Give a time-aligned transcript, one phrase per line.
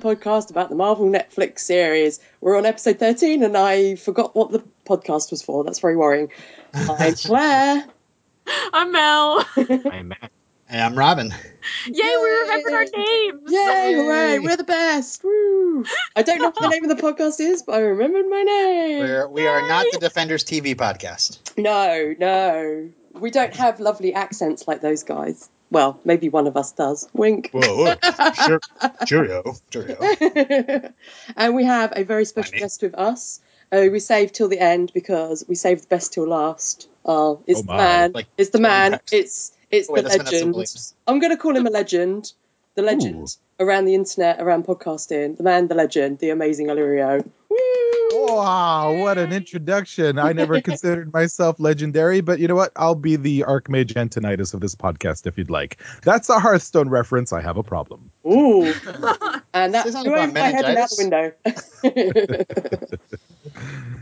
[0.00, 2.20] Defenders Cast, the fan podcast about the Marvel Netflix series.
[2.40, 5.64] We're on episode 13 and I forgot what the podcast was for.
[5.64, 6.30] That's very worrying.
[6.74, 7.84] I'm Claire.
[8.72, 9.44] I'm Mel.
[9.56, 10.30] I'm Matt.
[10.68, 11.32] Hey, I'm Robin.
[11.86, 13.42] Yay, we remembered our names.
[13.46, 15.22] Yay, hooray, we're the best.
[15.22, 15.84] Woo.
[16.16, 18.98] I don't know what the name of the podcast is, but I remembered my name.
[18.98, 21.56] We're, we are not the Defenders TV podcast.
[21.56, 22.90] No, no.
[23.12, 25.48] We don't have lovely accents like those guys.
[25.70, 27.08] Well, maybe one of us does.
[27.12, 27.50] Wink.
[27.52, 27.94] Whoa,
[28.46, 28.60] sure,
[29.06, 29.98] cheerio, cheerio.
[31.36, 33.40] and we have a very special guest with us.
[33.72, 36.88] Uh, we saved till the end because we saved the best till last.
[37.04, 38.12] Oh, it's Oh the man.
[38.12, 38.92] Like it's the man.
[38.92, 39.12] Rex.
[39.12, 40.84] It's it's Oh, wait, the legend.
[41.06, 42.32] I'm going to call him a legend.
[42.76, 45.36] The legend around the internet, around podcasting.
[45.38, 47.26] The man, the legend, the amazing Alirio.
[48.12, 50.18] Wow, what an introduction.
[50.18, 52.72] I never considered myself legendary, but you know what?
[52.76, 55.78] I'll be the Archmage Antonidas of this podcast if you'd like.
[56.02, 57.32] That's a Hearthstone reference.
[57.32, 58.10] I have a problem.
[58.26, 58.64] Ooh.
[59.54, 61.32] and that This isn't threw about my head out the window.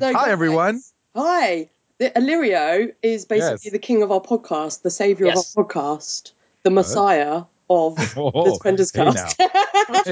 [0.01, 0.81] So, Hi, everyone.
[1.15, 1.71] Hi.
[1.99, 3.73] The Alirio is basically Yes.
[3.73, 5.55] the king of our podcast, the savior Yes.
[5.55, 6.33] of our podcast,
[6.65, 9.37] the messiah of Oh, the Defenders hey cast.
[9.39, 9.49] Hey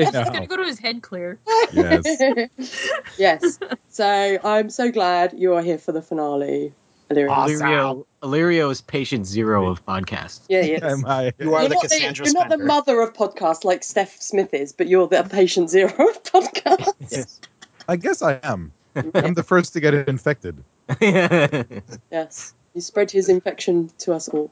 [0.03, 0.25] It's now.
[0.25, 1.39] gonna go to his head clear.
[1.73, 2.49] Yes.
[3.19, 3.59] yes.
[3.89, 6.73] So I'm so glad you are here for the finale,
[7.11, 7.31] Alirio.
[7.31, 7.61] Awesome.
[7.61, 10.41] Alirio, Alirio is patient zero of podcasts.
[10.49, 10.83] Yeah, yes.
[10.83, 11.33] Am I?
[11.39, 14.55] You are You're, the not the, you're not the mother of podcasts like Steph Smith
[14.55, 16.95] is, but you're the patient zero of podcasts.
[17.11, 17.41] Yes.
[17.89, 18.73] I guess I am.
[19.15, 20.63] I'm the first to get infected.
[21.01, 22.55] yes.
[22.75, 24.51] You spread his infection to us all.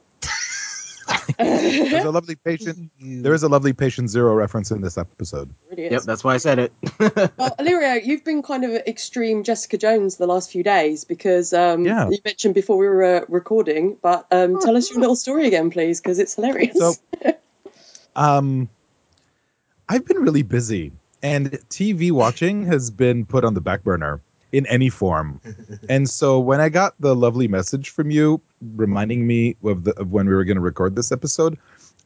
[1.37, 2.91] There's a lovely patient.
[2.99, 5.53] There is a lovely patient zero reference in this episode.
[5.69, 6.73] Really yep, that's why I said it.
[7.37, 11.85] Well, Alirio, you've been kind of extreme Jessica Jones the last few days because um,
[11.85, 12.09] Yeah.
[12.09, 15.69] you mentioned before we were uh, recording, but um, tell us your little story again,
[15.71, 16.77] please, because it's hilarious.
[16.77, 16.93] So-
[18.15, 18.69] Um,
[19.87, 20.91] I've been really busy,
[21.23, 25.41] and TV watching has been put on the back burner in any form.
[25.89, 28.41] and so when I got the lovely message from you
[28.75, 31.57] reminding me of, the, of when we were going to record this episode,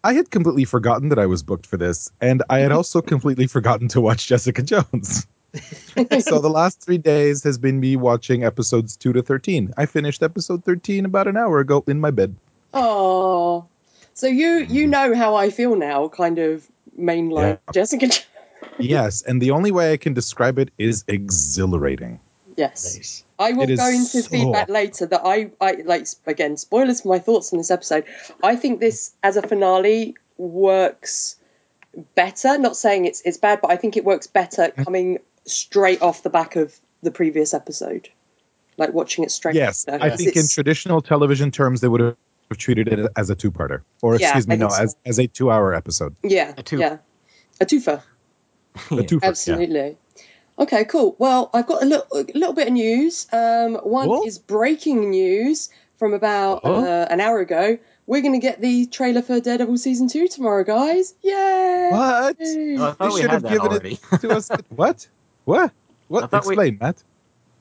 [0.03, 2.77] I had completely forgotten that I was booked for this, and I had mm-hmm.
[2.77, 5.25] also completely forgotten to watch Jessica Jones.
[6.19, 9.73] so the last three days has been me watching episodes two to thirteen.
[9.77, 12.35] I finished episode thirteen about an hour ago in my bed.
[12.73, 13.65] oh,
[14.13, 14.91] so you you mm-hmm.
[14.91, 16.67] know how I feel now, kind of
[16.99, 17.71] mainline Yeah.
[17.73, 18.07] Jessica.
[18.07, 18.21] Jo-
[18.79, 22.19] Yes, and the only way I can describe it is exhilarating.
[22.55, 22.95] Yes.
[22.95, 23.23] Nice.
[23.37, 27.19] I will go into so- feedback later that I, I like again spoilers for my
[27.19, 28.05] thoughts on this episode.
[28.43, 31.35] I think this as a finale works
[32.15, 32.57] better.
[32.57, 36.29] Not saying it's it's bad, but I think it works better coming straight off the
[36.29, 38.09] back of the previous episode.
[38.77, 39.55] Like watching it straight.
[39.55, 40.05] Yes, after.
[40.05, 42.15] I think in traditional television terms, they would have
[42.57, 44.83] treated it as a two-parter, or Yeah, excuse me, no, so.
[44.83, 46.15] as, as a two-hour episode.
[46.23, 46.97] yeah, A two- yeah,
[47.61, 48.01] a twofer.
[48.91, 49.97] A two Absolutely.
[50.57, 51.15] Okay, cool.
[51.19, 53.27] Well, I've got a little, a little bit of news.
[53.33, 54.23] Um, one Cool.
[54.25, 56.83] is breaking news from about Oh.
[56.85, 57.77] uh, an hour ago.
[58.07, 61.13] We're going to get the trailer for Daredevil season two tomorrow, guys.
[61.23, 61.89] Yay!
[61.91, 62.37] What?
[62.39, 62.77] Yay.
[62.77, 63.99] Oh, I thought They we should had have that given already.
[64.13, 64.49] it to us.
[64.69, 65.07] What?
[65.45, 65.71] What?
[65.71, 65.73] I
[66.07, 66.31] What?
[66.31, 67.03] thought we- Explain, Matt.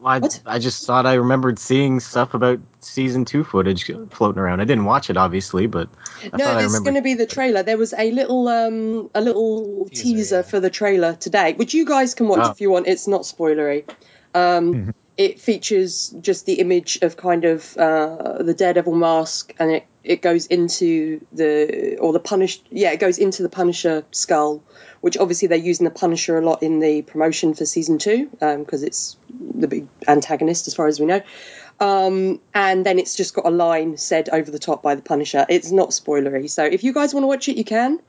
[0.05, 0.41] I, What?
[0.45, 4.61] I just thought I remembered seeing stuff about season two footage floating around.
[4.61, 5.89] I didn't watch it, obviously, but
[6.23, 6.85] I no, thought I this is remembered.
[6.85, 7.63] going to be the trailer.
[7.63, 10.43] There was a little, um, a little Teaser, teaser, yeah.
[10.43, 12.51] for the trailer today, which you guys can watch Oh.
[12.51, 12.87] if you want.
[12.87, 13.89] It's not spoilery.
[14.35, 14.95] Um, Mhm.
[15.17, 20.23] It features just the image of kind of uh, the Daredevil mask, and it it
[20.23, 22.61] goes into the or the Punish.
[22.71, 24.62] Yeah, it goes into the Punisher skull,
[25.00, 28.83] which obviously they're using the Punisher a lot in the promotion for season two because
[28.83, 31.23] it's the big antagonist as far as we know.
[31.81, 35.47] Um, and then it's just got a line said over the top by the Punisher.
[35.49, 38.00] It's not spoilery, so if you guys want to watch it, you can,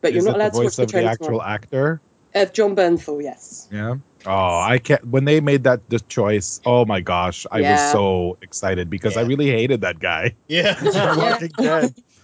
[0.00, 1.42] but Is you're not allowed the to watch the the actual tomorrow.
[1.42, 2.00] actor?
[2.34, 3.68] Of Jon Bernthal, yes.
[3.70, 3.96] Yeah.
[4.26, 5.06] Oh, I can't.
[5.06, 7.72] When they made that the choice, oh my gosh, I Yeah.
[7.72, 10.34] was so excited because I really hated that guy.
[10.48, 10.76] Yeah.
[11.16, 11.50] Walking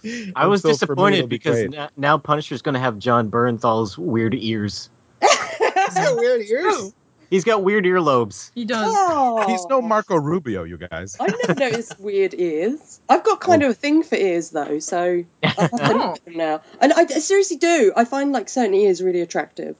[0.35, 1.75] I was so disappointed be because great.
[1.77, 4.89] n- now Punisher's going to have Jon Bernthal's weird ears.
[5.21, 6.93] He's got weird ears.
[7.29, 8.51] He's got weird earlobes.
[8.53, 8.93] He does.
[8.93, 9.47] Oh.
[9.47, 11.15] He's no Marco Rubio, you guys.
[11.17, 12.99] I never noticed weird ears.
[13.07, 13.67] I've got kind oh.
[13.67, 16.61] of a thing for ears though, so I have to look at them now.
[16.81, 17.93] And I seriously do.
[17.95, 19.77] I find like certain ears really attractive.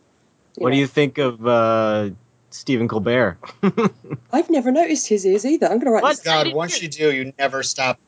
[0.55, 2.09] What do you think of uh,
[2.49, 3.37] Stephen Colbert?
[4.33, 5.67] I've never noticed his ears either.
[5.67, 6.17] I'm gonna write What?
[6.17, 6.21] this.
[6.25, 7.99] God, once you do, you never stop.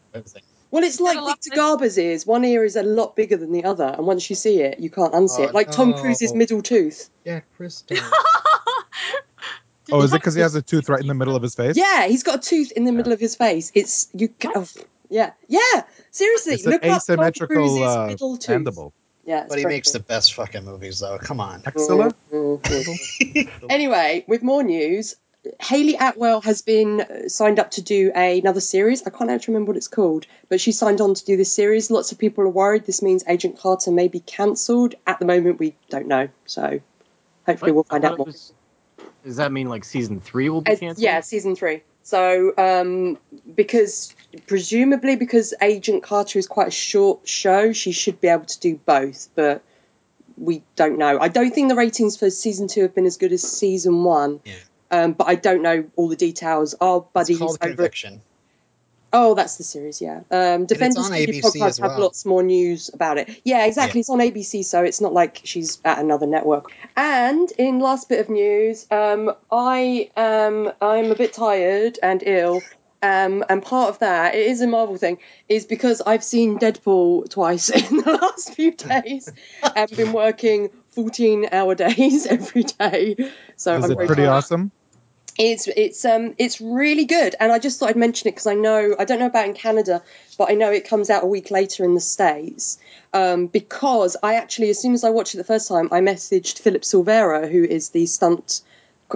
[0.71, 2.25] Well, it's like Victor of- Garber's ears.
[2.25, 4.89] One ear is a lot bigger than the other, and once you see it, you
[4.89, 5.53] can't unsee Oh, it.
[5.53, 5.93] Like Tom.
[5.93, 7.09] Cruise's middle tooth.
[7.25, 7.83] Yeah, Chris.
[9.91, 11.75] Oh, is it because he has a tooth right in the middle of his face?
[11.75, 13.69] Yeah, he's got a tooth in the middle of his face.
[13.75, 14.29] It's you.
[14.29, 14.65] ca- Oh,
[15.09, 15.59] yeah, yeah.
[16.09, 18.49] Seriously, It's an look up Tom asymmetrical Cruise's uh, middle tooth.
[18.49, 18.93] mandible.
[19.25, 20.01] Yeah, But he makes good.
[20.01, 21.17] the best fucking movies, though.
[21.17, 21.63] Come on.
[21.65, 22.13] Excellent.
[22.31, 23.67] Mm, mm, mm.
[23.69, 25.15] anyway, with more news,
[25.61, 29.05] Hayley Atwell has been uh, signed up to do another series.
[29.07, 31.89] I can't actually remember what it's called, but she signed on to do this series.
[31.89, 34.95] Lots of people are worried this means Agent Carter may be cancelled.
[35.07, 36.27] At the moment, we don't know.
[36.45, 36.81] So
[37.45, 38.25] hopefully, we'll find out more.
[38.27, 38.53] was-
[39.23, 41.01] does that mean like season three will be Uh, canceled?
[41.03, 41.81] yeah, season three.
[42.03, 43.17] So, um,
[43.55, 44.13] because
[44.45, 48.75] presumably because Agent Carter is quite a short show, she should be able to do
[48.75, 49.63] both, but
[50.37, 51.17] we don't know.
[51.19, 54.41] I don't think the ratings for season two have been as good as season one.
[54.43, 54.55] Yeah.
[54.91, 56.75] Um, but I don't know all the details.
[56.79, 57.57] Our buddies over.
[57.57, 58.21] Conviction.
[59.15, 60.21] Oh, that's the series, yeah.
[60.31, 63.29] Um, Defenders on Media ABC podcast as have lots more news about it.
[63.45, 63.99] Yeah, exactly.
[63.99, 64.01] Yeah.
[64.01, 66.71] It's on ABC, so it's not like she's at another network.
[66.97, 72.61] And in last bit of news, um, I am I'm a bit tired and ill.
[73.03, 75.19] Um, and part of that, it is a Marvel thing,
[75.49, 79.29] is because I've seen Deadpool twice in the last few days
[79.75, 83.15] and been working 14 hour days every day.
[83.57, 84.29] So Is I'm it pretty tired.
[84.29, 84.71] awesome?
[85.37, 88.53] It's it's um it's really good, and I just thought I'd mention it because I
[88.53, 90.03] know I don't know about in Canada,
[90.37, 92.77] but I know it comes out a week later in the states.
[93.13, 96.59] Um, because I actually, as soon as I watched it the first time, I messaged
[96.59, 98.61] Philip Silvera, who is the stunt,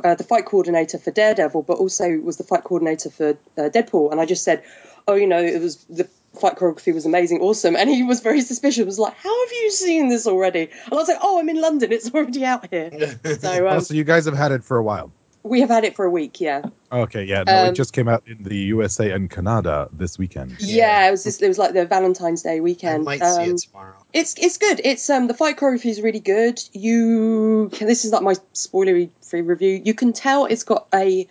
[0.03, 4.11] uh, the fight coordinator for Daredevil, but also was the fight coordinator for uh, Deadpool,
[4.11, 4.63] and I just said,
[5.07, 6.07] oh, you know, it was the
[6.39, 8.85] fight choreography was amazing, awesome, and he was very suspicious.
[8.85, 10.69] Was like, how have you seen this already?
[10.85, 12.91] And I was like, oh, I'm in London, it's already out here.
[13.39, 15.11] So Oh, um, so you guys have had it for a while.
[15.47, 16.61] We have had it for a week, yeah.
[16.91, 17.43] Okay, yeah.
[17.43, 20.55] No, Um, it just came out in the USA and Canada this weekend.
[20.59, 23.03] Yeah, it was just, it was like the Valentine's Day I weekend.
[23.05, 23.95] might see Um, it tomorrow.
[24.13, 24.79] It's it's good.
[24.83, 26.61] It's um the fight choreography is really good.
[26.73, 29.81] You can, this is like my spoilery free review.
[29.83, 31.27] You can tell it's got a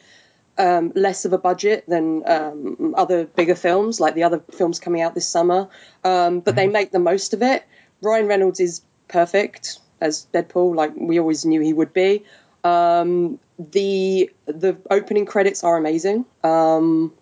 [0.58, 5.02] um, less of a budget than um, other bigger films, like the other films coming
[5.02, 5.68] out this summer.
[6.02, 7.62] Um, but they make the most of it.
[8.02, 12.24] Ryan Reynolds is perfect as Deadpool, like we always knew he would be.
[12.66, 16.24] Um, the the opening credits are amazing.
[16.42, 17.12] Um,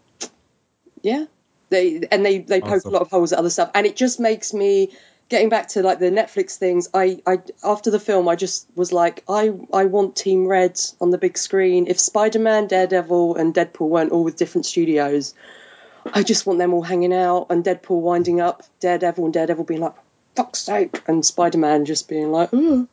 [1.03, 1.27] yeah,
[1.71, 2.91] they and they they poke Awesome.
[2.91, 4.91] a lot of holes at other stuff, and it just makes me
[5.29, 6.89] getting back to like the Netflix things.
[6.95, 11.11] I I after the film, I just was like, I I want Team Red on
[11.11, 11.87] the big screen.
[11.87, 15.35] If Spider Man, Daredevil, and Deadpool weren't all with different studios,
[16.13, 19.81] I just want them all hanging out and Deadpool winding up Daredevil and Daredevil being
[19.81, 19.95] like,
[20.37, 22.89] fuck's sake, and Spider Man just being like, ooh.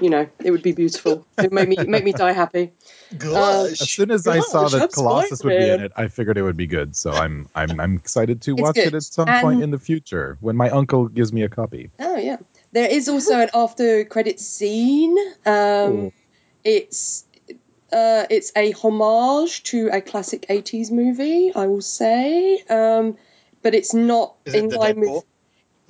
[0.00, 1.24] You know, it would be beautiful.
[1.38, 2.72] It would make me make me die happy.
[3.16, 3.80] Gosh.
[3.80, 6.36] As soon as I saw Gosh, that that's Colossus would be in it, I figured
[6.38, 6.96] it would be good.
[6.96, 8.88] So I'm I'm I'm excited to It's watch good.
[8.88, 11.90] it at some And- point in the future when my uncle gives me a copy.
[11.98, 12.36] Oh yeah.
[12.72, 15.16] There is also an after credit scene.
[15.46, 15.52] Um,
[15.92, 16.12] Cool.
[16.64, 17.24] It's
[17.92, 23.16] uh, it's a homage to a classic '80s movie, I will say, um,
[23.62, 25.14] but it's not Is in the line Deadpool?
[25.16, 25.24] with.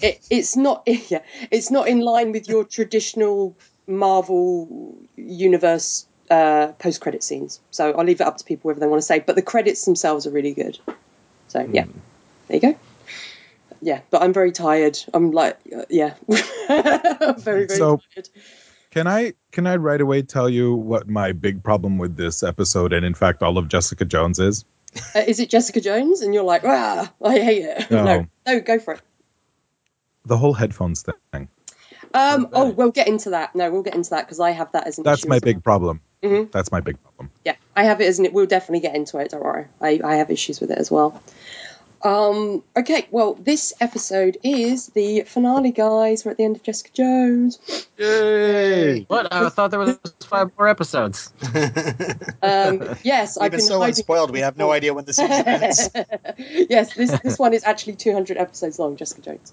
[0.02, 0.82] It, it's not.
[1.08, 3.56] Yeah, it's not in line with your traditional
[3.86, 7.60] Marvel universe uh, post credit scenes.
[7.70, 9.18] So I'll leave it up to people whether they want to say.
[9.20, 10.78] But the credits themselves are really good.
[11.48, 11.84] So yeah,
[12.48, 12.78] there you go.
[13.80, 14.98] Yeah, but I'm very tired.
[15.12, 18.28] I'm like, uh, yeah, very very So- tired.
[18.90, 22.92] Can I can I right away tell you what my big problem with this episode
[22.92, 24.66] and in fact all of Jessica Jones is?
[25.14, 26.20] Uh, is it Jessica Jones?
[26.20, 27.86] And you're like, ah, I hate it.
[27.90, 28.04] No.
[28.04, 29.00] no, no, go for it.
[30.26, 31.02] The whole headphones
[31.32, 31.48] thing.
[32.14, 33.54] Um, oh, we'll get into that.
[33.54, 35.42] No, we'll get into that because I have that as an That's issue my as
[35.42, 35.62] big well.
[35.62, 36.00] problem.
[36.22, 36.52] Mhm.
[36.52, 37.30] That's my big problem.
[37.44, 38.28] Yeah, I have it as an.
[38.32, 39.30] We'll definitely get into it.
[39.30, 39.66] Don't worry.
[39.80, 41.20] I, I have issues with it as well.
[42.04, 46.24] Um, okay, well, this episode is the finale, guys.
[46.24, 47.60] We're at the end of Jessica Jones.
[47.96, 49.02] Yay!
[49.04, 49.32] What?
[49.32, 51.32] I thought there was five more episodes.
[52.44, 55.16] Um, yes, I've We've been been so hiding unspoiled, we have no idea when this
[55.18, 55.90] season ends.
[56.48, 59.52] yes, this this one is actually 200 episodes long, Jessica Jones.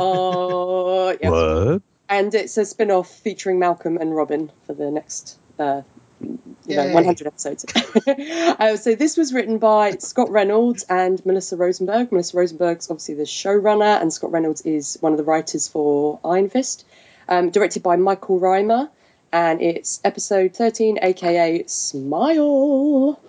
[0.00, 1.30] Oh, yeah.
[1.30, 1.82] What?
[2.08, 5.82] and it's a spin-off featuring Malcolm and Robin for the next uh,
[6.20, 6.94] you know, Yay.
[6.94, 7.64] 100 episodes.
[8.06, 12.10] uh, so this was written by Scott Reynolds and Melissa Rosenberg.
[12.10, 16.48] Melissa Rosenberg's obviously the showrunner, and Scott Reynolds is one of the writers for Iron
[16.48, 16.84] Fist.
[17.28, 18.88] Um, directed by Michael Rymer,
[19.32, 23.20] and it's episode 13, aka Smile.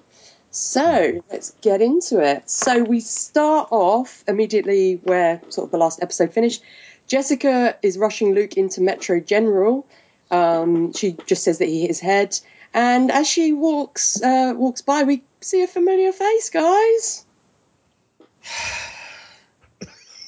[0.60, 2.50] So let's get into it.
[2.50, 6.62] So we start off immediately where sort of the last episode finished.
[7.08, 9.88] Jessica is rushing Luke into Metro General.
[10.30, 12.38] Um, she just says that he hit his head,
[12.74, 17.26] and as she walks uh, walks by, we see a familiar face, guys.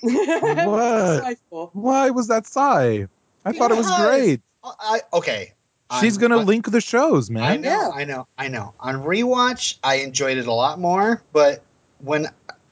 [0.02, 1.38] What?
[1.74, 3.08] Why was that sigh?
[3.46, 4.42] I thought it was great.
[4.64, 5.54] I, okay.
[6.00, 7.44] She's gonna on- link the shows, man.
[7.44, 7.90] I know, Yeah.
[7.94, 8.74] I know, I know.
[8.80, 11.62] On rewatch, I enjoyed it a lot more, but
[12.00, 12.30] when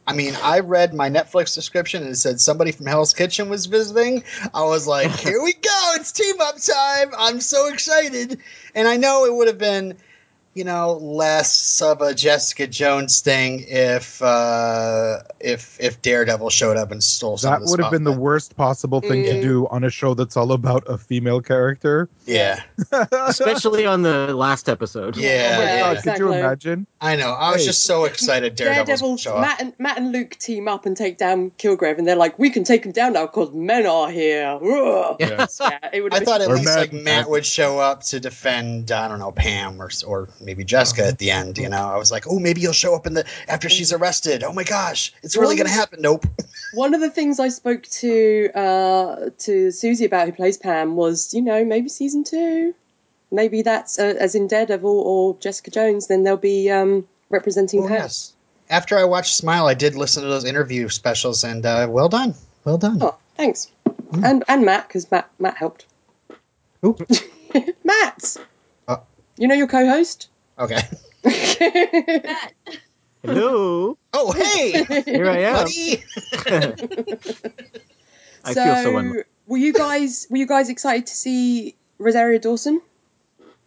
[0.07, 3.67] I mean, I read my Netflix description and it said somebody from Hell's Kitchen was
[3.67, 4.23] visiting.
[4.55, 5.91] I was like, here we go.
[5.97, 7.11] It's team up time.
[7.15, 8.39] I'm so excited.
[8.73, 9.95] And I know it would have been,
[10.59, 16.91] you know, less of a Jessica Jones thing if uh, if if Daredevil showed up
[16.91, 19.41] and stole some That of the would have been the worst possible thing to Mm.
[19.41, 22.09] do on a show that's all about a female character.
[22.25, 22.59] Yeah,
[23.11, 25.15] Especially on the last episode.
[25.17, 25.79] yeah, Yeah, yeah.
[25.79, 26.39] God, could you exactly.
[26.39, 26.87] imagine?
[27.01, 27.29] I know.
[27.31, 27.67] I was Hey.
[27.67, 29.41] just so excited Daredevil Daredevil, would show up.
[29.41, 32.49] Matt and Matt and Luke team up and take down Kilgrave, and they're like, "We
[32.49, 35.15] can take him down now because men are here." Ugh.
[35.19, 35.59] Yes.
[35.61, 38.03] Yeah, it would I have thought at Or least Matt- like Matt would show up
[38.05, 41.59] to defend I don't know Pam or or maybe Jessica at the end.
[41.59, 44.43] You know, I was like, oh, maybe he'll show up in the after she's arrested.
[44.43, 46.01] Oh my gosh, it's really gonna happen.
[46.01, 46.25] Nope.
[46.73, 51.33] One of the things I spoke to uh, to Susie about, who plays Pam, was
[51.35, 52.73] you know maybe season two,
[53.31, 56.07] maybe that's uh, as in Daredevil or Jessica Jones.
[56.07, 57.97] Then they'll be um, representing Oh, Pam.
[57.97, 58.33] yes.
[58.71, 62.33] After I watched Smile, I did listen to those interview specials, and uh, well done,
[62.65, 62.97] well done.
[63.01, 63.71] Oh, thanks,
[64.23, 65.85] and and Matt because Matt Matt helped.
[67.83, 68.37] Matt,
[68.87, 68.97] Uh.
[69.37, 70.29] you know your co-host.
[70.59, 70.81] Okay.
[71.23, 72.53] Matt.
[73.23, 73.97] Hello.
[74.13, 75.53] Oh hey, Here I am.
[75.55, 76.03] buddy.
[78.45, 82.81] I feel so un- were you guys were you guys excited to see Rosario Dawson?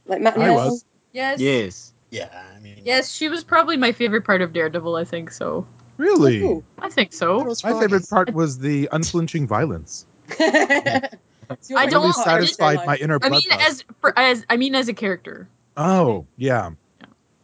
[0.06, 0.56] Like Matt and I Mel?
[0.70, 0.84] was.
[1.12, 1.40] Yes.
[1.40, 1.92] Yes.
[2.10, 4.96] Yeah, I mean, Yes, she was probably my favorite part of Daredevil.
[4.96, 5.66] I think so.
[5.96, 6.42] Really?
[6.42, 6.64] Ooh.
[6.78, 7.54] I think so.
[7.64, 10.04] My favorite part was the unflinching violence.
[10.38, 11.08] I
[11.48, 12.86] don't- Really satisfied Storyline.
[12.86, 15.48] my inner I mean, as for, as I mean, as a character.
[15.76, 16.70] Oh, yeah.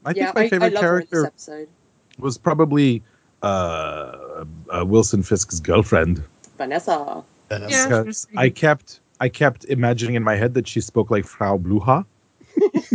[0.05, 1.69] I think yeah, my I, I favorite love her in this character
[2.19, 3.03] was probably
[3.43, 6.23] uh, uh, Wilson Fisk's girlfriend.
[6.57, 7.23] Vanessa.
[7.49, 8.27] Venice.
[8.33, 8.41] Yeah.
[8.41, 12.05] I kept I kept imagining in my head that she spoke like Frau Blücher.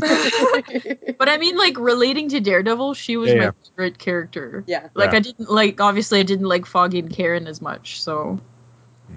[1.17, 3.51] But I mean, like relating to Daredevil, she was Yeah, my yeah.
[3.69, 4.63] favorite character.
[4.67, 4.89] yeah.
[4.93, 5.17] Like Yeah.
[5.17, 8.01] I didn't like obviously I didn't like Foggy and Karen as much.
[8.01, 8.39] So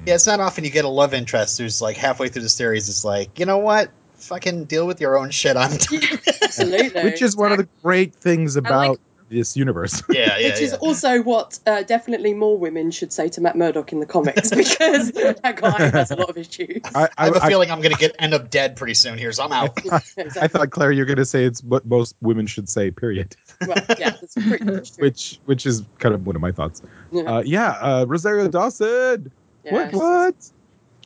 [0.07, 2.89] Yeah, it's not often you get a love interest who's like halfway through the series
[2.89, 3.91] is like, you know what?
[4.27, 5.57] Fucking deal with your own shit.
[5.57, 6.01] I'm done.
[6.43, 7.05] Absolutely.
[7.05, 10.03] Which is one of the great things I like about this universe.
[10.11, 10.79] yeah, yeah, Which is yeah.
[10.79, 15.13] also what uh, definitely more women should say to Matt Murdock in the comics because
[15.13, 16.81] that guy has a lot of issues.
[16.95, 19.33] I, I have a I, feeling I'm gonna get end up dead pretty soon here,
[19.33, 19.79] so I'm out.
[19.85, 20.41] exactly.
[20.41, 22.91] I thought Claire, you're going to say it's what most women should say.
[22.91, 23.35] Period.
[23.67, 25.03] well, yeah, that's pretty much true.
[25.03, 26.83] Which which is kind of one of my thoughts.
[27.11, 27.23] Yeah.
[27.23, 29.33] Uh, yeah, uh, Rosario Dawson.
[29.63, 29.95] What Yes.
[29.95, 30.51] what?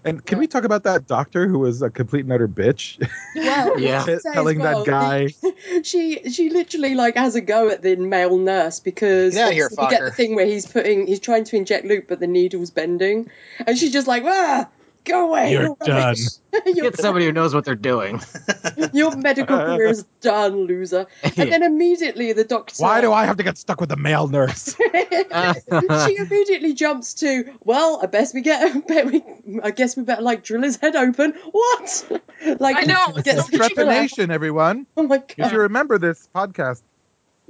[0.04, 0.40] And can Yeah.
[0.40, 2.98] we talk about that doctor who was a complete and utter bitch?
[3.34, 4.00] Well, Yeah.
[4.02, 5.28] I should say as Telling well, that guy.
[5.82, 9.66] she she literally like has a go at the male nurse because Get outta here,
[9.78, 12.70] obviously get the thing where he's putting he's trying to inject Luke but the needle's
[12.70, 13.30] bending
[13.66, 14.68] and she's just like ah
[15.04, 16.20] go away You're rubbish."
[16.66, 18.20] your, Get somebody who knows what they're doing.
[18.92, 23.36] your medical career is done loser and then immediately the doctor Why do I have
[23.36, 24.74] to get stuck with a male nurse?
[24.76, 29.22] she immediately jumps to well I best we get bet we
[29.62, 32.22] I guess we better like drill his head open what
[32.58, 33.68] like I know, it's gets so the drill.
[33.70, 34.86] Trepanation, everyone.
[34.96, 35.34] oh my god.
[35.36, 36.82] If god you remember this podcast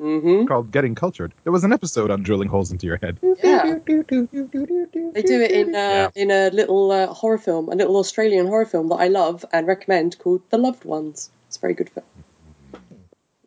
[0.01, 3.19] hmm called Getting Cultured, there was an episode on drilling holes into your head.
[3.23, 3.79] Yeah.
[3.85, 6.09] They do it in uh, Yeah.
[6.15, 9.67] in a little uh, horror film, a little Australian horror film that I love and
[9.67, 11.31] recommend called The Loved Ones.
[11.49, 12.07] It's a very good film.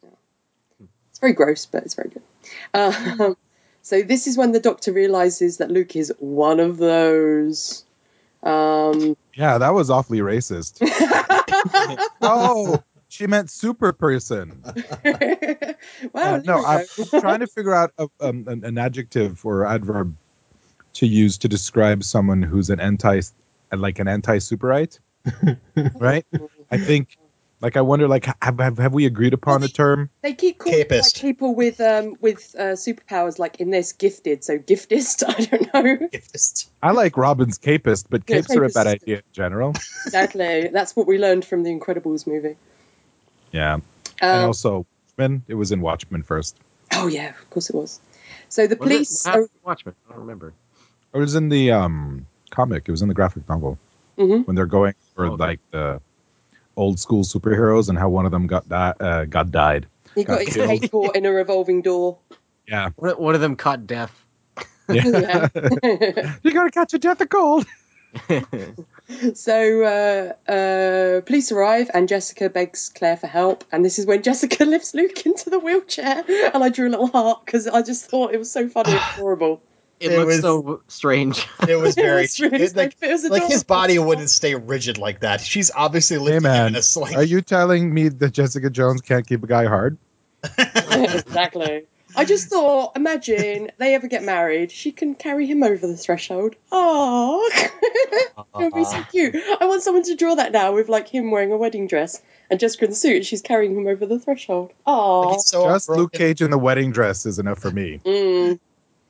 [0.04, 0.10] Yeah.
[1.10, 2.24] It's very gross, but it's very good.
[2.74, 3.36] Um,
[3.82, 7.84] so this is when the Doctor realizes that Luke is one of those.
[8.44, 10.78] Um, Yeah, that was awfully racist.
[12.22, 14.64] oh, she meant super person.
[15.04, 15.76] well,
[16.16, 16.88] Uh, no, I'm
[17.20, 20.16] trying to figure out a, um, an, an adjective or adverb
[20.94, 23.22] to use to describe someone who's an anti,
[23.72, 24.98] like an anti-superite,
[26.00, 26.26] right?
[26.72, 27.18] I think,
[27.62, 30.10] like, I wonder, like, have have, have we agreed upon a term?
[30.24, 34.58] They keep calling like, people with um with uh, superpowers like in this gifted, so
[34.58, 35.24] giftist.
[35.28, 36.10] I don't know.
[36.32, 39.74] Just- I like Robin's capist, but Yeah, capes are a bad idea in general.
[40.06, 40.70] Exactly.
[40.70, 42.58] That's what we learned from the Incredibles movie.
[43.54, 43.76] Yeah,
[44.22, 44.86] and Um, also
[45.18, 45.44] Watchmen.
[45.48, 46.58] It was in Watchmen first.
[46.92, 48.02] oh yeah, of course it was.
[48.50, 49.26] So the Was police.
[49.26, 49.96] What happened to Watchmen?
[50.08, 50.54] I don't remember.
[51.14, 52.84] It was in the um comic.
[52.88, 53.78] It was in the graphic novel
[54.18, 54.46] Mhm.
[54.48, 55.44] when they're going for Oh, okay.
[55.44, 56.02] like the
[56.76, 59.86] old school superheroes and how one of them got di- uh, got died.
[60.16, 60.70] He got got his killed.
[60.82, 62.18] head caught in a revolving door.
[62.68, 64.12] Yeah, One one of them caught death.
[64.90, 65.04] yeah.
[65.54, 66.34] Yeah.
[66.44, 67.66] you gotta catch a death of cold.
[69.34, 74.24] so uh, uh, police arrive and Jessica begs Claire for help, and this is when
[74.30, 78.06] Jessica lifts Luke into the wheelchair, and I drew a little heart because I just
[78.06, 79.62] thought it was so funny and horrible.
[80.00, 81.48] It, It looks was- so strange.
[81.68, 84.56] It was very It was really it, like, it was like his body wouldn't stay
[84.56, 85.40] rigid like that.
[85.42, 87.16] She's obviously Hey lifting man, in a sling.
[87.16, 89.98] are you telling me that Jessica Jones can't keep a guy hard?
[90.58, 91.86] exactly.
[92.16, 96.56] I just thought, imagine they ever get married, she can carry him over the threshold.
[96.72, 99.36] Oh, it would be so cute.
[99.60, 102.60] I want someone to draw that now with like him wearing a wedding dress and
[102.60, 104.70] Jessica in the suit, and she's carrying him over the threshold.
[104.70, 108.00] Like, Oh, so Just Luke Cage in the wedding dress is enough for me.
[108.06, 108.60] mm.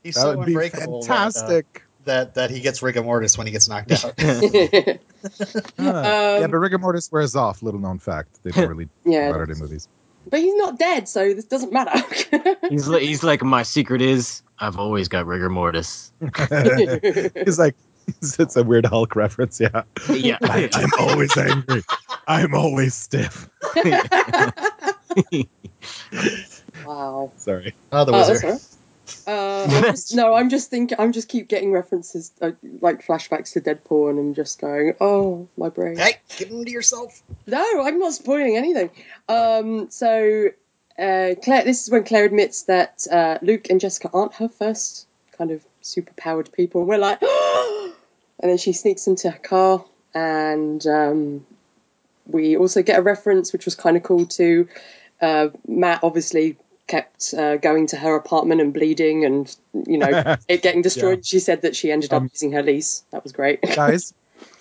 [0.03, 1.83] He's That so would be unbreakable that, uh, fantastic.
[2.05, 4.13] that that he gets rigor mortis when he gets knocked out.
[5.79, 7.63] Yeah, Um, but rigor mortis wears off.
[7.63, 8.43] Little known fact.
[8.43, 9.87] They don't really yeah, talk about it in movies.
[10.29, 11.91] But he's not dead, so this doesn't matter.
[12.69, 16.11] He's like, he's like, my secret is I've always got rigor mortis.
[17.45, 17.75] He's like,
[18.21, 19.59] it's a weird Hulk reference.
[19.59, 20.37] Yeah, Yeah.
[20.43, 21.83] I, I'm always angry.
[22.27, 23.49] I'm always stiff.
[26.85, 27.31] wow.
[27.37, 27.73] Sorry.
[27.91, 28.35] Oh, the Oh, wizard.
[28.35, 28.72] that's all right.
[29.27, 30.97] Uh, I'm just, no, I'm just thinking.
[30.99, 32.51] I'm just keep getting references, uh,
[32.81, 36.71] like flashbacks to Deadpool, and I'm just going, "Oh, my brain." Hey, give them to
[36.71, 37.21] yourself.
[37.47, 38.89] No, I'm not spoiling anything.
[39.29, 40.49] Um, so,
[40.97, 45.07] uh, Claire, this is when Claire admits that uh, Luke and Jessica aren't her first
[45.37, 46.81] kind of superpowered people.
[46.81, 47.21] And we're like,
[48.41, 51.45] and then she sneaks into her car, and um,
[52.25, 54.67] we also get a reference, which was kind of cool to
[55.21, 56.01] uh, Matt.
[56.03, 59.55] Obviously, kept uh, going to her apartment and bleeding, and
[59.87, 61.25] you know, it getting destroyed.
[61.25, 63.03] She said that she ended up Um, using her lease.
[63.11, 63.61] That was great.
[63.75, 64.13] Guys,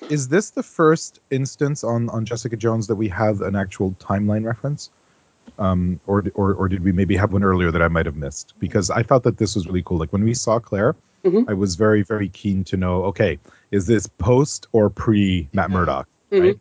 [0.09, 4.45] is this the first instance on, on Jessica Jones that we have an actual timeline
[4.45, 4.91] reference?
[5.59, 8.55] Um, or, or or did we maybe have one earlier that I might have missed?
[8.59, 9.99] Because I thought that this was really cool.
[9.99, 11.45] Like when we saw Claire, Mhm.
[11.49, 13.05] I was very very keen to know.
[13.05, 13.38] Okay,
[13.71, 15.73] is this post or pre Matt Mhm.
[15.73, 16.09] Murdock?
[16.31, 16.41] Mhm.
[16.41, 16.61] Right.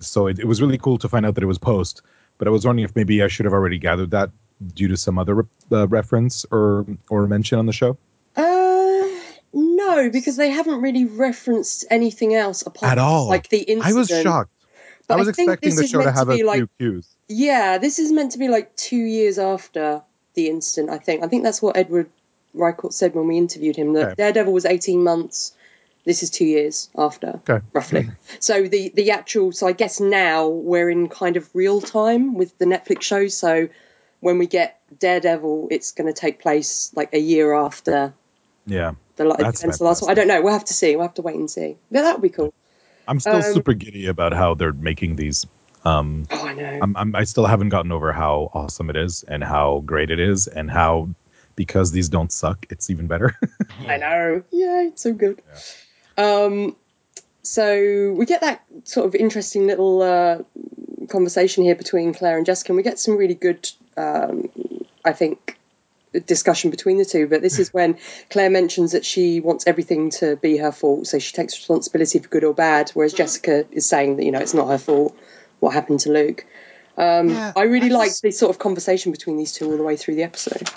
[0.00, 2.02] So it, it was really cool to find out that it was post.
[2.38, 4.30] But I was wondering if maybe I should have already gathered that
[4.74, 7.96] due to some other uh, reference or or mention on the show.
[8.36, 9.08] Uh,
[9.52, 13.28] no, because they haven't really referenced anything else apart At from, all.
[13.28, 13.86] like the incident.
[13.86, 14.50] I was shocked.
[15.08, 17.08] But I was think expecting the show to have be a like, few cues.
[17.28, 20.02] Yeah, this is meant to be like two years after
[20.34, 20.92] the incident.
[20.92, 21.24] I think.
[21.24, 22.08] I think that's what Edward
[22.54, 23.94] Ricourt said when we interviewed him.
[23.94, 24.14] That Okay.
[24.16, 25.52] Daredevil was eighteen months.
[26.04, 27.64] This is two years after, Okay.
[27.72, 28.08] roughly.
[28.38, 29.52] so the the actual.
[29.52, 33.26] So I guess now we're in kind of real time with the Netflix show.
[33.28, 33.68] So
[34.20, 38.12] when we get Daredevil, it's going to take place like a year after
[38.66, 38.92] Yeah.
[39.16, 40.10] the, That's the last one.
[40.10, 40.40] I don't know.
[40.42, 40.94] We'll have to see.
[40.96, 41.76] We'll have to wait and see.
[41.90, 42.52] Yeah, that would be cool.
[43.08, 45.46] I'm still Um, super giddy about how they're making these.
[45.84, 46.78] Um, Oh, I know.
[46.82, 50.20] I'm, I'm, I still haven't gotten over how awesome it is and how great it
[50.20, 51.08] is and how
[51.56, 53.36] because these don't suck, it's even better.
[53.88, 54.42] I know.
[54.50, 55.42] Yeah, it's so good.
[56.16, 56.76] Um,
[57.42, 60.38] so we get that sort of interesting little uh,
[61.08, 64.48] conversation here between Claire and Jessica, and we get some really good, um,
[65.04, 65.56] I think,
[66.26, 67.28] discussion between the two.
[67.28, 67.96] But this is when
[68.30, 72.28] Claire mentions that she wants everything to be her fault, so she takes responsibility for
[72.28, 75.16] good or bad, whereas Jessica is saying that you know it's not her fault
[75.60, 76.46] what happened to Luke.
[76.96, 79.76] Um, Yeah, I really I liked just- this sort of conversation between these two all
[79.76, 80.68] the way through the episode.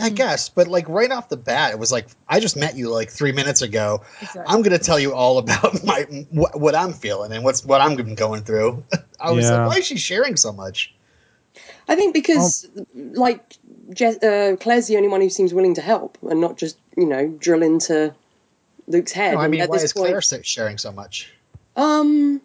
[0.00, 2.88] I guess, but like right off the bat, it was like I just met you
[2.90, 4.02] like three minutes ago.
[4.20, 4.42] Exactly.
[4.46, 8.14] I'm gonna tell you all about my what, what I'm feeling and what's what I'm
[8.14, 8.84] going through.
[9.20, 9.58] I was Yeah.
[9.58, 10.94] like, why is she sharing so much?
[11.88, 13.56] I think because, like,
[13.92, 17.06] Je- uh, Claire's the only one who seems willing to help and not just, you
[17.06, 18.14] know, drill into
[18.86, 19.34] Luke's head.
[19.34, 21.30] No, I And mean, at why this is point, Claire sa- sharing so much?
[21.76, 22.40] Um,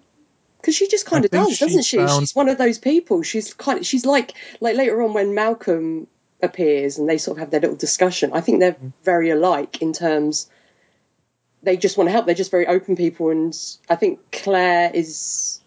[0.60, 2.06] because she just kind of think does, doesn't she she?
[2.06, 3.22] found- She's one of those people.
[3.22, 3.80] She's kind.
[3.80, 6.08] Of, she's like like later on when Malcolm
[6.42, 8.32] appears and they sort of have their little discussion.
[8.34, 8.90] I think they're mm-hmm.
[9.04, 10.50] very alike in terms.
[11.64, 12.26] They just want to help.
[12.26, 13.58] They're just very open people, and
[13.90, 15.60] I think Claire is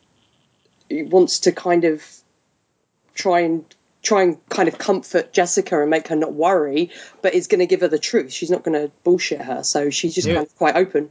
[0.90, 2.04] wants to kind of
[3.14, 3.64] try and
[4.02, 7.66] try and kind of comfort Jessica and make her not worry, but is going to
[7.66, 8.32] give her the truth.
[8.32, 10.34] She's not going to bullshit her, so she's just Yeah.
[10.34, 11.10] kind of quite open.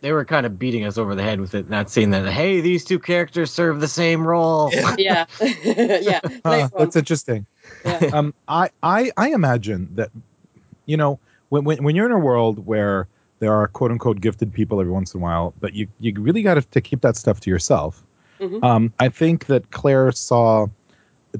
[0.00, 2.60] They were kind of beating us over the head with it, not seeing that, hey,
[2.60, 4.70] these two characters serve the same role.
[4.72, 4.94] Yeah.
[4.98, 5.26] Yeah,
[6.00, 6.20] yeah.
[6.22, 6.70] Huh, Later on.
[6.78, 7.46] that's interesting.
[7.84, 7.98] Yeah.
[8.12, 10.10] Um, I, I, I imagine that,
[10.86, 13.08] you know, when, when, when you're in a world where
[13.40, 16.42] there are quote unquote gifted people every once in a while, but you, you really
[16.42, 18.02] got to keep that stuff to yourself.
[18.40, 18.62] Mhm.
[18.62, 20.68] Um, I think that Claire saw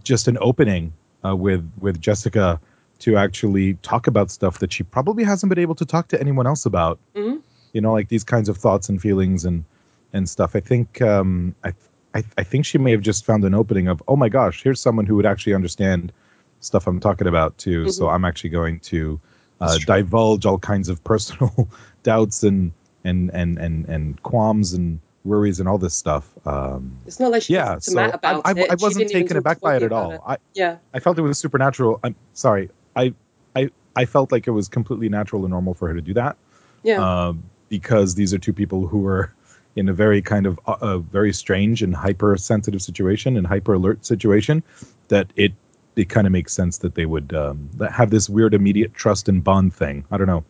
[0.02, 0.92] just an opening
[1.24, 2.60] uh, with with Jessica
[3.00, 6.46] to actually talk about stuff that she probably hasn't been able to talk to anyone
[6.46, 6.98] else about.
[7.14, 7.40] Mhm.
[7.72, 9.64] You know, like these kinds of thoughts and feelings and
[10.12, 10.56] and stuff.
[10.56, 11.72] I think um, I,
[12.14, 14.80] I I think she may have just found an opening of oh my gosh, here's
[14.80, 16.12] someone who would actually understand
[16.60, 17.90] stuff I'm talking about too.
[17.90, 19.20] So I'm actually going to
[19.60, 21.68] uh, divulge all kinds of personal
[22.02, 22.72] doubts and
[23.04, 26.32] and and and and qualms and worries and all this stuff.
[26.46, 28.70] Um, It's not like she yeah, so I, about I, it.
[28.70, 30.12] I wasn't taken aback by it at all.
[30.12, 30.20] it.
[30.26, 32.00] I, Yeah, I felt it was supernatural.
[32.02, 32.70] I'm sorry.
[32.96, 33.14] I
[33.54, 36.36] I I felt like it was completely natural and normal for her to do that.
[36.82, 39.32] yeah, Um, because these are two people who were
[39.76, 44.04] in a very kind of uh, a very strange and hypersensitive situation and hyper alert
[44.04, 44.62] situation
[45.08, 45.52] that it
[45.96, 49.28] it kind of makes sense that they would um, that have this weird immediate trust
[49.28, 50.04] and bond thing.
[50.10, 50.44] I don't know.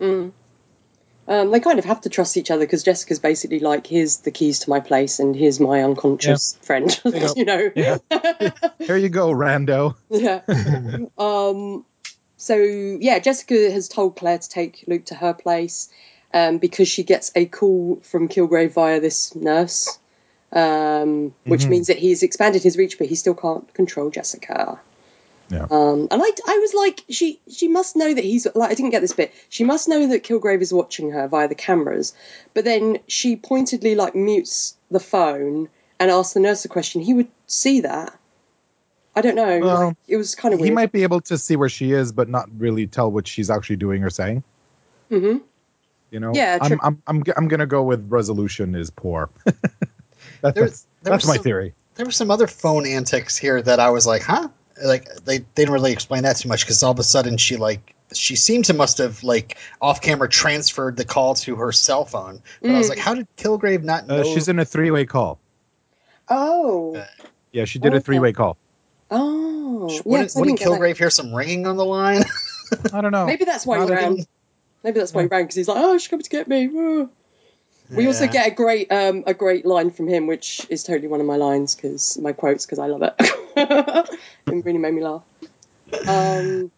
[0.00, 0.32] Mm.
[1.28, 4.30] Um, they kind of have to trust each other because Jessica's basically like, here's the
[4.30, 6.98] keys to my place and here's my unconscious friend.
[7.04, 7.34] you go.
[7.36, 7.70] you know?
[7.76, 7.98] Yeah.
[8.78, 9.94] Here you go, Rando.
[10.08, 10.40] yeah.
[11.18, 11.84] um,
[12.38, 15.90] so yeah, Jessica has told Claire to take Luke to her place
[16.32, 19.98] um, because she gets a call from Kilgrave via this nurse,
[20.52, 21.68] um, which Mhm.
[21.68, 24.80] means that he's expanded his reach, but he still can't control Jessica.
[25.50, 25.66] Yeah.
[25.70, 28.90] Um, and I, I was like, she, she must know that he's like, I didn't
[28.90, 29.32] get this bit.
[29.48, 32.14] She must know that Kilgrave is watching her via the cameras,
[32.52, 37.00] but then she pointedly like mutes the phone and asks the nurse a question.
[37.00, 38.17] He would see that.
[39.16, 39.58] I don't know.
[39.58, 40.68] Well, like, it was kind of weird.
[40.70, 43.50] He might be able to see where she is, but not really tell what she's
[43.50, 44.44] actually doing or saying.
[45.10, 45.38] Mm-hmm.
[46.10, 46.78] You know, Yeah, I'm.
[46.82, 49.30] I'm I'm, g- I'm gonna go with resolution is poor.
[50.40, 51.74] That- There- that's there that's was my some- theory.
[51.96, 54.48] There were some other phone antics here that I was like, huh?
[54.84, 57.56] Like they, they didn't really explain that too much because all of a sudden she
[57.56, 62.04] like she seemed to must have like off camera transferred the call to her cell
[62.04, 62.40] phone.
[62.62, 62.90] But I was Mm.
[62.90, 64.20] like, how did Kilgrave not know?
[64.20, 65.40] Uh, she's in a three way call.
[66.28, 66.94] Oh.
[66.96, 67.06] Uh,
[67.52, 68.56] Yeah, she did a three way call.
[69.10, 69.88] Oh.
[69.90, 70.80] Yeah, wouldn't 'cause I wouldn't didn't get that.
[70.80, 72.24] Kilgrave hear some ringing on the line?
[72.92, 73.26] I don't know.
[73.26, 74.12] Maybe that's why he Not ran.
[74.14, 74.26] even-
[74.84, 77.10] Maybe that's why he ran because he's like, "Oh, she's coming to get me." Woo.
[77.90, 81.20] We also get a great um, a great line from him, which is totally one
[81.20, 83.14] of my lines because my quotes because I love it.
[83.56, 85.22] it really made me laugh.
[86.06, 86.70] Um,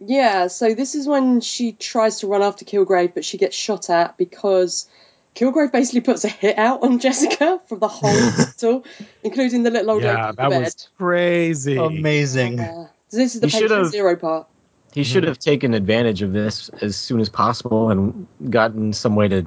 [0.00, 3.88] yeah, so this is when she tries to run after Kilgrave, but she gets shot
[3.88, 4.86] at because
[5.34, 8.84] Kilgrave basically puts a hit out on Jessica for the whole hospital,
[9.22, 10.62] including the little old lady yeah, in that bed.
[10.64, 11.76] was crazy.
[11.76, 12.60] amazing.
[12.60, 14.46] Uh, this is the He patient should've- zero part.
[14.94, 19.26] He should have taken advantage of this as soon as possible and gotten some way
[19.28, 19.46] to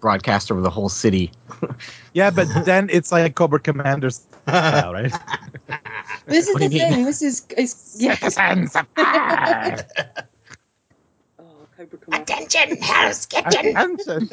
[0.00, 1.30] broadcast over the whole city.
[2.14, 5.12] Yeah, but then it's like Cobra Commander style, right?
[6.26, 6.92] This is What the do you mean?
[6.94, 7.04] thing.
[7.04, 8.14] This is it's yeah.
[8.16, 9.92] Citizens of Earth,
[12.10, 12.32] Cobra Commander.
[12.32, 13.76] Attention, Hell's Kitchen.
[13.76, 14.28] attention.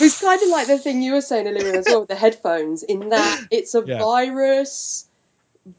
[0.00, 2.82] It's kind of like the thing you were saying, Alirio, as well, with the headphones,
[2.82, 3.98] in that it's a Yeah.
[3.98, 5.06] virus,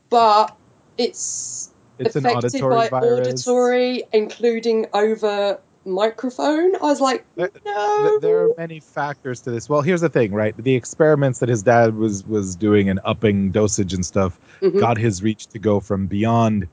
[0.10, 0.56] but
[0.97, 3.27] it's, It's an affected auditory by virus.
[3.47, 6.75] auditory, including over microphone.
[6.77, 8.08] I was like, There- no.
[8.12, 9.67] Th- there are many factors to this.
[9.67, 10.56] Well, here's the thing, right?
[10.56, 14.79] The experiments that his dad was was doing and upping dosage and stuff Mhm.
[14.79, 16.67] got his reach to go from beyond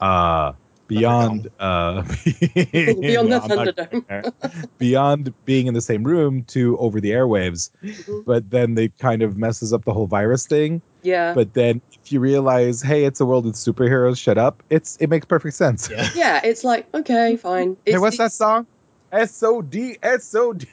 [0.00, 0.52] uh
[0.88, 2.02] beyond uh
[2.72, 3.76] Beyond the not
[4.08, 4.22] there.
[4.78, 8.24] beyond being in the same room to over the airwaves Mhm.
[8.24, 11.34] but then they kind of messes up the whole virus thing Yeah.
[11.34, 15.08] but then if you realize hey it's a world with superheroes shut up it's it
[15.10, 16.08] makes perfect sense Yeah.
[16.14, 17.76] yeah, it's like, okay, fine.
[17.84, 18.66] It's hey what's that song
[19.12, 20.66] s-o-d s-o-d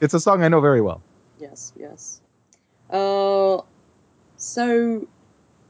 [0.00, 1.02] it's a song i know very well
[1.38, 2.20] Yes, yes.
[2.90, 3.62] Uh,
[4.36, 5.08] so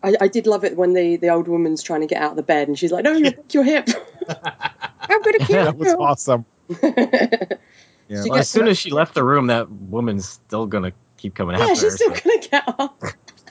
[0.03, 2.37] I, I did love it when the, the old woman's trying to get out of
[2.37, 3.89] the bed and she's like, "No, you break your hip.
[4.29, 6.45] I'm gonna kill that was you." awesome
[6.83, 11.57] yeah Well, as soon as she left the room, that woman's still gonna keep coming
[11.59, 11.91] yeah, after she's her.
[11.91, 13.03] still so- gonna get up.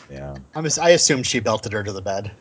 [0.09, 2.31] yeah I'm just, I assumed she belted her to the bed,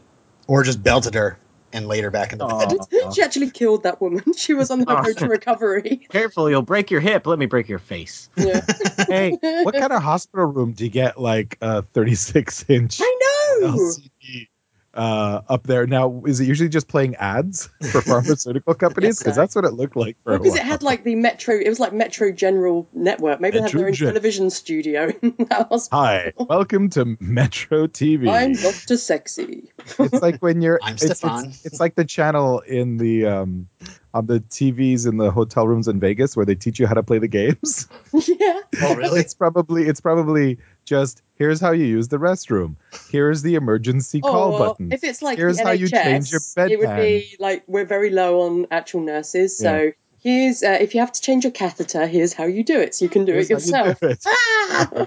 [0.46, 1.38] or just belted her
[1.74, 3.12] and laid her back in the bed.
[3.14, 4.24] She actually killed that woman.
[4.34, 5.02] She was on the Oh.
[5.02, 6.06] road to recovery.
[6.10, 7.26] Careful, you'll break your hip.
[7.26, 8.30] Let me break your face.
[8.36, 8.64] Yeah.
[9.08, 9.32] hey
[9.64, 13.37] what kind of hospital room do you get like a 36 inch I know.
[13.62, 14.48] LCD
[14.94, 15.86] uh, up there.
[15.86, 19.18] Now, is it usually just playing ads for pharmaceutical companies?
[19.18, 20.60] Because that's what it looked like for Because while.
[20.60, 23.40] it had like the Metro, it was like Metro General Network.
[23.40, 25.88] Maybe they had their own Gen- television studio in that.
[25.92, 28.28] Hi, welcome to Metro TV.
[28.28, 29.70] I'm Doctor Sexy.
[29.98, 30.80] it's like when you're.
[30.82, 31.52] I'm it's, it's, Stefan.
[31.64, 33.68] it's like the channel in the um
[34.14, 37.02] on the TVs in the hotel rooms in Vegas where they teach you how to
[37.02, 37.86] play the games.
[38.12, 38.60] yeah.
[38.82, 39.20] Oh, really?
[39.20, 42.76] it's probably it's probably just here's how you use the restroom.
[43.10, 44.92] Here's the emergency call Or button.
[44.92, 47.84] If it's like Here's the how NHS, you change your it would be like we're
[47.84, 52.06] very low on actual nurses, so here's uh, if you have to change your catheter,
[52.06, 52.94] here's how you do it.
[52.94, 54.00] So you can do Here's it how you yourself.
[54.00, 54.24] do it.
[54.26, 55.06] Ah!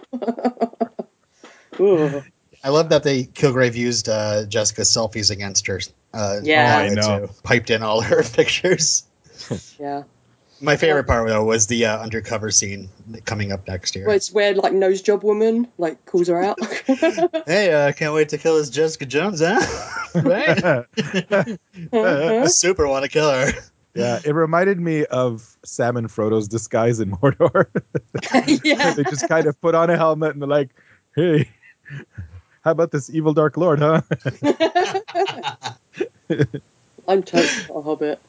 [1.80, 2.24] Ooh.
[2.64, 5.82] I love that they Kilgrave used uh, Jessica's selfies against her.
[6.14, 6.76] Uh, Yeah.
[6.76, 7.26] Oh, I know.
[7.28, 7.34] too.
[7.44, 9.04] Piped in all her pictures.
[9.80, 10.04] yeah.
[10.62, 12.88] My favorite part though was the uh, undercover scene
[13.26, 14.06] coming up next year.
[14.06, 16.60] Well, it's where like nose job woman like calls her out.
[17.48, 19.60] Hey, uh, can't wait to kill this Jessica Jones, huh?
[20.22, 20.86] right?
[22.50, 23.52] Super want to kill her.
[23.96, 27.66] Yeah, it reminded me of Sam and Frodo's disguise in Mordor.
[28.64, 28.94] yeah.
[28.94, 30.70] they just kind of put on a helmet and they're like,
[31.16, 31.50] "Hey,
[32.62, 34.02] how about this evil Dark Lord, huh?"
[37.08, 38.20] I'm totally not a hobbit.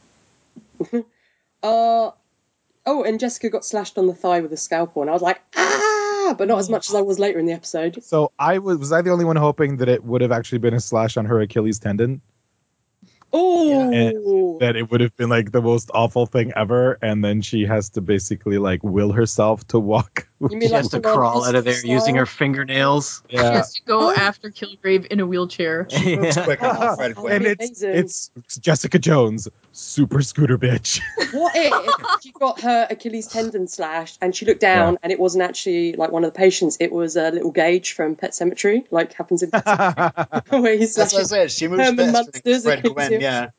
[1.63, 2.11] uh
[2.87, 5.41] oh, and Jessica got slashed on the thigh with a scalpel, and I was like,
[5.57, 6.35] ah!
[6.39, 8.03] but not as much as I was later in the episode.
[8.03, 10.75] So I was was I the only one hoping that it would have actually been
[10.75, 12.21] a slash on her Achilles tendon?
[13.33, 17.65] Oh, That it would have been like the most awful thing ever, and then she
[17.65, 20.29] has to basically like will herself to walk.
[20.51, 21.91] You mean She like has to crawl out of there style?
[21.93, 23.23] using her fingernails.
[23.31, 25.87] She has to go after Kilgrave in a wheelchair.
[25.93, 26.03] Moves
[26.37, 26.45] Yeah.
[26.45, 27.91] quicker than Fred Oh, and it's Amazing.
[27.95, 31.01] it's Jessica Jones, super scooter bitch.
[31.33, 35.45] What if she got her Achilles tendon slashed and she looked down and it wasn't
[35.45, 36.77] actually like one of the patients?
[36.81, 40.95] It was a little Gage from Pet Sematary, like happens in Pet Sematary, where he's
[40.95, 41.51] That's what I said.
[41.53, 43.11] She moves Herman faster than Munster's Fred Achilles Gwynne.
[43.13, 43.21] heel.
[43.21, 43.51] Yeah.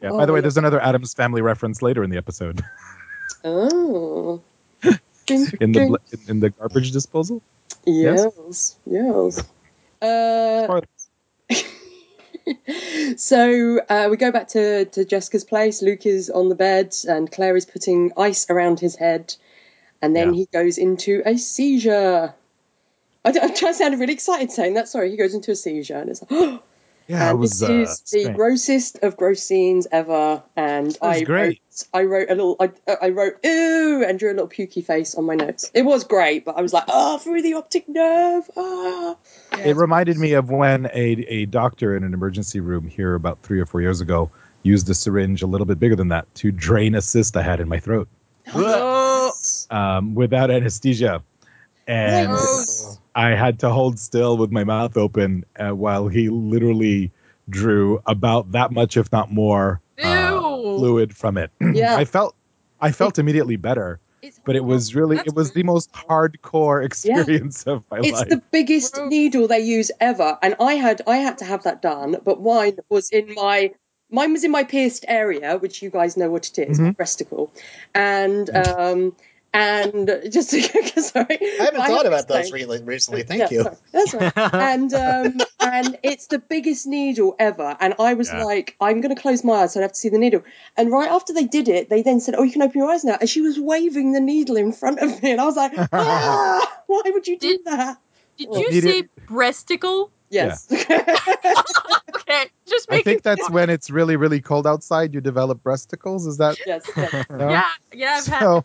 [0.00, 0.10] Yeah.
[0.10, 0.40] Oh, By the way, yeah.
[0.42, 2.62] there's another Addams family reference later in the episode
[3.44, 4.42] oh.
[5.26, 7.40] In the in the garbage disposal.
[7.86, 9.42] Yes, yes.
[10.02, 10.80] Uh,
[13.16, 15.80] so uh, we go back to, to Jessica's place.
[15.80, 19.34] Luke is on the bed, and Claire is putting ice around his head,
[20.02, 20.40] and then Yeah.
[20.40, 22.34] he goes into a seizure.
[23.24, 24.88] I, trying to sound really excited saying that.
[24.88, 26.60] Sorry, he goes into a seizure, and it's like,
[27.08, 27.60] Yeah, it was.
[27.60, 28.36] this uh, is the strange.
[28.36, 30.42] grossest of gross scenes ever.
[30.56, 31.60] And I great.
[31.92, 32.70] I wrote a little, I,
[33.02, 35.70] I wrote ooh, and drew a little pukey face on my notes.
[35.74, 39.16] It was great, but I was like, oh, through the optic nerve, ah.
[39.52, 43.60] It reminded me of when a, a doctor in an emergency room here about three
[43.60, 44.30] or four years ago
[44.62, 47.60] used a syringe a little bit bigger than that to drain a cyst I had
[47.60, 48.08] in my throat
[49.70, 51.22] um, without anesthesia.
[51.86, 52.98] And Gross.
[53.14, 57.12] I had to hold still with my mouth open uh, while he literally
[57.48, 59.80] drew about that much, if not more.
[60.76, 61.50] Fluid from it.
[61.74, 61.96] Yeah.
[61.96, 62.34] I felt
[62.80, 64.00] I felt immediately better,
[64.44, 68.26] but it was really That's it was the most hardcore experience of my It's life.
[68.26, 69.10] It's the biggest Gross.
[69.10, 72.78] needle they use ever, and I had I had to have that done, but mine
[72.88, 73.72] was in my
[74.10, 77.50] mine was in my pierced area, which you guys know what it is, my breasticle,
[77.94, 79.16] and um
[79.54, 80.50] and just
[81.12, 82.68] sorry, I haven't thought about those explain.
[82.68, 83.22] re- recently.
[83.22, 83.62] Thank Yeah, you.
[83.62, 83.76] sorry.
[83.92, 84.32] That's right.
[84.54, 87.76] and um, and it's the biggest needle ever.
[87.80, 88.44] And I was Yeah.
[88.44, 90.42] like, I'm going to close my eyes, so I have to see the needle.
[90.76, 93.04] And right after they did it, they then said, "Oh, you can open your eyes
[93.04, 95.72] now." And she was waving the needle in front of me, and I was like,
[95.92, 97.98] ah, "Why would you do Did- that?"
[98.36, 100.10] Did you Need say breasticle?
[100.30, 100.66] Yes.
[102.16, 105.14] Okay, just I making think that's when it's really really cold outside.
[105.14, 106.26] You develop breasticles.
[106.26, 106.58] Is that?
[106.66, 106.82] yes.
[106.96, 107.26] yes.
[107.30, 107.48] No?
[107.48, 107.62] Yeah,
[107.92, 108.64] yeah, I've So experience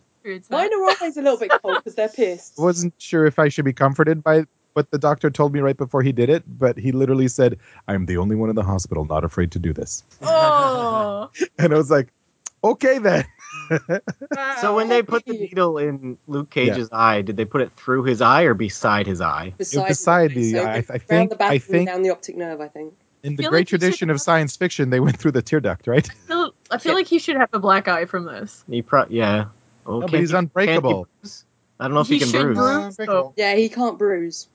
[0.50, 2.58] Mine are always a little bit cold because they're pierced.
[2.58, 5.76] I wasn't sure if I should be comforted by what the doctor told me right
[5.76, 9.04] before he did it, but he literally said, "I'm the only one in the hospital
[9.04, 11.30] not afraid to do this," Oh.
[11.58, 12.08] and I was like,
[12.62, 13.24] "Okay then."
[13.70, 13.98] Uh,
[14.60, 18.04] so when they put the needle in Luke Cage's eye, did they put it through
[18.04, 19.54] his eye or beside his eye?
[19.58, 22.60] beside, beside the, the- so I- I think- the I think- down the optic nerve.
[22.60, 22.94] I think.
[23.22, 25.86] In the great like tradition of have- science fiction, they went through the tear duct,
[25.86, 26.08] right?
[26.08, 28.64] I feel, I feel like he should have a black eye from this.
[28.70, 29.46] He pro- yeah.
[29.86, 31.06] Oh, No, but he's unbreakable.
[31.22, 31.28] he?
[31.78, 32.56] I don't know if he, He can bruise.
[32.58, 32.98] bruise.
[32.98, 33.34] Unbreakable.
[33.36, 34.48] Yeah, he can't bruise.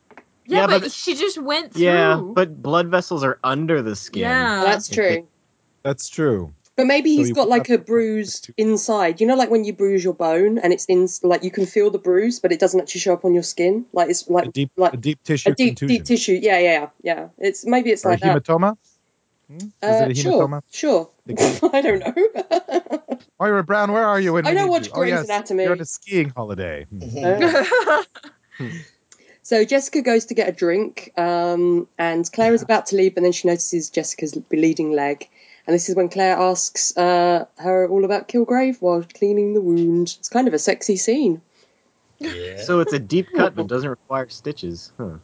[0.47, 1.83] Yeah, Yeah, but, but- she just went through.
[1.83, 4.21] Yeah, but blood vessels are under the skin.
[4.21, 4.63] Yeah.
[4.63, 5.27] That's true.
[5.83, 6.53] That's true.
[6.77, 9.21] But maybe So he's you got like a have- bruised inside.
[9.21, 11.89] You know, like when you bruise your bone and it's in, like you can feel
[11.89, 13.85] the bruise, but it doesn't actually show up on your skin.
[13.93, 15.88] Like it's like A deep, like a deep tissue a deep, contusion.
[15.97, 16.38] deep tissue.
[16.41, 17.27] Yeah, yeah, yeah.
[17.38, 18.71] It's maybe it's or a hematoma.
[18.71, 18.77] that.
[19.49, 19.62] Hematoma.
[19.62, 19.67] Hmm?
[19.88, 20.62] Is Uh, it a sure, hematoma?
[20.71, 21.10] sure.
[21.73, 23.19] I don't know.
[23.39, 24.34] Moira Brown, where are you?
[24.34, 24.93] When I don't need watch you?
[24.93, 25.63] Grey's oh, yes, Anatomy.
[25.63, 26.86] You're on a skiing holiday.
[26.89, 27.23] Hmm.
[27.23, 28.03] Uh,
[29.41, 33.25] so Jessica goes to get a drink, um, and Claire is about to leave, and
[33.25, 35.29] then she notices Jessica's bleeding leg.
[35.67, 40.15] And this is when Claire asks uh, her all about Kilgrave while cleaning the wound.
[40.19, 41.41] It's kind of a sexy scene.
[42.19, 42.62] Yeah.
[42.62, 44.91] So it's a deep cut but doesn't require stitches.
[44.97, 45.15] Huh.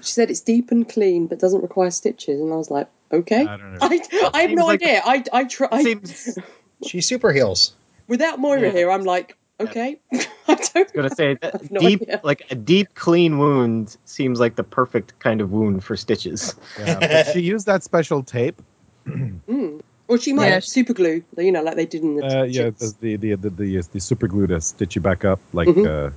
[0.00, 2.40] She said it's deep and clean, but doesn't require stitches.
[2.40, 3.46] And I was like, okay.
[3.46, 3.78] I don't know.
[3.82, 5.02] I, I have no like- idea.
[5.04, 5.68] I, I try.
[5.70, 6.38] I, Seems
[6.86, 7.74] She's super heels.
[8.08, 8.70] without Moira Yeah.
[8.72, 10.00] here, I'm like, okay.
[10.48, 10.92] I don't.
[10.92, 12.20] gonna say that no deep, idea.
[12.24, 16.54] like a deep, clean wound seems like the perfect kind of wound for stitches.
[16.78, 18.60] Yeah, but she used that special tape.
[19.06, 19.80] Mm.
[20.08, 20.54] Or she might Yeah.
[20.54, 22.40] have super glue, you know, like they did in the.
[22.40, 25.40] Uh, yeah, the the the the, the, the super glue to stitch you back up,
[25.52, 25.86] like Mhm.
[25.86, 26.10] uh,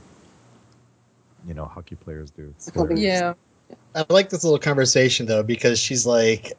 [1.47, 2.53] you know, hockey players do.
[2.67, 3.33] I can't think- yeah.
[3.95, 6.53] I like this little conversation though because she's like,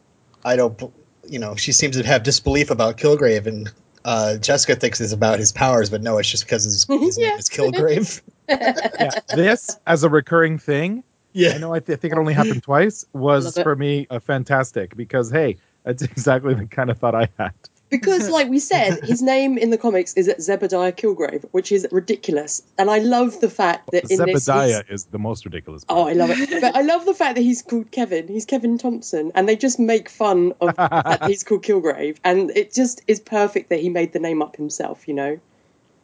[0.46, 0.80] I don't,
[1.28, 3.70] you know, she seems to have disbelief about Kilgrave, and
[4.04, 7.30] uh, Jessica thinks it's about his powers, but no, it's just because his, his Yeah.
[7.30, 8.22] name is Kilgrave.
[8.48, 11.02] yeah, this as a recurring thing.
[11.38, 11.74] I know.
[11.74, 13.04] I, th- I think it only happened twice.
[13.12, 17.52] Was for me a fantastic because hey, that's exactly the kind of thought I had.
[17.88, 22.62] Because, like we said, his name in the comics is Zebediah Kilgrave, which is ridiculous.
[22.79, 24.46] And I love the fact that in this.
[24.46, 25.85] Zebediah he's- is the most ridiculous.
[25.88, 26.07] Oh.
[26.09, 26.61] I love it.
[26.61, 28.29] But I love the fact that he's called Kevin.
[28.29, 29.33] He's Kevin Thompson.
[29.35, 32.18] And they just make fun of that he's called Kilgrave.
[32.25, 35.40] And it just is perfect that he made the name up himself, you know?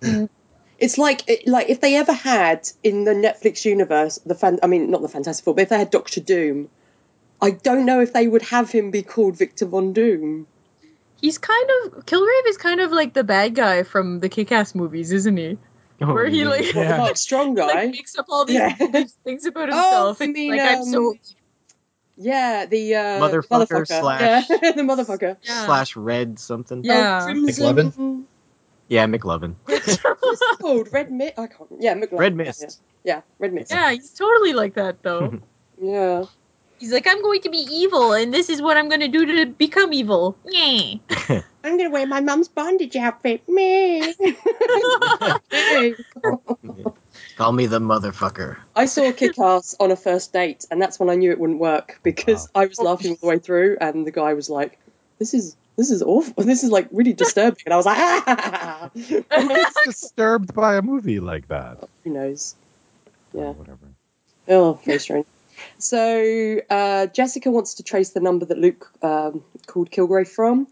[0.01, 0.29] Mm.
[0.79, 4.59] It's like it, like if they ever had in the Netflix universe the fan.
[4.65, 6.69] I mean, not the Fantastic Four, but if they had Doctor Doom,
[7.41, 10.49] I don't know if they would have him be called Victor Von Doom.
[11.23, 15.13] He's kind of Kilgrave is kind of like the bad guy from the Kick-Ass movies,
[15.13, 15.57] isn't he?
[16.03, 16.97] Oh, Where he like, What, the Yeah.
[16.99, 17.87] Mark Strong like guy.
[17.87, 18.75] makes up all these, Yeah.
[19.25, 20.21] things about Oh, himself.
[20.21, 21.19] you It's mean, like I'm so um,
[22.17, 25.37] yeah, the uh, Motherfucker slash- yeah, the motherfucker.
[25.43, 25.65] yeah.
[25.65, 26.85] slash red something.
[26.85, 27.27] Yeah.
[27.29, 28.25] Oh, McLovin?
[28.89, 29.55] Yeah, McLovin.
[29.65, 30.89] What's it called?
[30.93, 31.39] Red Mist.
[31.39, 31.71] I can't.
[31.79, 32.19] Yeah, McLovin.
[32.19, 32.81] Red Mist.
[33.05, 33.71] Yeah, yeah Red Mist.
[33.71, 35.41] yeah, he's totally like that though.
[35.81, 36.25] Yeah.
[36.83, 39.25] He's like, I'm going to be evil, and this is what I'm going to do
[39.25, 40.37] to become evil.
[40.45, 40.95] Yeah.
[41.63, 43.49] I'm gonna wear my mum's bondage outfit.
[43.49, 44.01] Me.
[47.37, 48.57] Call me the motherfucker.
[48.75, 51.61] I saw Kick Ass on a first date, and that's when I knew it wouldn't
[51.61, 54.77] work because I was laughing all the way through, and the guy was like,
[55.21, 56.35] "This is this is awful.
[56.45, 61.21] This is like really disturbing." And I was like, "Ah!" Who's disturbed by a movie
[61.21, 61.89] like that?
[62.03, 62.57] Who knows?
[63.33, 63.51] Yeah.
[63.51, 63.87] whatever.
[64.49, 65.27] Oh, very strange.
[65.79, 70.67] So uh, Jessica wants to trace the number that Luke um, called Kilgrave from,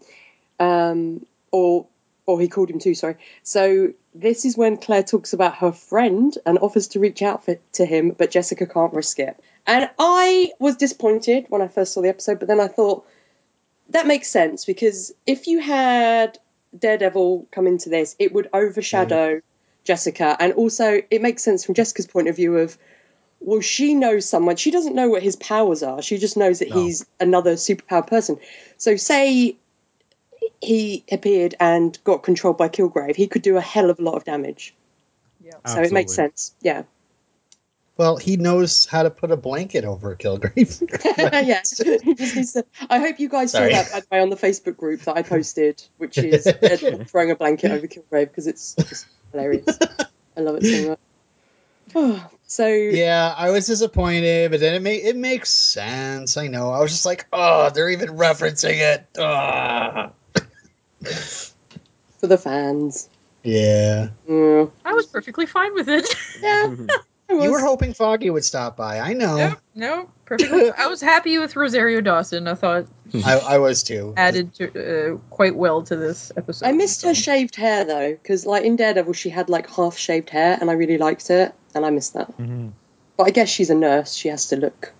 [0.59, 1.87] um, or
[2.25, 2.95] or he called him too.
[2.95, 3.15] Sorry.
[3.43, 7.57] So this is when Claire talks about her friend and offers to reach out for,
[7.73, 9.39] to him, but Jessica can't risk it.
[9.65, 13.05] And I was disappointed when I first saw the episode, but then I thought
[13.89, 16.39] that makes sense because if you had
[16.77, 19.41] Daredevil come into this, it would overshadow
[19.83, 22.77] Jessica, and also it makes sense from Jessica's point of view of
[23.41, 24.55] well, she knows someone.
[24.55, 26.01] She doesn't know what his powers are.
[26.01, 26.75] She just knows that No.
[26.83, 28.39] he's another superpowered person.
[28.77, 29.57] So, say
[30.61, 34.15] he appeared and got controlled by Kilgrave, he could do a hell of a lot
[34.15, 34.75] of damage.
[35.43, 35.53] Yeah.
[35.65, 36.53] So it makes sense.
[36.61, 36.83] Yeah.
[37.97, 40.81] Well, he knows how to put a blanket over Kilgrave.
[41.17, 41.61] yeah.
[42.03, 42.65] He just needs to.
[42.89, 43.73] I hope you guys Sorry.
[43.73, 46.83] saw that by the way on the Facebook group that I posted, which is Ed
[46.83, 49.77] uh, throwing a blanket over Kilgrave because it's just hilarious.
[50.37, 50.99] I love it so much.
[51.93, 56.35] Oh, so yeah, I was disappointed, but then it ma- it makes sense.
[56.35, 56.69] I know.
[56.71, 59.07] I was just like, oh, they're even referencing it.
[59.17, 60.11] Ah.
[62.19, 63.07] for the fans.
[63.43, 64.09] Yeah.
[64.27, 64.69] Mm.
[64.83, 66.05] I was perfectly fine with it.
[66.41, 66.75] Yeah.
[67.29, 67.45] I was.
[67.45, 68.99] You were hoping Foggy would stop by.
[68.99, 69.37] I know.
[69.37, 69.59] Nope.
[69.73, 70.71] no, perfectly.
[70.77, 72.47] I was happy with Rosario Dawson.
[72.47, 72.87] I thought
[73.25, 74.13] I, I was too.
[74.17, 76.65] added to, uh, quite well to this episode.
[76.65, 80.29] I missed her shaved hair though, because like in Daredevil she had like half shaved
[80.29, 82.35] hair, and I really liked it, and I missed that.
[82.37, 82.71] Mhm.
[83.17, 84.93] But I guess she's a nurse; she has to look,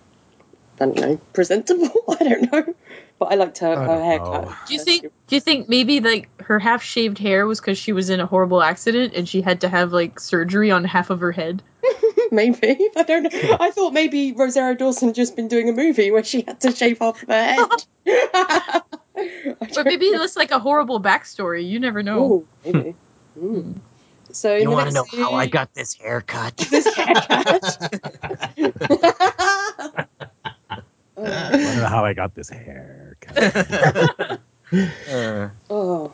[0.80, 1.90] I don't know, presentable.
[2.20, 2.74] I don't know,
[3.22, 4.44] but I liked her, I her haircut.
[4.46, 4.54] know.
[4.66, 5.02] Do you think?
[5.26, 8.26] Do you think maybe like her half shaved hair was because she was in a
[8.26, 11.62] horrible accident and she had to have like surgery on half of her head?
[12.32, 13.56] maybe I don't know.
[13.60, 17.00] I thought maybe Rosario Dawson just been doing a movie where she had to shave
[17.00, 17.84] off her head.
[19.14, 20.16] But maybe know.
[20.18, 21.68] it was like a horrible backstory.
[21.68, 22.24] You never know.
[22.32, 22.94] Ooh, maybe.
[23.38, 23.78] Mm.
[24.32, 26.56] So in You the want to next know how I got this haircut?
[26.56, 27.78] this haircut.
[31.24, 33.16] I don't know how I got this hair.
[33.36, 34.36] Uh,
[35.70, 36.12] oh.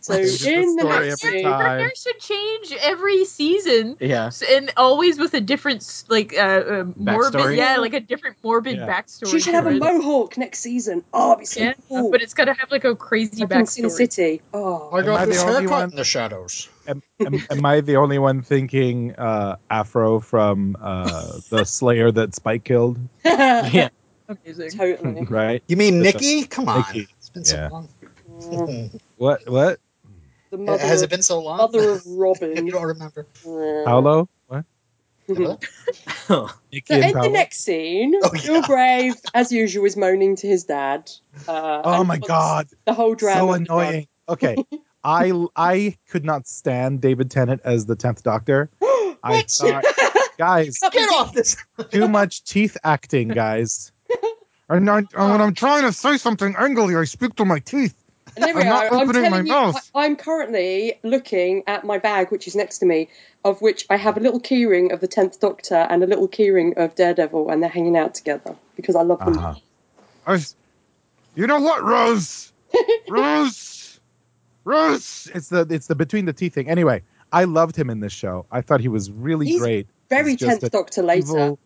[0.00, 3.24] So It's just a in the story next every scene, Her hair should change every
[3.24, 3.96] season.
[4.00, 4.30] yeah.
[4.48, 7.56] And always with a different, like, uh, uh, morbid, Backstory?
[7.56, 8.86] yeah, like a different morbid Yeah.
[8.86, 9.30] backstory.
[9.32, 9.80] she should to have a it.
[9.80, 11.02] mohawk next season.
[11.12, 12.10] Oh, be so Yeah, cool.
[12.12, 13.90] but it's got to have like a crazy like in Sin backstory.
[13.90, 14.40] City.
[14.54, 15.90] Oh, I Am got I the this only haircut one?
[15.90, 16.68] in the shadows.
[16.86, 22.34] am, am, am I the only one thinking uh, Afro from uh, the Slayer that
[22.36, 22.98] Spike killed?
[23.24, 23.88] Yeah.
[24.28, 24.70] Amazing.
[24.70, 25.24] totally.
[25.30, 25.62] Right?
[25.68, 26.46] You mean That's Nikki?
[26.46, 26.78] Come on.
[26.92, 27.08] Nikki.
[27.18, 27.68] It's been Yeah.
[27.68, 27.88] so long.
[28.40, 29.48] Mm, What?
[29.48, 29.80] What?
[30.50, 31.58] the mother, Has it of, been so long?
[31.58, 33.26] mother of you don't remember.
[33.42, 34.28] Paolo?
[34.46, 34.64] What?
[35.26, 38.40] So Nikki and in the next scene, Oh, yeah.
[38.40, 41.10] Kilgrave, as usual, is moaning to his dad.
[41.46, 42.68] Uh, Oh my god.
[42.86, 43.40] The whole drama.
[43.40, 44.08] So with the annoying.
[44.28, 44.56] Okay.
[45.04, 48.70] I I could not stand David Tennant as the tenth Doctor.
[48.82, 49.50] I What?
[49.50, 49.84] thought,
[50.38, 51.56] guys, Get off this.
[51.90, 53.92] too much teeth acting, guys.
[54.68, 57.94] And I, when I'm trying to say something angrily, I speak to my teeth.
[58.36, 58.98] There we I'm not are.
[58.98, 59.90] I'm my you, mouth.
[59.94, 63.08] I'm currently looking at my bag, which is next to me,
[63.44, 66.76] of which I have a little keyring of the Tenth Doctor and a little keyring
[66.76, 69.38] of Daredevil, and they're hanging out together because I love them.
[69.38, 69.54] Uh-huh.
[70.26, 70.38] I
[71.34, 72.52] you know what, Rose?
[73.08, 74.00] Rose,
[74.64, 75.30] Rose.
[75.34, 76.68] It's the it's the between the teeth thing.
[76.68, 77.02] Anyway,
[77.32, 78.44] I loved him in this show.
[78.50, 79.86] I thought he was really He's great.
[80.10, 81.56] Very Tenth Doctor later.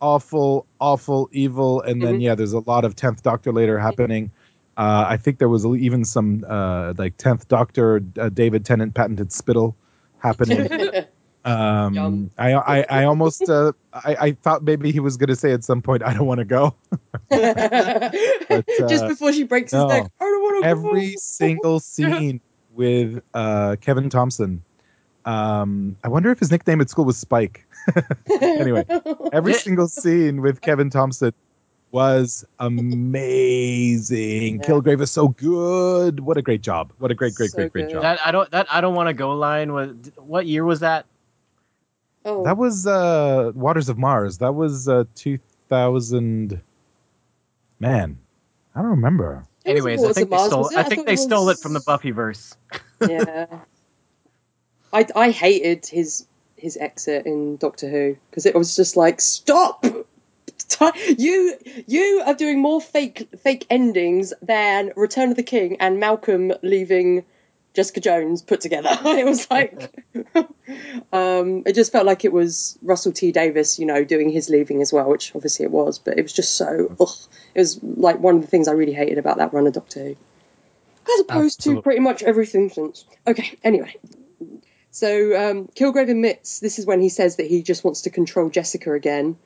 [0.00, 2.22] Awful, awful, evil, and then Mhm.
[2.22, 4.30] yeah, there's a lot of tenth Doctor later happening.
[4.76, 9.32] Uh, I think there was even some uh, like tenth Doctor uh, David Tennant patented
[9.32, 9.76] spittle
[10.18, 10.68] happening.
[11.42, 15.52] Um, I, I, I almost, uh, I, I thought maybe he was going to say
[15.52, 16.74] at some point, I don't want to go.
[17.30, 20.10] Just uh, before she breaks his neck.
[20.20, 22.42] I don't want to Every single scene
[22.74, 24.62] with uh, Kevin Thompson
[25.24, 27.64] Um, I wonder if his nickname at school was Spike.
[28.42, 28.84] Anyway,
[29.32, 31.32] Every single scene with Kevin Thompson
[31.92, 34.60] was amazing.
[34.60, 34.66] Yeah.
[34.66, 36.20] Kilgrave is so good.
[36.20, 36.92] What a great job.
[36.98, 37.92] What a great, great, So great, great good.
[37.94, 38.02] job.
[38.02, 41.06] That I don't that I don't want to go line was what year was that?
[42.24, 44.38] oh, That was uh Waters of Mars.
[44.38, 46.60] That was uh 2000
[47.80, 48.18] Man,
[48.74, 49.46] I don't remember.
[49.64, 50.76] Anyways, I think they Mars, stole it?
[50.76, 52.56] I I think thought they it stole it from the Buffyverse.
[53.08, 53.46] yeah.
[54.92, 56.26] I I hated his
[56.60, 59.84] his exit in Doctor Who because it was just like stop.
[61.18, 61.56] You
[61.86, 67.24] you are doing more fake fake endings than Return of the King and Malcolm leaving
[67.74, 68.88] Jessica Jones put together.
[69.04, 69.90] it was like
[71.12, 74.80] um, it just felt like it was Russell T Davies, you know, doing his leaving
[74.80, 76.94] as well, which obviously it was, but it was just so.
[77.00, 77.08] Ugh.
[77.54, 80.04] It was like one of the things I really hated about that run of Doctor
[80.04, 80.16] Who
[81.14, 83.04] as opposed to pretty much everything since.
[83.26, 83.94] Okay, anyway.
[84.90, 88.50] So um, Kilgrave admits this is when he says that he just wants to control
[88.50, 89.36] Jessica again.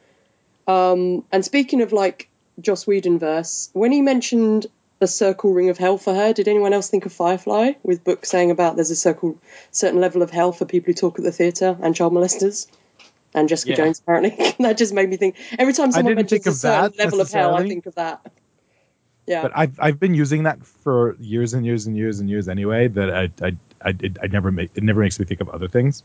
[0.66, 2.28] Um, and speaking of like
[2.60, 4.66] Joss Whedon verse, when he mentioned
[5.00, 8.24] the circle ring of hell for her, did anyone else think of Firefly with Book
[8.24, 9.38] saying about there's a circle
[9.70, 12.66] certain level of hell for people who talk at the theatre and child molesters?
[13.34, 13.76] And Jessica Yeah.
[13.76, 14.54] Jones apparently.
[14.60, 17.68] that just made me think every time someone mentions a certain level of hell, I
[17.68, 18.20] think of that.
[19.26, 19.42] Yeah.
[19.42, 22.88] But I've I've been using that for years and years and years and years anyway.
[22.88, 25.68] That I I I, it, I never make it never makes me think of other
[25.68, 26.02] things.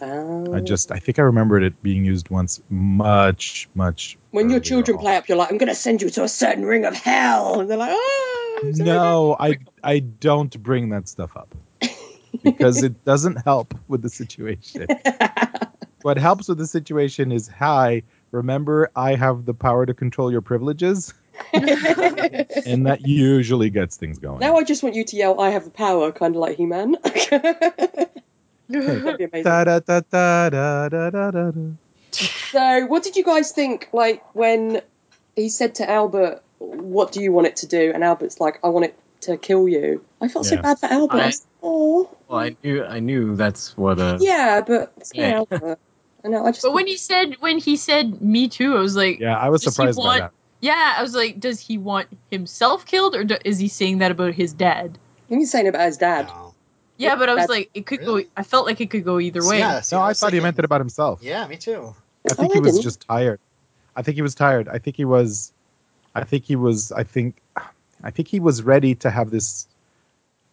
[0.00, 0.54] Oh.
[0.54, 4.16] I just I think I remembered it being used once much much.
[4.30, 5.02] when your children on.
[5.02, 7.60] play up, you're like, I'm going to send you to a certain ring of hell.
[7.60, 11.54] And they're like, oh, No, I I don't bring that stuff up
[12.42, 14.86] because it doesn't help with the situation.
[16.02, 18.02] what helps with the situation is hi.
[18.30, 21.19] Remember, I have the power to control your privileges, Dad."
[21.52, 24.40] and that usually gets things going.
[24.40, 26.66] Now I just want you to yell, "I have the power," kind of like He
[26.66, 26.96] Man.
[32.12, 33.88] so, what did you guys think?
[33.92, 34.82] Like when
[35.36, 38.68] he said to Albert, "What do you want it to do?" and Albert's like, "I
[38.68, 40.56] want it to kill you." I felt yeah.
[40.56, 41.16] so bad for Albert.
[41.16, 42.10] I, oh.
[42.28, 43.98] Well, I knew, I knew that's what.
[43.98, 45.38] Uh, yeah, but yeah.
[45.38, 45.78] Albert.
[46.24, 46.44] I know.
[46.44, 46.62] I just.
[46.62, 49.62] But when he said, when he said "Me too," I was like, "Yeah, I was
[49.62, 53.58] surprised by that." Yeah, I was like, does he want himself killed or do, is
[53.58, 54.98] he saying that about his dad?
[55.28, 56.26] He's saying about his dad.
[56.26, 56.54] No.
[56.96, 58.24] Yeah, but I was That's- like, it could Really?
[58.24, 58.28] go.
[58.36, 59.58] I felt like it could go either way.
[59.60, 61.20] Yeah, see, No, I was thought he thinking- meant it about himself.
[61.22, 61.94] Yeah, me too.
[62.30, 62.82] I think Oh, he I was didn't.
[62.82, 63.40] just tired.
[63.96, 64.68] I think he was tired.
[64.68, 65.52] I think he was.
[66.14, 66.92] I think he was.
[66.92, 67.36] I think.
[68.02, 69.66] I think he was ready to have this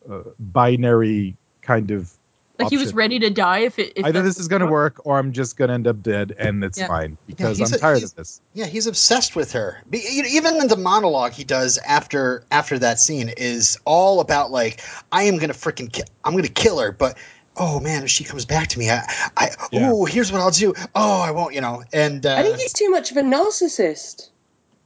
[0.10, 2.14] uh, binary kind of.
[2.60, 3.93] Like he was ready to die if it.
[3.95, 6.34] If Either this is going to work, or I'm just going to end up dead,
[6.39, 6.88] and it's Yeah.
[6.88, 8.41] fine because he's I'm a- tired he's- of this.
[8.53, 9.82] Yeah, he's obsessed with her.
[9.89, 14.20] Be- you know, Even in the monologue he does after after that scene is all
[14.22, 14.82] about like
[15.12, 17.18] I am gonna freaking ki- I'm gonna kill her, but
[17.58, 19.01] oh man, if she comes back to me, I,
[19.36, 19.89] I Yeah.
[19.91, 20.74] oh here's what I'll do.
[20.95, 21.84] Oh, I won't, you know.
[21.93, 24.30] And uh, I think he's too much of a narcissist.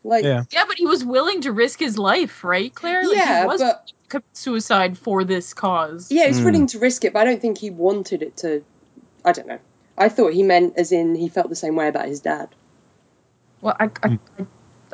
[0.03, 0.43] Like, Yeah.
[0.51, 3.07] Yeah, but he was willing to risk his life, right, Claire?
[3.07, 3.93] Like, yeah, he was but commit
[4.33, 6.11] suicide for this cause.
[6.11, 6.45] yeah, he's Hmm.
[6.45, 8.63] willing to risk it, but I don't think he wanted it to.
[9.25, 9.59] I don't know.
[9.97, 12.49] I thought he meant as in he felt the same way about his dad
[13.61, 14.17] Well, I, I, I,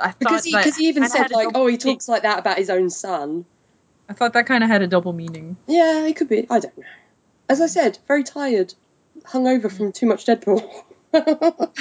[0.02, 1.80] I because he that because he even said like, oh, he meaning.
[1.80, 3.46] talks like that about his own son.
[4.10, 5.58] I thought that kind of had a double meaning.
[5.68, 6.48] Yeah, it could be.
[6.50, 6.84] I don't know.
[7.50, 8.74] As I said, very tired,
[9.26, 10.68] hungover from too much Deadpool.
[11.14, 11.76] That's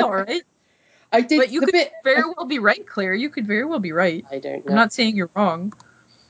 [0.00, 0.42] all right.
[1.12, 1.92] I did But you could bit.
[2.04, 3.14] very well be right, Claire.
[3.14, 4.24] You could very well be right.
[4.30, 4.70] I don't know.
[4.70, 5.72] I'm not saying you're wrong.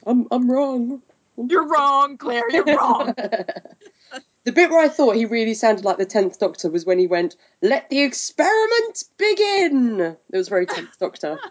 [0.06, 1.02] I'm I'm wrong.
[1.36, 2.50] You're wrong, Claire.
[2.50, 3.14] You're wrong.
[4.44, 7.06] the bit where I thought he really sounded like the tenth Doctor was when he
[7.06, 11.38] went, "Let the experiment begin." It was very tenth Doctor.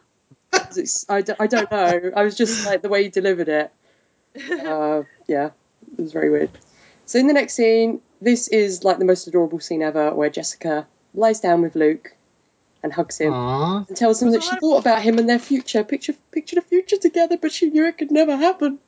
[0.54, 2.12] It's- I, d- I don't know.
[2.14, 3.72] I was just like the way he delivered it.
[4.66, 5.52] Uh, yeah,
[5.98, 6.50] it was very weird.
[7.06, 10.88] So in the next scene, this is like the most adorable scene ever, where Jessica
[11.14, 12.14] lies down with Luke
[12.84, 13.86] and hugs him Aw.
[13.88, 16.62] and tells him There's that she thought about him and their future, picture picture the
[16.62, 18.80] future together, but she knew it could never happen.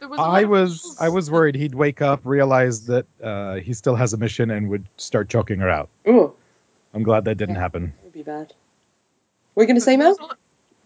[0.00, 4.12] Was I was I was worried he'd wake up, realize that uh, he still has
[4.12, 5.88] a mission, and would start choking her out.
[6.06, 6.34] Oh,
[6.92, 7.60] I'm glad that didn't Yeah.
[7.62, 7.94] happen.
[7.96, 8.52] that would be bad.
[9.54, 10.10] What are you going to say, there Mel?
[10.10, 10.38] was, lot,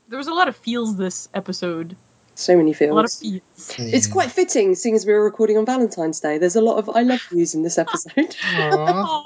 [0.08, 1.96] there was a lot of feels this episode.
[2.38, 3.42] So many A lot of feels.
[3.56, 3.92] feels.
[3.92, 6.38] It's quite fitting, seeing as we were recording on Valentine's Day.
[6.38, 8.36] There's a lot of I love yous in this episode.
[8.54, 8.76] Aw.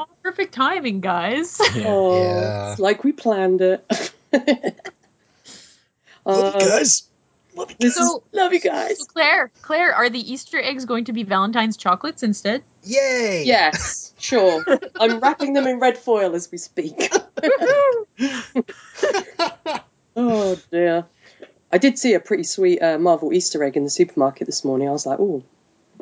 [0.01, 1.59] Aw, perfect timing, guys.
[1.85, 2.71] oh, Yeah.
[2.73, 3.85] it's like we planned it.
[6.25, 7.03] Love you um, guys.
[7.55, 7.95] Love you guys.
[7.97, 8.99] So- love you So guys.
[9.13, 12.63] Claire, Claire, are the Easter eggs going to be Valentine's chocolates instead?
[12.85, 13.43] Yay!
[13.45, 14.65] Yes, sure.
[14.99, 17.13] I'm wrapping them in red foil as we speak.
[20.17, 21.05] Oh dear.
[21.73, 24.89] I did see a pretty sweet uh, Marvel Easter egg in the supermarket this morning.
[24.89, 25.43] I was like, oh,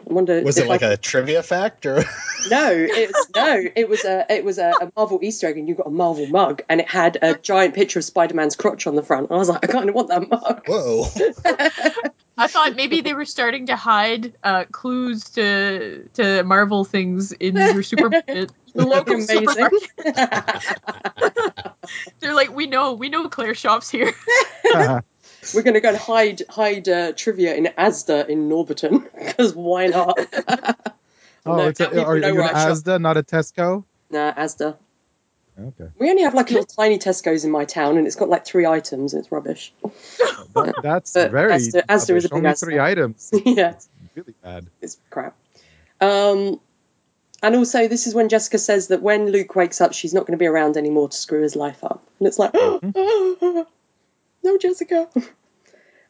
[0.08, 0.42] I wonder.
[0.42, 2.02] Was it like I- a trivia fact or?
[2.48, 5.68] No, it was no, it was a it was a, a Marvel Easter egg, and
[5.68, 8.86] you got a Marvel mug, and it had a giant picture of Spider Man's crotch
[8.86, 9.28] on the front.
[9.28, 10.62] And I was like, I kind of want that mug.
[10.66, 11.04] Whoa!
[12.38, 17.56] I thought maybe they were starting to hide uh, clues to to Marvel things in
[17.56, 18.50] your supermarket.
[18.72, 19.48] The local Amazing.
[19.48, 19.90] supermarket.
[22.20, 24.12] They're like, we know, we know Claire shops here.
[25.54, 30.18] We're gonna go and hide hide uh, trivia in Asda in Norbiton because why not?
[31.46, 32.54] oh, No, it's a, are you in shop.
[32.54, 33.84] Asda, not a Tesco?
[34.10, 34.76] Nah, Asda.
[35.58, 38.46] Okay, We only have like little tiny Tesco's in my town, and it's got like
[38.46, 39.72] three items, and it's rubbish.
[40.54, 41.52] That- that's But very.
[41.52, 42.60] Asda- Asda is a big Only Asda.
[42.60, 43.30] three items.
[43.44, 44.66] yeah, it's Really bad.
[44.80, 45.36] it's crap.
[46.00, 46.60] Um,
[47.42, 50.32] and also, this is when Jessica says that when Luke wakes up, she's not going
[50.38, 52.02] to be around anymore to screw his life up.
[52.18, 52.52] And it's like,
[54.42, 55.08] no, Jessica.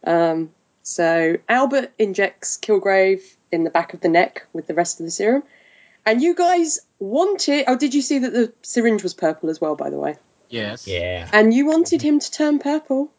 [0.03, 0.51] Um,
[0.83, 3.21] so Albert injects Kilgrave
[3.53, 5.43] in the back of the neck with the rest of the serum.
[6.07, 7.65] And you guys wanted.
[7.67, 10.17] Oh, did you see that the syringe was purple as well, by the way?
[10.49, 10.87] Yes.
[10.87, 11.29] Yeah.
[11.33, 13.13] And you wanted him to turn purple.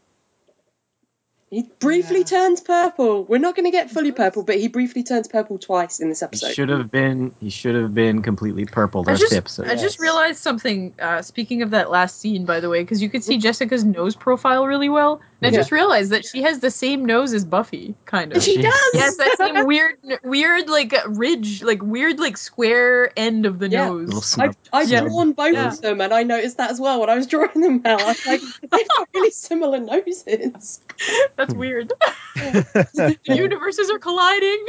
[1.51, 2.23] He briefly Yeah.
[2.23, 3.25] turns purple.
[3.25, 6.23] We're not going to get fully purple, but he briefly turns purple twice in this
[6.23, 6.45] episode.
[6.45, 6.55] He episode.
[6.61, 7.35] should have been.
[7.41, 9.03] He should have been completely purple.
[9.05, 9.67] I just, the episode.
[9.67, 10.93] I just realized something.
[10.97, 14.15] Uh, speaking of that last scene, by the way, because you could see Jessica's nose
[14.15, 15.19] profile really well.
[15.43, 18.41] And I just realized that she has the same nose as Buffy, kind of.
[18.43, 18.89] She She- does.
[18.93, 23.87] Yes, that same weird, weird like ridge, like weird like square end of the Yeah.
[23.87, 24.23] Nose.
[24.25, 24.49] snub.
[24.71, 25.01] I've, I've Yeah.
[25.01, 25.67] drawn both Yeah.
[25.69, 28.01] of them, and I noticed that as well when I was drawing them out.
[28.03, 30.79] I was like, they've got really similar noses.
[31.41, 31.91] That's weird.
[32.35, 34.65] the universes are colliding.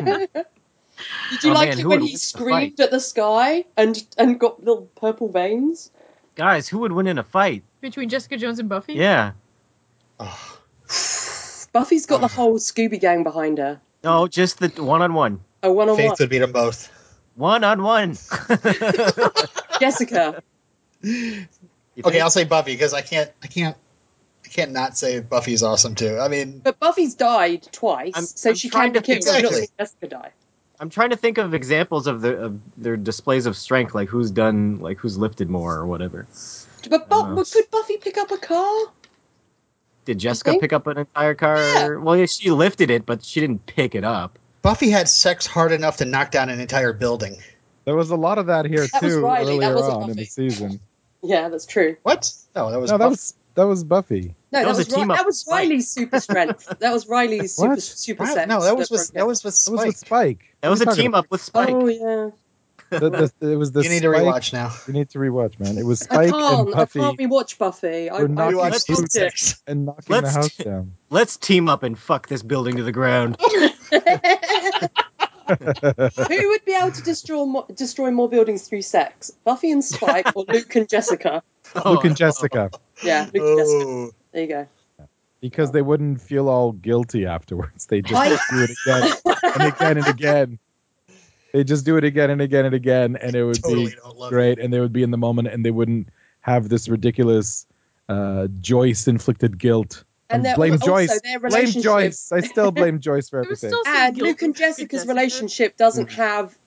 [1.30, 4.60] Did you Oh, like man, it when he screamed at the sky and and got
[4.64, 5.90] little purple veins?
[6.34, 7.62] Guys, who would win in a fight?
[7.82, 8.94] Between Jessica Jones and Buffy.
[8.94, 9.32] Yeah.
[10.18, 10.58] Oh,
[11.72, 13.82] Buffy's got the whole Scooby Gang behind her.
[14.02, 15.40] No, just the one on one.
[15.62, 16.08] A one on one.
[16.08, 16.90] Faith would beat them both.
[17.34, 18.16] One on one.
[19.78, 20.42] Jessica.
[22.04, 23.30] Okay, I'll say Buffy because I can't.
[23.40, 23.76] I can't.
[24.54, 26.18] I can't not say Buffy's awesome too.
[26.20, 29.24] I mean, But Buffy's died twice, I'm- so I'm she trying can be to killed.
[29.24, 30.30] think I'm not of- seeing Jessica die.
[30.80, 34.30] I'm trying to think of examples of the of their displays of strength, like who's
[34.30, 36.26] done, like who's lifted more or whatever.
[36.88, 38.72] But, Uh, but could Buffy pick up a car?
[40.04, 41.56] Did Jessica pick up an entire car?
[41.56, 41.96] Yeah.
[41.96, 44.38] Well, yeah, she lifted it, but she didn't pick it up.
[44.62, 47.38] Buffy had sex hard enough to knock down an entire building.
[47.86, 50.16] There was a lot of that here That was too Riley, earlier wasn't on in
[50.16, 50.80] the season.
[51.26, 51.96] Yeah, that's true.
[52.02, 52.30] What?
[52.54, 52.90] No, that was.
[52.90, 53.10] no, that Buffy.
[53.12, 54.34] was that was Buffy.
[54.54, 55.44] No, that, That was was, a team that was.
[55.50, 56.78] Riley's super strength.
[56.78, 57.82] That was Riley's super What?
[57.82, 59.86] super Right, no, that was with that was with That was Spike.
[59.88, 60.56] with Spike.
[60.60, 61.68] That was a What are you team talking up with Spike.
[61.70, 62.30] Oh yeah.
[62.90, 64.70] The, the, it was the You need to rewatch now.
[64.86, 65.78] You need to rewatch, man.
[65.78, 66.68] It was Spike and can't.
[66.68, 68.08] I Buffy can't rewatch Buffy.
[68.08, 69.62] I, We're I not You Buffy watched let's- sex.
[69.66, 70.92] and knocking the Let's house t- down.
[71.10, 73.36] Let's team up and fuck this building to the ground.
[75.48, 79.30] Who would be able to destroy more, destroy more buildings through sex?
[79.44, 81.42] Buffy and Spike or Luke and Jessica?
[81.84, 82.70] Luke and Jessica,
[83.02, 83.84] Yeah, Luke and Jessica.
[83.86, 84.10] Oh.
[84.34, 84.66] There you go.
[85.40, 87.86] because they wouldn't feel all guilty afterwards.
[87.86, 89.12] They just I- do it again
[89.54, 90.58] and again and again.
[91.52, 94.16] They just do it again and again and again, and it would totally be don't
[94.18, 94.58] love great.
[94.58, 96.08] And they would be in the moment, and they wouldn't
[96.40, 97.64] have this ridiculous
[98.08, 100.02] uh, Joyce inflicted guilt.
[100.28, 101.20] And And they're blame also Joyce.
[101.20, 101.66] their Blame.
[101.80, 102.32] Joyce.
[102.32, 103.72] I still blame Joyce for everything.
[103.86, 105.08] And Luke and Jessica's Jessica.
[105.14, 106.58] relationship doesn't have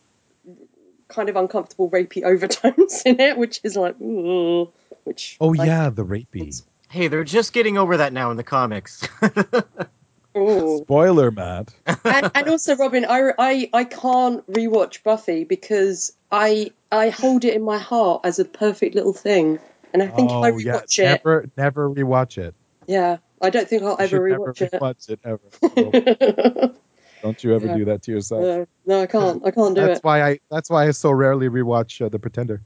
[1.09, 4.72] kind of uncomfortable rapey overtones in it, which is like, ooh,
[5.03, 5.36] which.
[5.41, 6.63] Oh like, yeah, the rapey.
[6.89, 9.07] Hey, they're just getting over that now in the comics.
[10.38, 10.79] ooh.
[10.83, 11.73] Spoiler, Matt.
[12.05, 17.53] and, and also, Robin, I, I, I can't rewatch Buffy because I I hold it
[17.53, 19.59] in my heart as a perfect little thing,
[19.93, 22.55] and I think oh if I yeah, rewatch it, never, never rewatch it.
[22.88, 24.71] yeah, I don't think I'll You ever should never rewatch it.
[24.73, 25.41] rewatch it ever.
[25.75, 26.73] No,
[27.21, 27.75] don't you ever Yeah.
[27.75, 28.43] do that to yourself.
[28.43, 29.45] no, no, I can't.
[29.45, 29.88] I can't do it.
[29.88, 30.39] That's why I.
[30.49, 32.61] That's why I so rarely rewatch uh, The Pretender.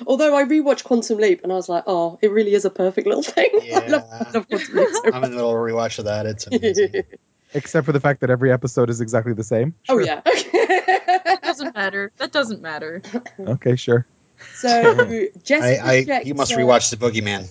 [0.00, 0.06] It.
[0.06, 3.06] Although I rewatched Quantum Leap and I was like, oh, it really is a perfect
[3.06, 3.48] little thing.
[3.74, 4.30] I love, I Yeah.
[4.34, 6.26] love Quantum Leap so I'm in the middle of a rewatch of that.
[6.26, 7.04] It's amazing.
[7.54, 9.74] Except for the fact that every episode is exactly the same.
[9.88, 10.02] Oh Sure.
[10.02, 10.20] yeah.
[11.26, 12.12] That doesn't matter.
[12.18, 13.02] That doesn't matter.
[13.38, 14.06] Okay, sure.
[14.54, 14.94] so
[15.44, 17.50] Jessica I, I checks, you must uh, rewatch the Boogeyman.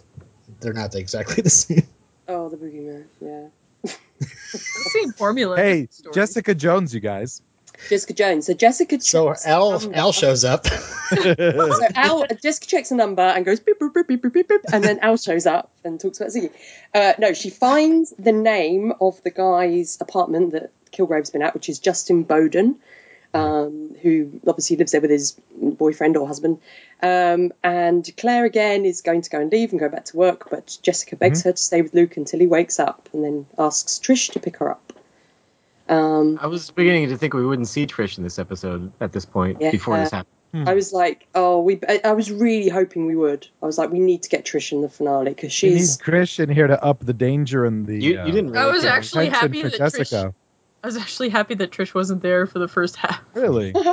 [0.60, 1.84] They're not exactly the same.
[2.28, 3.06] Oh, the Boogeyman.
[3.22, 3.48] Yeah.
[3.84, 5.58] The same formula.
[5.58, 7.42] Hey, Jessica Jones, you guys.
[7.90, 8.48] Jessica Jones.
[8.48, 9.00] So Jessica.
[9.00, 10.68] So Al Al shows up.
[11.16, 14.62] So Al Jessica checks a number and goes beep beep beep beep beep beep, beep
[14.74, 16.52] and then Al shows up and talks about Ziggy.
[16.94, 21.70] Uh, no, she finds the name of the guy's apartment that Kilgrave's been at, which
[21.70, 22.78] is Justin Bowden,
[23.34, 26.60] um, who obviously lives there with his boyfriend or husband.
[27.04, 30.50] Um, and Claire again is going to go and leave and go back to work,
[30.50, 34.00] but Jessica begs her to stay with Luke until he wakes up, and then asks
[34.00, 34.85] Trish to pick her up.
[35.88, 39.26] Um, I was beginning to think we wouldn't see Trish in this episode at this
[39.26, 39.72] point Yeah.
[39.72, 40.32] before this happened.
[40.54, 40.68] Hmm.
[40.70, 41.80] I was like, oh, we.
[41.88, 43.48] I, I was really hoping we would.
[43.62, 45.98] I was like, we need to get Trish in the finale because We need she's.
[45.98, 48.02] Trish in here to up the danger and the.
[48.02, 50.04] You, uh, you didn't really I was actually happy that Jessica.
[50.04, 50.34] Trish.
[50.84, 53.22] I was actually happy that Trish wasn't there for the first half.
[53.34, 53.74] Really?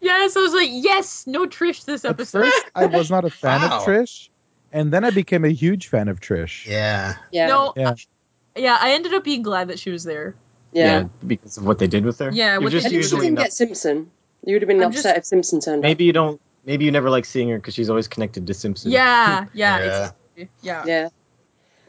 [0.00, 2.44] Yes, I was like, yes, no Trish this At episode.
[2.44, 3.78] first, I was not a fan Wow.
[3.78, 4.28] of Trish,
[4.70, 6.66] and then I became a huge fan of Trish.
[6.66, 7.14] Yeah.
[7.32, 7.46] Yeah.
[7.46, 7.90] No, Yeah.
[7.92, 10.34] I- yeah, I ended up being glad that she was there.
[10.74, 11.00] Yeah.
[11.00, 12.30] Yeah, because of what they did with her.
[12.32, 14.10] Yeah, You're just usually didn't not, get Simpson.
[14.44, 16.40] You would have been I'm upset if Simpson turned maybe you don't.
[16.66, 18.90] Maybe you never like seeing her because she's always connected to Simpson.
[18.90, 20.10] Yeah, yeah, Yeah.
[20.36, 20.84] It's, yeah.
[20.86, 21.08] Yeah.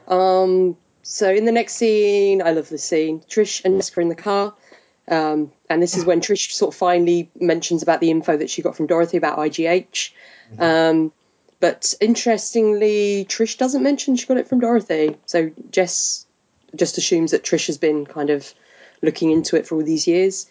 [0.06, 0.76] Um.
[1.02, 3.20] So in the next scene, I love this scene.
[3.20, 4.54] Trish and Jessica in the car.
[5.08, 8.62] Um, and this is when Trish sort of finally mentions about the info that she
[8.62, 10.10] got from Dorothy about IGH.
[10.58, 11.12] Um,
[11.60, 15.16] but interestingly, Trish doesn't mention she got it from Dorothy.
[15.26, 16.26] So Jess
[16.74, 18.52] just assumes that Trish has been kind of
[19.06, 20.46] looking into it for all these years.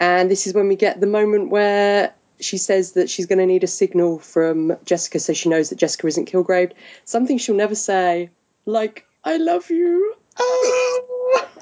[0.00, 3.46] And this is when we get the moment where she says that she's going to
[3.46, 6.72] need a signal from Jessica so she knows that Jessica isn't Kilgrave.
[7.04, 8.30] Something she'll never say,
[8.64, 10.14] like, I love you.
[10.38, 11.46] Oh.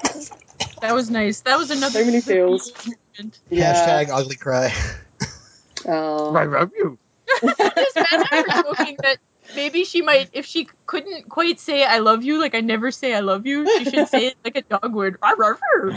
[0.81, 1.41] That was nice.
[1.41, 2.71] That was another So many feels.
[3.17, 3.39] moment.
[3.51, 4.73] Hashtag ugly cry.
[5.85, 6.35] Oh.
[6.35, 6.97] I love you.
[7.41, 9.17] Just imagine her joking that
[9.59, 13.13] maybe she might, if she couldn't quite say "I love you," like I never say
[13.13, 15.17] "I love you," she should say it like a dog would.
[15.21, 15.91] "I love you."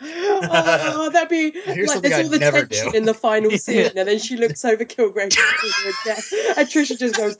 [0.00, 2.96] oh, that'd be Here's like something there's all the tension do.
[2.96, 5.36] in the final scene, and then she looks over Kilgrave
[5.84, 7.36] and death, and Trisha just goes,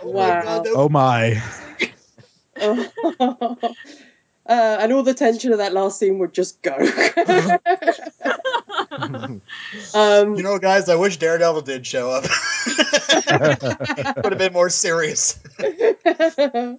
[0.00, 0.42] Oh my Wow.
[0.42, 1.42] God, Oh my!
[4.48, 6.72] uh, and all the tension of that last scene would just go.
[9.94, 12.24] um, You know, guys, I wish Daredevil did show up.
[14.24, 15.38] Would have been more serious.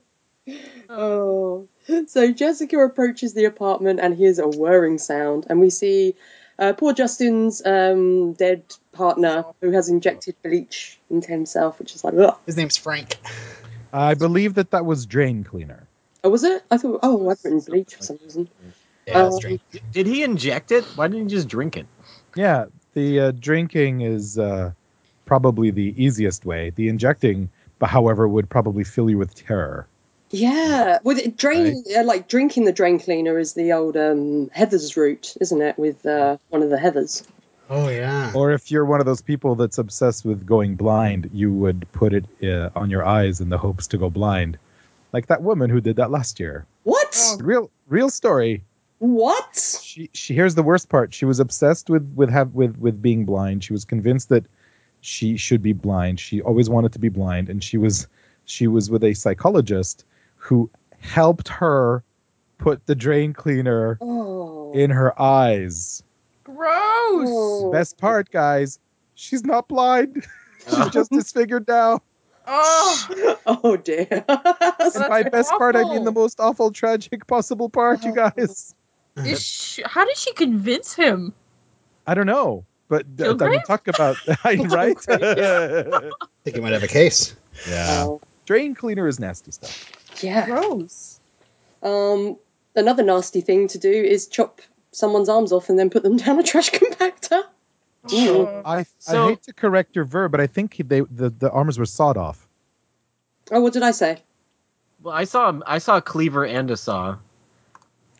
[0.89, 1.67] oh.
[2.07, 6.15] So Jessica approaches the apartment and hears a whirring sound, and we see
[6.57, 8.63] uh, poor Justin's um, dead
[8.93, 12.35] partner who has injected bleach into himself, which is like, ugh.
[12.45, 13.17] His name's Frank.
[13.93, 15.87] I believe that that was drain cleaner.
[16.23, 16.63] Oh, was it?
[16.69, 18.49] I thought, oh, I've written bleach for some reason.
[19.07, 19.61] Yeah, that's Um, strange.
[19.91, 20.83] Did he inject it?
[20.95, 21.85] Why didn't he just drink it?
[22.35, 24.71] Yeah, the uh, drinking is uh,
[25.25, 26.71] probably the easiest way.
[26.71, 27.49] The injecting,
[27.79, 29.87] but however, would probably fill you with terror.
[30.31, 34.95] Yeah, with it, drain, uh, like drinking the drain cleaner is the old um, Heather's
[34.95, 35.79] route, isn't it?
[35.79, 37.23] With uh, one of the Heathers.
[37.67, 38.31] Oh yeah.
[38.35, 42.13] Or if you're one of those people that's obsessed with going blind, you would put
[42.13, 44.57] it uh, on your eyes in the hopes to go blind,
[45.13, 46.65] like that woman who did that last year.
[46.83, 47.15] What?
[47.19, 47.37] Oh.
[47.41, 48.63] Real, real story.
[48.99, 49.79] What?
[49.81, 51.13] She, she here's the worst part.
[51.13, 53.63] She was obsessed with with have with with being blind.
[53.63, 54.45] She was convinced that
[55.01, 56.19] she should be blind.
[56.19, 58.07] She always wanted to be blind, and she was
[58.45, 60.03] she was with a psychologist
[60.35, 62.03] who helped her
[62.57, 64.73] put the drain cleaner Oh.
[64.73, 66.03] in her eyes.
[66.43, 67.27] Gross.
[67.29, 67.71] Oh.
[67.71, 68.79] Best part, guys,
[69.15, 70.25] she's not blind.
[70.69, 72.01] she's just disfigured now.
[72.51, 74.07] Oh, Oh dear.
[74.09, 74.23] And
[74.79, 78.73] That's by best part, I mean the most awful, tragic possible part, you guys.
[79.17, 81.33] is she, how did she convince him?
[82.07, 84.97] I don't know, but uh, I mean, talk about right.
[85.07, 86.09] I
[86.43, 87.35] think he might have a case.
[87.69, 89.91] yeah, Oh, drain cleaner is nasty stuff.
[90.23, 90.45] yeah.
[90.47, 91.19] Gross.
[91.83, 92.37] Um,
[92.75, 96.39] another nasty thing to do is chop someone's arms off and then put them down
[96.39, 97.43] a trash compactor.
[98.13, 98.47] Ooh.
[98.65, 101.77] I So- I hate to correct your verb, but I think they the, the arms
[101.77, 102.47] were sawed off.
[103.51, 104.21] Oh, what did I say?
[105.01, 107.17] Well, I saw I saw a cleaver and a saw.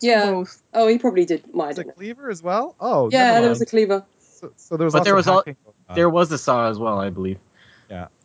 [0.01, 0.31] Yeah.
[0.31, 0.61] Both.
[0.73, 1.43] Oh, he probably did.
[1.53, 2.75] Well, I Was don't it cleaver as well?
[2.79, 4.05] Oh, Yeah, never there was a cleaver.
[4.19, 4.93] So, so there was.
[4.93, 5.95] But there was al- hacking going on.
[5.95, 7.37] There was a saw as well, I believe.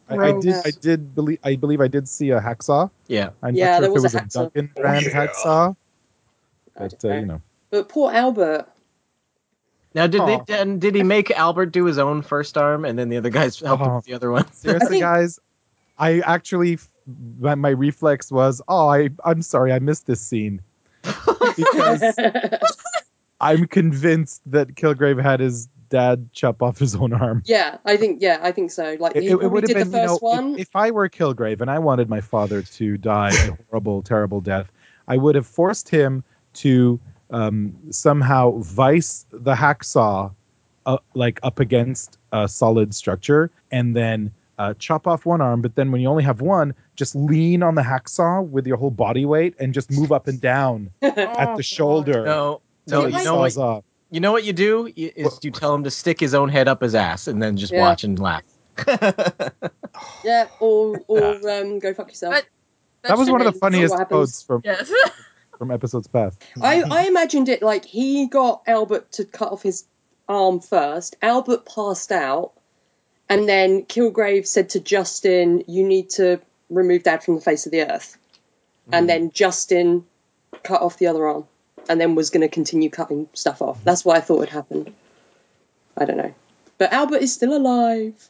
[0.06, 0.54] I, I did.
[0.66, 1.38] I did believe.
[1.42, 2.90] I believe I did see a hacksaw.
[3.06, 3.30] Yeah.
[3.42, 4.32] I'm Yeah, not sure there if was it a was a, hacksaw.
[4.52, 5.26] Duncan brand Yeah.
[5.26, 5.76] hacksaw,
[6.76, 7.20] but don't uh, know.
[7.20, 7.40] you know.
[7.70, 8.68] But poor Albert.
[9.94, 10.26] Now, did Aw.
[10.26, 10.44] they oh.
[10.60, 13.58] and did he make Albert do his own first arm, and then the other guys
[13.60, 13.96] helped him Oh.
[13.96, 14.50] with the other one?
[14.52, 15.38] Seriously, think- guys,
[15.98, 16.78] I actually
[17.38, 20.62] my, my reflex was, oh, I I'm sorry, I missed this scene
[21.56, 22.02] because
[23.40, 27.42] I'm convinced that Kilgrave had his dad chop off his own arm.
[27.44, 28.22] yeah, I think.
[28.22, 28.96] Yeah, I think so.
[28.98, 30.54] Like It, he it would have did been, the you know, first one.
[30.54, 34.40] if, if I were Kilgrave and I wanted my father to die a horrible, terrible
[34.40, 34.72] death,
[35.06, 36.24] I would have forced him
[36.54, 36.98] to
[37.30, 40.32] um, somehow vice the hacksaw,
[40.86, 45.62] uh, like up against a solid structure, and then uh, chop off one arm.
[45.62, 48.90] But then when you only have one, just lean on the hacksaw with your whole
[48.90, 51.16] body weight and just move up and down at
[51.48, 52.24] Oh, the shoulder.
[52.24, 53.06] No, no.
[53.06, 53.56] You know what?
[53.56, 53.84] off.
[54.10, 56.82] You know what you do is you tell him to stick his own head up
[56.82, 57.80] his ass, and then just Yeah.
[57.80, 58.42] watch and laugh.
[60.24, 62.34] Yeah, or or um, go fuck yourself.
[62.34, 62.46] But-
[63.08, 64.90] That was one of the funniest quotes from Yes.
[65.58, 66.42] from episodes past.
[66.60, 69.84] I, I imagined it like he got Albert to cut off his
[70.28, 71.16] arm first.
[71.22, 72.52] Albert passed out,
[73.28, 76.40] and then Kilgrave said to Justin, "You need to
[76.70, 78.16] remove Dad from the face of the earth."
[78.92, 79.06] And mm-hmm.
[79.06, 80.04] then Justin
[80.62, 81.46] cut off the other arm,
[81.88, 83.82] and then was going to continue cutting stuff off.
[83.84, 84.94] That's what I thought would happen.
[85.96, 86.34] I don't know,
[86.78, 88.28] but Albert is still alive.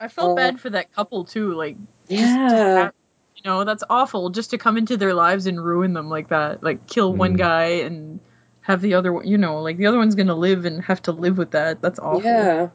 [0.00, 0.36] I felt Oh.
[0.36, 1.54] bad uh, for that couple too.
[1.54, 1.76] Like,
[2.08, 2.94] just to Yeah, have-
[3.42, 4.30] you know, that's awful.
[4.30, 6.62] Just to come into their lives and ruin them like that.
[6.62, 7.38] Like, kill one Mm.
[7.38, 8.20] guy and
[8.62, 9.26] have the other one.
[9.26, 11.80] You know, like the other one's gonna live and have to live with that.
[11.80, 12.22] That's awful.
[12.22, 12.68] yeah.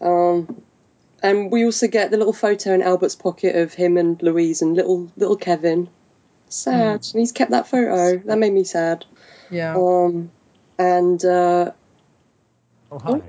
[0.00, 0.62] Um,
[1.22, 4.74] and we also get the little photo in Albert's pocket of him and Louise and
[4.76, 5.88] little little Kevin.
[6.48, 7.06] Sad.
[7.12, 8.18] And he's kept that photo.
[8.26, 9.04] That made me sad.
[9.50, 9.74] Yeah.
[9.76, 10.30] Um,
[10.78, 11.72] and uh,
[12.92, 13.10] Oh hi.
[13.12, 13.22] oh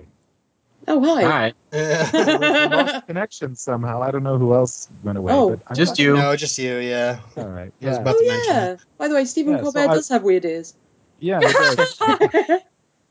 [0.87, 1.23] hi.
[1.23, 1.53] Hi.
[1.73, 2.67] Yeah.
[2.71, 4.01] lost connection somehow.
[4.01, 5.33] I don't know who else went away.
[5.33, 6.15] Oh, but I- Just you.
[6.15, 6.77] no, just you.
[6.77, 7.19] Yeah.
[7.37, 7.71] All right.
[7.81, 8.01] I was Yeah.
[8.01, 8.75] about Oh to mention yeah.
[8.97, 10.73] By the way, Stephen Yeah, so Colbert I- does have weird ears.
[11.19, 11.39] Yeah.
[11.39, 11.99] he does.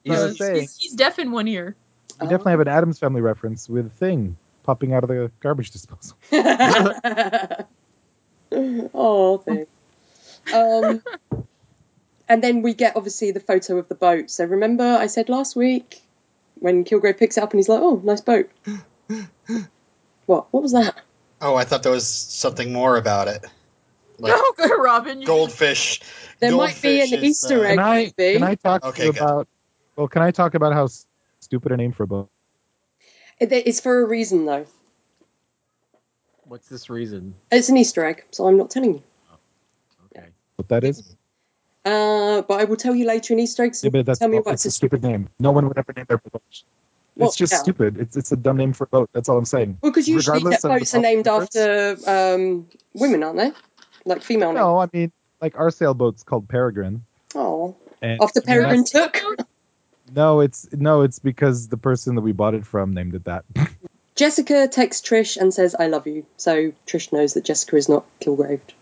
[0.07, 1.75] Yeah, was he's, saying- he's, he's deaf in one ear.
[2.21, 5.71] We definitely have an Addams Family reference with a Thing popping out of the garbage
[5.71, 6.17] disposal.
[8.53, 9.67] oh, thing.
[10.55, 11.03] Um,
[12.29, 14.31] and then we get obviously the photo of the boat.
[14.31, 16.03] So remember, I said last week
[16.65, 18.51] when Kilgrave picks it up and he's like, "Oh, nice boat."
[20.25, 20.51] what?
[20.51, 20.99] What was that?
[21.43, 23.45] Oh, I thought there was something more about it.
[24.19, 25.21] Like oh, good, Robin.
[25.21, 26.01] you- goldfish.
[26.41, 27.77] There might be an Goldfish is, Easter uh, egg.
[27.77, 28.39] Can I maybe.
[28.39, 29.47] can I talk Okay, you about?
[29.97, 30.89] Well, can I talk about how
[31.41, 32.31] stupid a name for a boat?
[33.39, 34.65] It- It's for a reason, though.
[36.45, 37.35] What's this reason?
[37.53, 39.03] It's an Easter egg, so I'm not telling you.
[40.17, 40.29] Okay.
[40.57, 41.15] What that is?
[41.85, 43.85] Uh, but I will tell you later in Easter eggs.
[43.85, 45.29] Yeah, but that's tell me what's it's a stupid name.
[45.39, 46.43] No one would ever name their boat.
[47.17, 47.59] Well, It's just yeah.
[47.59, 47.99] stupid.
[47.99, 49.11] It's it's a dumb name for a boat.
[49.13, 49.79] That's all I'm saying.
[49.83, 51.57] Well, because usually regardless that of the boats are named purpose.
[51.57, 53.53] after um, women, aren't they?
[54.05, 54.59] Like female names.
[54.59, 57.05] No, I mean like our sailboat's called Peregrine.
[57.35, 59.21] Oh, And after I mean, Peregrine Took.
[60.15, 63.45] No, it's no, it's because the person that we bought it from named it that.
[64.15, 68.05] Jessica texts Trish and says, "I love you." So Trish knows that Jessica is not
[68.21, 68.75] Kilgraved.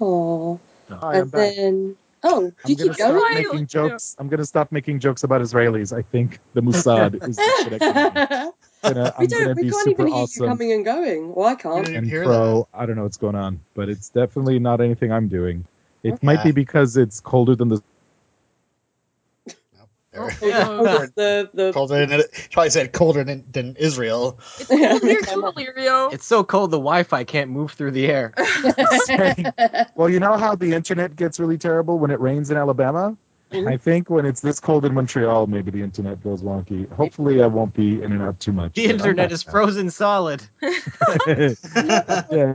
[0.00, 0.58] Oh,
[0.90, 3.34] Hi, and then oh, do I'm you gonna keep stop going?
[3.34, 4.16] making jokes.
[4.18, 5.96] I'm gonna stop making jokes about Israelis.
[5.96, 8.10] I think the Mossad is disconnecting.
[8.82, 9.42] I'm gonna, we I'm don't.
[9.42, 11.34] gonna We be can't super even hear awesome you coming and going.
[11.34, 11.88] Well, I can't.
[11.88, 12.68] And hear pro.
[12.74, 15.66] I don't know what's going on, but it's definitely not anything I'm doing.
[16.02, 17.82] It might be because it's colder than the.
[20.12, 21.06] Oh, Yeah.
[21.14, 24.40] the the colder than probably said colder than, than Israel.
[24.58, 25.42] It's cold here too,
[25.76, 26.12] Alirio.
[26.12, 28.34] It's so cold the Wi-Fi can't move through the air.
[29.94, 33.16] Well, you know how the internet gets really terrible when it rains in Alabama.
[33.52, 33.68] Mhm.
[33.70, 36.90] I think when it's this cold in Montreal, maybe the internet goes wonky.
[36.92, 38.74] Hopefully, I won't be in and out too much.
[38.74, 40.42] The internet is frozen solid.
[40.62, 42.54] yeah.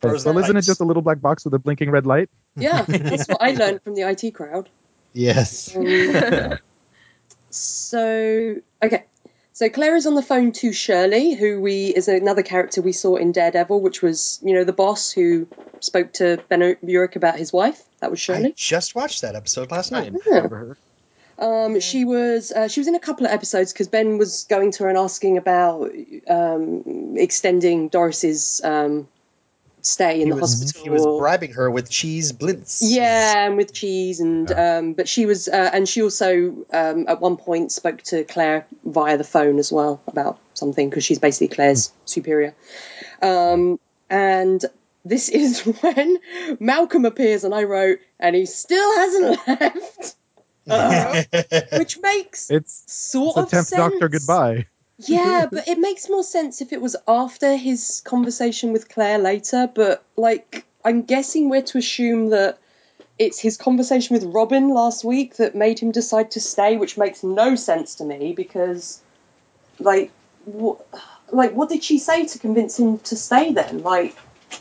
[0.00, 2.28] Frozen So isn't it just a little black box with a blinking red light?
[2.56, 4.68] yeah, that's what I learned from the IT crowd.
[5.12, 5.74] Yes.
[5.76, 6.58] Um,
[7.50, 9.04] so okay,
[9.52, 13.16] so Claire is on the phone to Shirley, who we is another character we saw
[13.16, 15.46] in Daredevil, which was you know the boss who
[15.80, 17.82] spoke to Ben Urich about his wife.
[18.00, 18.48] That was Shirley.
[18.48, 20.12] I just watched that episode last night.
[20.12, 20.76] didn't remember her.
[21.38, 24.72] Um, she was uh, she was in a couple of episodes because Ben was going
[24.72, 25.90] to her and asking about
[26.28, 29.08] um, extending Doris's um,
[29.82, 30.82] stay in He the was, hospital.
[30.82, 32.78] he was bribing her with cheese blintz.
[32.82, 37.20] Yeah, and with cheese, and um, but she was, uh, and she also um, at
[37.20, 41.48] one point spoke to Claire via the phone as well about something because she's basically
[41.54, 42.54] Claire's superior.
[43.20, 43.78] Um,
[44.10, 44.64] and
[45.04, 46.18] this is when
[46.60, 50.16] Malcolm appears, and I wrote, and he still hasn't left,
[50.68, 51.22] Uh,
[51.78, 53.78] which makes It's, sort it's a of tenth sense.
[53.80, 54.66] Doctor goodbye.
[55.08, 59.68] Yeah, but it makes more sense if it was after his conversation with Claire later.
[59.72, 62.58] But like, I'm guessing we're to assume that
[63.18, 67.22] it's his conversation with Robin last week that made him decide to stay, which makes
[67.22, 69.00] no sense to me because,
[69.78, 70.10] like,
[70.46, 70.80] wh-
[71.32, 73.52] like what did she say to convince him to stay?
[73.52, 74.16] Then, like,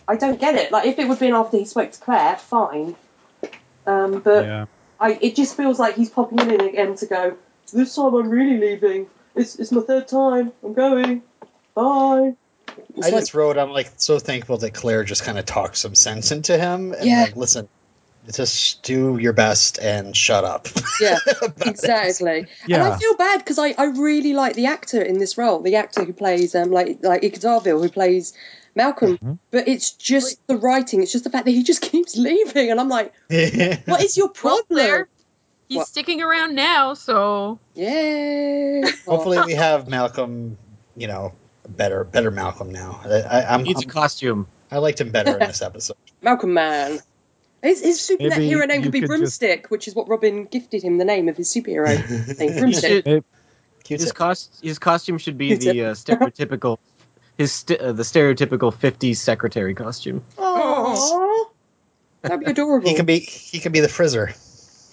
[0.07, 0.71] I don't get it.
[0.71, 2.95] Like, if it would have been after he spoke to Claire, fine.
[3.87, 4.65] Um, but Yeah.
[4.99, 7.37] I, it just feels like he's popping in again to go.
[7.73, 9.07] This time I'm really leaving.
[9.36, 10.51] It's it's my third time.
[10.63, 11.21] I'm going.
[11.73, 12.34] Bye.
[12.97, 15.77] It's I like, just wrote, I'm like so thankful that Claire just kind of talked
[15.77, 16.93] some sense into him.
[16.93, 17.23] And Yeah.
[17.23, 17.67] like, listen,
[18.32, 20.67] just do your best and shut up.
[21.01, 21.67] yeah, about it.
[21.67, 22.47] exactly.
[22.69, 25.75] And I feel bad because I, I really like the actor in this role, the
[25.75, 28.34] actor who plays um like like Eka Darville, who plays
[28.75, 29.17] Malcolm.
[29.17, 29.39] Mhm.
[29.51, 31.01] But it's just the writing.
[31.01, 34.27] It's just the fact that he just keeps leaving, and I'm like, what is your
[34.27, 34.65] Well, problem?
[34.69, 35.07] Claire,
[35.72, 35.88] he's What?
[35.88, 38.82] sticking around now, so Yay!
[39.07, 40.57] Hopefully, we have Malcolm,
[40.97, 41.34] you know,
[41.67, 42.99] better better Malcolm now.
[43.05, 44.47] I, I, I'm, Needs a I'm- costume.
[44.69, 45.95] I liked him better in this episode.
[46.22, 46.99] Malcolm Man.
[47.63, 50.09] His, his super Maybe hero name you could be could just- Broomstick, which is what
[50.09, 51.88] Robin gifted him the name of his superhero
[52.39, 53.05] name, He Broomstick.
[53.05, 53.24] should-
[53.88, 56.78] his cost his costume should be the uh, stereotypical
[57.38, 60.24] his st- uh, the stereotypical 50s secretary costume.
[60.38, 61.45] Aww.
[62.22, 62.88] That'd be adorable.
[62.89, 64.36] He can be he can be the frizzer.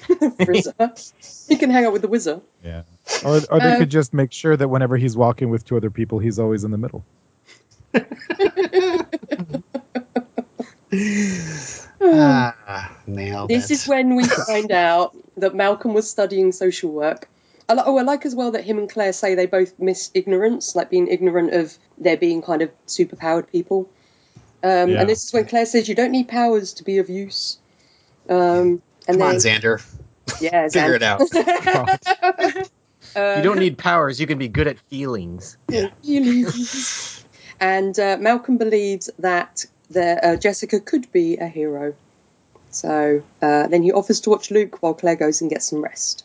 [0.38, 1.12] Frizzer.
[1.48, 2.40] he can hang out with the wizard.
[2.64, 2.82] Yeah.
[3.24, 5.90] Or, or they Um, could just make sure that whenever he's walking with two other
[5.90, 7.04] people, he's always in the middle.
[12.00, 13.74] Ah, nailed This it.
[13.74, 17.28] is when we find out that Malcolm was studying social work.
[17.68, 20.10] I li- oh, I like as well that him and Claire say they both miss
[20.14, 23.90] ignorance, like being ignorant of there being kind of superpowered people.
[24.62, 25.00] Um, Yeah.
[25.00, 27.58] And this is when Claire says you don't need powers to be of use.
[28.28, 31.22] Um, and Come on, then, Xander, yeah, figure it out.
[33.16, 35.56] You don't need powers, you can be good at feelings.
[36.02, 37.24] feelings.
[37.60, 41.94] and uh, Malcolm believes that the, uh, Jessica could be a hero.
[42.70, 46.24] So uh, then he offers to watch Luke while Claire goes and gets some rest.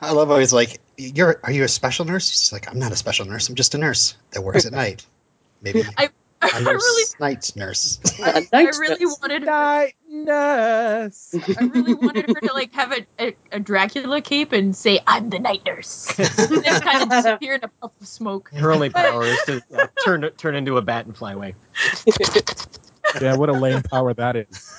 [0.00, 2.92] I love how he's like, "You're are you a special nurse?" She's like, "I'm not
[2.92, 3.48] a special nurse.
[3.48, 5.04] I'm just a nurse that works at night.
[5.62, 6.10] Maybe I, a
[6.42, 9.94] I nurse, really, night nurse." I, I really wanted, Night
[10.28, 11.34] nurse.
[11.34, 15.30] I really wanted her to like have a, a, a Dracula cape and say, "I'm
[15.30, 18.50] the night nurse," and then kind of disappear in a puff of smoke.
[18.54, 21.54] Her only power is to yeah, turn turn into a bat and fly away.
[23.20, 24.72] yeah, what a lame power that is.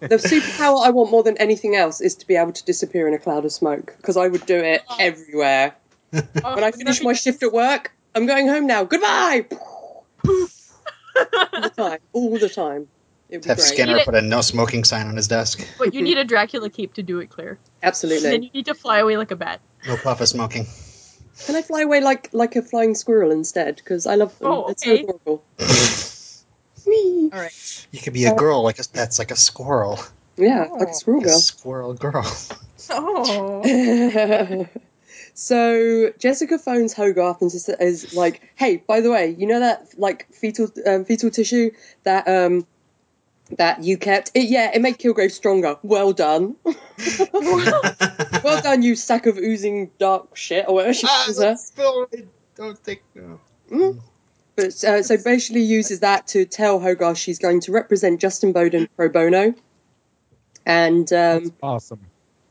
[0.00, 3.14] The superpower I want more than anything else is to be able to disappear in
[3.14, 4.96] a cloud of smoke because I would do it oh.
[4.98, 5.74] everywhere.
[6.12, 8.84] Oh, When I finish my shift at work, I'm going home now.
[8.84, 9.46] Goodbye.
[10.28, 12.88] all the time, all the time.
[13.34, 13.60] It would be Have.
[13.60, 15.66] Skinner put a no smoking sign on his desk.
[15.78, 17.58] But you need a Dracula cape to do it, Claire.
[17.82, 19.60] And then you need to fly away like a bat.
[19.88, 20.66] No puff of smoking.
[21.46, 23.74] Can I fly away like like a flying squirrel instead?
[23.76, 24.52] Because I love them.
[24.52, 25.02] Oh, It's so okay.
[25.02, 25.44] adorable.
[26.86, 27.30] Whee!
[27.32, 27.86] All right.
[27.90, 29.98] You could be a girl like a that's like a squirrel.
[30.36, 31.40] Yeah, like a squirrel Like a girl.
[31.40, 32.36] squirrel girl.
[32.90, 34.66] Oh.
[35.34, 39.98] so Jessica phones Hogarth and just is like, "Hey, by the way, you know that
[39.98, 41.72] like fetal um, fetal tissue
[42.04, 42.64] that um
[43.50, 44.30] that you kept?
[44.34, 45.76] It, yeah, it made Kilgrave stronger.
[45.82, 46.56] Well done,
[47.42, 51.70] well done, you sack of oozing dark shit or whatever she Ah, calls her." that's
[51.70, 52.24] Phil, I
[52.56, 53.02] don't think.
[53.14, 53.40] No.
[53.70, 54.00] Mm.
[54.56, 58.88] But uh, so basically uses that to tell Hogarth she's going to represent Justin Bowden
[58.96, 59.54] pro bono,
[60.64, 62.00] and That's um, awesome.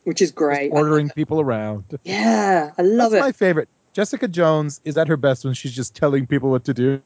[0.03, 0.71] which is great.
[0.73, 1.85] Ordering people around.
[2.03, 3.25] Yeah, I love That's it.
[3.27, 3.69] my favorite.
[3.93, 7.01] Jessica Jones is at her best when she's just telling people what to do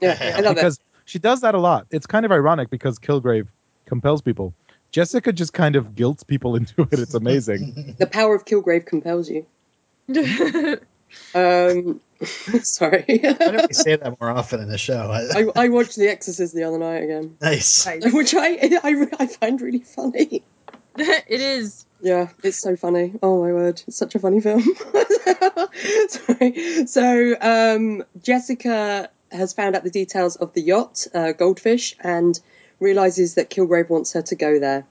[0.00, 0.78] Yeah, I love it.
[1.10, 1.86] Because she does that a lot.
[1.90, 3.48] It's kind of ironic because Kilgrave
[3.86, 4.54] compels people.
[4.92, 6.98] Jessica just kind of guilts people into it.
[6.98, 7.94] It's amazing.
[7.98, 9.46] The power of Kilgrave compels you.
[11.34, 12.00] Um,
[12.62, 13.04] sorry.
[13.20, 15.10] Why don't we say that more often in the show?
[15.10, 17.84] I, I watched The Exorcist the other night again, nice.
[18.12, 20.44] which I, I I find really funny.
[20.96, 21.84] it is.
[22.00, 23.14] Yeah, it's so funny.
[23.24, 24.62] Oh my word, it's such a funny film.
[26.08, 26.86] Sorry.
[26.86, 32.38] So um, Jessica has found out the details of the yacht, uh, Goldfish, and
[32.78, 34.86] realizes that Kilgrave wants her to go there.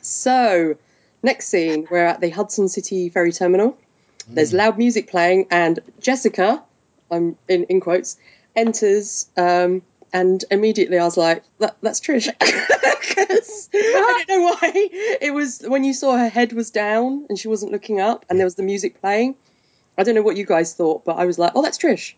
[0.00, 0.76] So
[1.22, 3.78] next scene, we're at the Hudson City ferry terminal.
[4.30, 6.62] There's loud music playing, and Jessica,
[7.10, 8.18] I'm in, in quotes,
[8.54, 9.26] enters.
[9.36, 9.82] Um,
[10.12, 12.28] and immediately I was like, that, that's Trish.
[12.40, 14.72] I don't know why.
[15.20, 18.38] It was when you saw her head was down and she wasn't looking up, and
[18.38, 19.36] there was the music playing.
[19.96, 22.14] I don't know what you guys thought, but I was like, oh, that's Trish.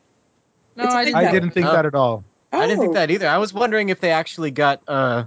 [0.76, 1.28] No, It's a I big didn't.
[1.28, 2.24] I didn't think that at all.
[2.52, 2.94] I didn't think Oh.
[2.94, 3.28] that either.
[3.28, 5.24] I was wondering if they actually got uh,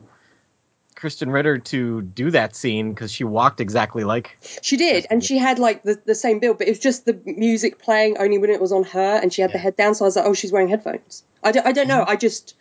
[0.95, 4.37] Krysten Ritter to do that scene because she walked exactly like.
[4.61, 7.19] She did, and she had like the, the same build, but it was just the
[7.25, 9.95] music playing only when it was on her, and she had the head down.
[9.95, 11.23] So I was like, oh, she's wearing headphones.
[11.43, 12.03] I don't, I don't know.
[12.07, 12.55] I just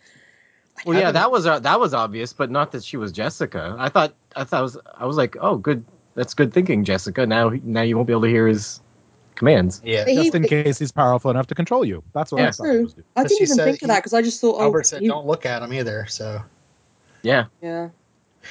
[0.85, 3.75] Well, yeah, that was uh, that was obvious, but not that she was Jessica.
[3.77, 7.25] I thought I thought I was I was like, oh, good, that's good thinking, Jessica.
[7.25, 8.81] Now now you won't be able to hear his
[9.35, 9.81] commands.
[9.83, 10.05] Yeah.
[10.05, 12.03] He- Just in case he's powerful enough to control you.
[12.13, 12.51] That's what I Yeah.
[12.51, 12.71] thought.
[12.71, 13.05] he was doing.
[13.15, 15.07] I didn't even think of he- that because I just thought, oh, Albert said, he-
[15.07, 16.41] "Don't look at him either." So
[17.21, 17.89] Yeah, yeah,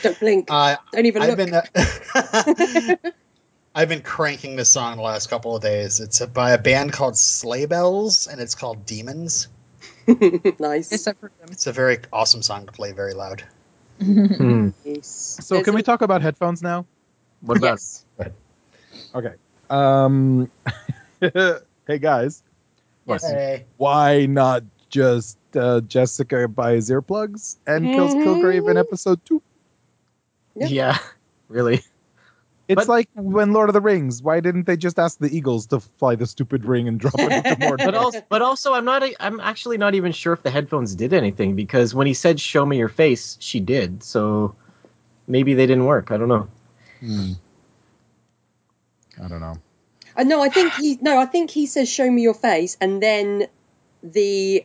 [0.02, 1.38] don't blink, uh, don't even I've look.
[1.38, 1.62] been uh,
[3.74, 6.00] I've been cranking this song the last couple of days.
[6.00, 9.48] It's by a band called Sleigh Bells, and it's called Demons.
[10.58, 10.90] nice.
[10.90, 11.48] Yes, I've heard them.
[11.52, 13.44] It's a very awesome song to play very loud.
[14.00, 14.70] Hmm.
[14.84, 15.38] Nice.
[15.40, 16.86] So There's can a- we talk about headphones now?
[17.40, 17.78] What about?
[17.78, 18.04] Yes.
[19.14, 19.34] Okay.
[19.72, 20.50] Um,
[21.20, 22.42] hey guys,
[23.06, 23.28] Yes.
[23.28, 28.14] Hey, why not just uh, Jessica buys earplugs and kills.
[28.14, 29.42] Kilgrave in episode two?
[30.54, 30.66] Yeah.
[30.66, 30.98] Yeah,
[31.48, 31.82] really.
[32.68, 34.22] It's But- like when Lord of the Rings.
[34.22, 37.32] Why didn't they just ask the eagles to fly the stupid ring and drop it
[37.32, 37.84] into Mordor?
[37.84, 39.02] But also, but also, I'm not.
[39.20, 42.64] I'm actually not even sure if the headphones did anything because when he said "Show
[42.66, 44.02] me your face," she did.
[44.04, 44.54] So
[45.26, 46.10] maybe they didn't work.
[46.12, 46.48] I don't know.
[47.00, 47.32] Hmm.
[49.22, 49.56] I don't know.
[50.16, 53.02] Uh, no, I think he no, I think he says show me your face and
[53.02, 53.46] then
[54.02, 54.64] the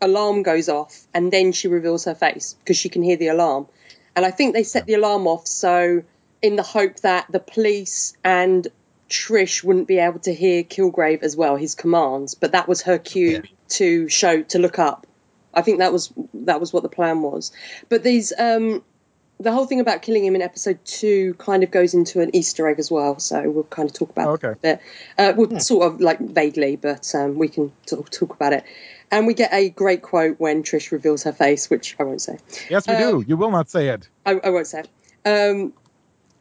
[0.00, 3.66] alarm goes off and then she reveals her face because she can hear the alarm.
[4.14, 6.02] And I think they set the alarm off so
[6.42, 8.66] in the hope that the police and
[9.08, 12.98] Trish wouldn't be able to hear Kilgrave as well, his commands, but that was her
[12.98, 13.40] cue Yeah.
[13.70, 15.06] to show to look up.
[15.54, 17.52] I think that was that was what the plan was.
[17.88, 18.82] But these um
[19.42, 22.68] the whole thing about killing him in episode two kind of goes into an Easter
[22.68, 24.48] egg as well, so we'll kind of talk about Oh, okay.
[24.48, 24.80] that a bit.
[25.18, 28.64] Uh, well, sort of like vaguely, but um, we can talk, talk about it.
[29.10, 32.38] And we get a great quote when Trish reveals her face, which I won't say.
[32.70, 33.24] Yes, we Um, do.
[33.28, 34.08] You will not say it.
[34.24, 34.84] I, I won't say.
[35.24, 35.50] It.
[35.50, 35.72] Um,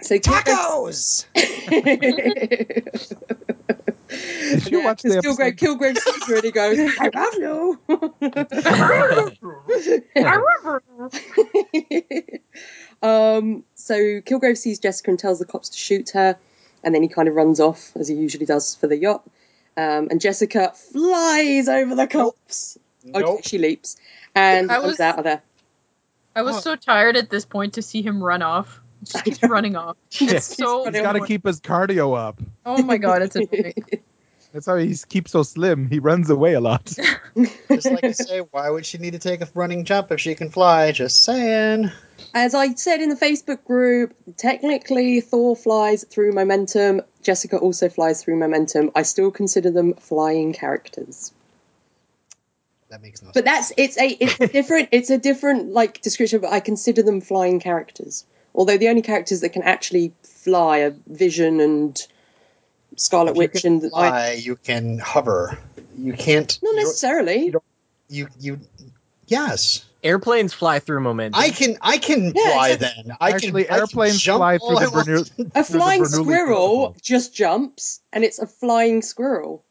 [0.02, 1.26] so Tacos.
[4.12, 5.58] Did you watch the Kilgrave, episode?
[5.58, 7.80] Kilgrave sees her and he goes, "I love you."
[13.02, 16.38] um, so Kilgrave sees Jessica and tells the cops to shoot her,
[16.84, 19.24] and then he kind of runs off as he usually does for the yacht.
[19.78, 22.78] Um, and Jessica flies over the cops.
[23.16, 23.98] Okay, she leaps
[24.36, 25.42] and I runs was- out of there.
[26.34, 28.80] I was so tired at this point to see him run off.
[29.02, 29.98] He Just keeps running off.
[30.22, 30.90] It's so.
[30.90, 32.40] He's got to keep his cardio up.
[32.66, 33.74] Oh my god, it's annoying.
[34.54, 35.88] That's how he keeps so slim.
[35.88, 36.86] He runs away a lot.
[37.72, 40.36] Just like to say, why would she need to take a running jump if she
[40.36, 40.92] can fly?
[40.92, 41.92] Just saying.
[42.34, 47.02] As I said in the Facebook group, technically Thor flies through momentum.
[47.22, 48.92] Jessica also flies through momentum.
[48.94, 51.32] I still consider them flying characters.
[52.90, 53.34] That makes no sense.
[53.36, 57.04] But that's it's a it's a different it's a different like description, but I consider
[57.04, 58.26] them flying characters.
[58.54, 62.06] Although the only characters that can actually fly are Vision and
[62.98, 65.58] Scarlet Witch and I, fly, you can hover.
[65.98, 66.58] You can't.
[66.62, 67.46] not necessarily.
[67.48, 67.62] you
[68.10, 68.60] You you.
[69.28, 71.40] Yes, Airplanes fly through momentum.
[71.40, 71.78] I can.
[71.82, 72.70] I can Yeah, fly.
[72.72, 73.04] exactly.
[73.06, 73.72] Then I Actually, can.
[73.74, 75.08] I can airplanes jump fly all through I the want.
[75.08, 75.32] Bernoulli.
[75.40, 76.96] A through the flying Bernoulli squirrel principle.
[77.02, 79.64] just jumps, and it's a flying squirrel.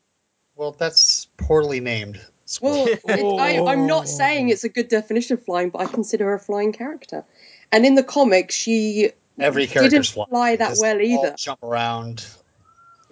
[0.56, 2.20] Well, that's poorly named.
[2.60, 3.38] Well, Squirrel.
[3.38, 6.34] it, I, I'm not saying it's a good definition of flying, but I consider her
[6.34, 7.24] a flying character.
[7.70, 11.24] And in the comics, she Every didn't character's fly, fly that because well they all
[11.26, 11.34] either.
[11.38, 12.26] Jump around.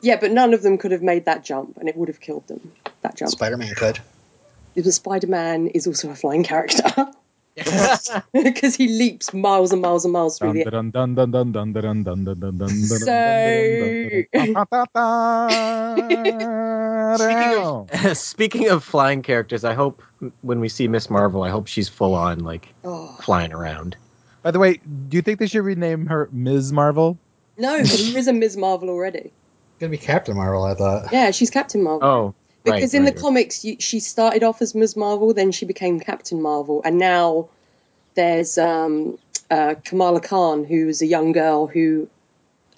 [0.01, 2.47] Yeah, but none of them could have made that jump, and it would have killed
[2.47, 2.73] them.
[3.03, 3.31] That jump.
[3.31, 3.99] Spider Man could.
[4.75, 6.85] The Spider Man is also a flying character.
[8.33, 10.63] Because he leaps miles and miles and miles through the
[17.17, 20.03] So speaking, of, speaking of flying characters, I hope
[20.43, 23.17] when we see Miss Marvel, I hope she's full on like oh.
[23.21, 23.97] flying around.
[24.43, 26.73] By the way, do you think they should rename her Ms.
[26.73, 27.19] Marvel?
[27.57, 28.57] No, there is a Ms.
[28.57, 29.33] Marvel already.
[29.81, 31.13] Gonna be Captain Marvel, I thought.
[31.13, 32.09] Yeah, she's Captain Marvel.
[32.09, 32.35] Oh,
[32.67, 33.23] right, because in right, the right.
[33.23, 34.97] comics, you, she started off as Ms.
[34.97, 37.49] Marvel, then she became Captain Marvel, and now
[38.15, 39.19] there's um,
[39.51, 42.09] uh, Kamala Khan, who is a young girl who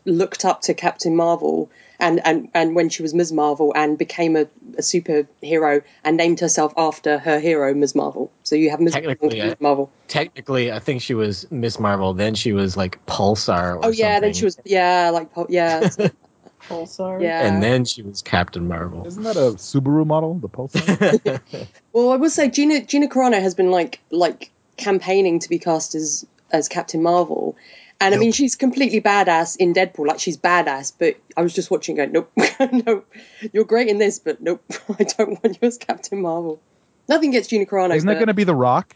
[0.04, 3.32] looked up to Captain Marvel, and, and, and when she was Ms.
[3.32, 4.42] Marvel, and became a,
[4.76, 7.94] a superhero, and named herself after her hero, Ms.
[7.94, 8.30] Marvel.
[8.42, 8.94] So you have Ms.
[8.94, 9.56] Marvel, Technically, I- Ms.
[9.60, 9.92] Marvel.
[10.08, 12.12] Technically, I think she was Miss Marvel.
[12.14, 13.76] Then she was like Pulsar.
[13.76, 16.10] Or Oh yeah, then she was yeah, like po- yeah, so-
[16.68, 17.22] Pulsar.
[17.22, 17.46] yeah.
[17.46, 19.06] and then she was Captain Marvel.
[19.06, 21.40] Isn't that a Subaru model, the Pulsar?
[21.92, 25.94] Well, I will say Gina Gina Carano has been like like campaigning to be cast
[25.94, 27.56] as as Captain Marvel,
[28.00, 30.06] and I mean she's completely badass in Deadpool.
[30.06, 32.30] Like she's badass, but I was just watching, going, nope,
[32.86, 33.12] nope,
[33.52, 34.62] you're great in this, but nope,
[34.98, 36.60] I don't want you as Captain Marvel.
[37.08, 38.94] Nothing gets Gina Carano Isn't that going to be The Rock?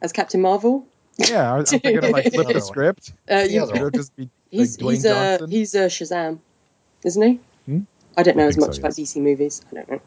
[0.00, 0.86] as Captain Marvel.
[1.18, 3.12] Yeah, I'm thinking of like flip the script.
[3.28, 6.38] Uh, The you- It'll just be he's like Dwayne he's uh, he's uh, Shazam,
[7.04, 7.40] isn't he?
[7.66, 7.80] Hmm?
[8.16, 9.14] I don't know I as much so, about yes.
[9.14, 9.62] DC movies.
[9.70, 10.00] I don't know.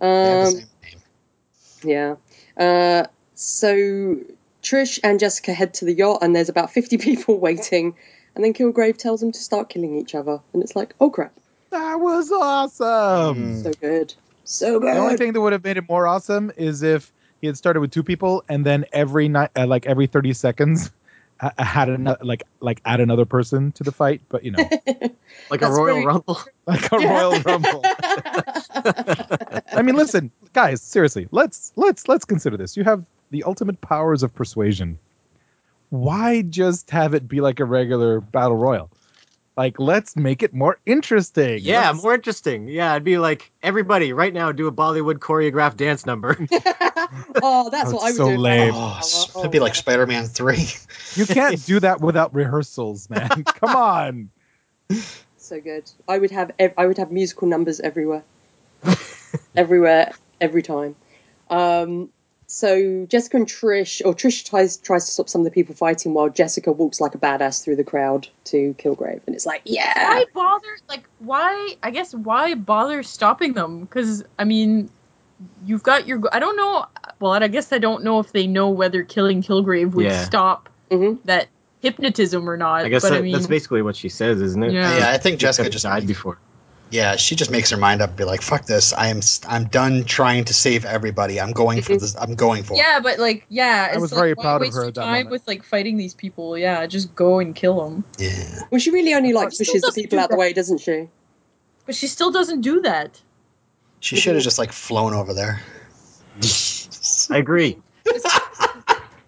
[0.00, 2.16] They have the Um, same name.
[2.58, 2.64] Yeah.
[2.64, 4.16] Uh, so
[4.62, 7.94] Trish and Jessica head to the yacht, and there's about 50 people waiting.
[8.34, 10.40] And then Kilgrave tells them to start killing each other.
[10.52, 11.32] And it's like, oh crap.
[11.70, 13.56] that was awesome.
[13.56, 13.62] Mm.
[13.62, 14.14] So good.
[14.44, 14.94] So good.
[14.94, 17.80] The only thing that would have made it more awesome is if he had started
[17.80, 20.90] with two people, and then every night, uh, like every thirty seconds,
[21.42, 24.22] ha- had another, like like add another person to the fight.
[24.30, 24.58] But you know,
[25.50, 26.40] like a Royal very- Rumble.
[26.66, 27.12] like a Yeah.
[27.20, 27.82] Royal Rumble.
[28.74, 32.76] I mean, listen, guys, seriously, let's let's let's consider this.
[32.76, 34.98] You have the ultimate powers of persuasion.
[35.90, 38.90] Why just have it be like a regular battle royal?
[39.56, 41.58] Like, let's make it more interesting.
[41.60, 42.68] Yeah, Let's- more interesting.
[42.68, 46.36] Yeah, I'd be like, everybody, right now, do a Bollywood choreographed dance number.
[47.42, 48.38] oh, that's Oh, what I would so do.
[48.38, 48.72] lame.
[48.74, 49.00] Oh,
[49.34, 49.74] Oh, it'd be like.
[49.74, 50.68] Spider-Man Three.
[51.14, 53.28] You can't do that without rehearsals, man.
[53.44, 54.30] Come on.
[55.36, 55.90] So good.
[56.08, 58.22] I would have ev- I would have musical numbers everywhere,
[59.54, 60.96] everywhere, every time.
[61.50, 62.08] Um,
[62.54, 66.12] so Jessica and Trish, or Trish tries tries to stop some of the people fighting,
[66.12, 70.10] while Jessica walks like a badass through the crowd to Kilgrave, and it's like, yeah,
[70.10, 70.68] Why bother?
[70.86, 71.76] Like, why?
[71.82, 73.80] I guess why bother stopping them?
[73.80, 74.90] Because I mean,
[75.64, 76.20] you've got your.
[76.30, 76.84] I don't know.
[77.20, 80.24] Well, I guess I don't know if they know whether killing Kilgrave would Yeah.
[80.26, 81.20] stop Mhm.
[81.24, 81.48] that
[81.80, 82.84] hypnotism or not.
[82.84, 84.72] I guess but that, I mean, that's basically what she says, isn't it?
[84.74, 84.98] Yeah.
[84.98, 86.36] Yeah, I think Jessica just died before.
[86.92, 88.92] Yeah, she just makes her mind up and be like, "Fuck this!
[88.92, 91.40] I am I'm done trying to save everybody.
[91.40, 92.14] I'm going for this.
[92.16, 94.84] I'm going for it." Yeah, but like, yeah, I was like, very proud of her
[94.84, 95.30] at that time moment.
[95.30, 96.58] with like fighting these people.
[96.58, 98.04] Yeah, just go and kill them.
[98.18, 98.60] Yeah.
[98.70, 101.08] well, she really only like Still pushes the people out the way, doesn't she?
[101.86, 103.20] But she still doesn't do that.
[104.00, 105.62] She should have just like flown over there.
[107.30, 107.78] I agree.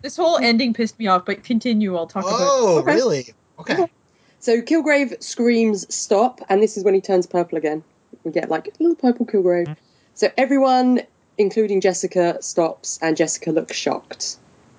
[0.02, 1.24] This whole ending pissed me off.
[1.24, 1.96] But continue.
[1.96, 2.34] I'll talk about.
[2.34, 2.48] It.
[2.52, 2.94] Oh, Okay.
[2.94, 3.34] really?
[3.58, 3.86] Okay.
[4.44, 7.82] So Kilgrave screams stop, and this is when he turns purple again.
[8.24, 9.68] We get like a little purple Kilgrave.
[9.68, 9.76] Mm.
[10.12, 11.00] So everyone,
[11.38, 14.36] including Jessica, stops, and Jessica looks shocked.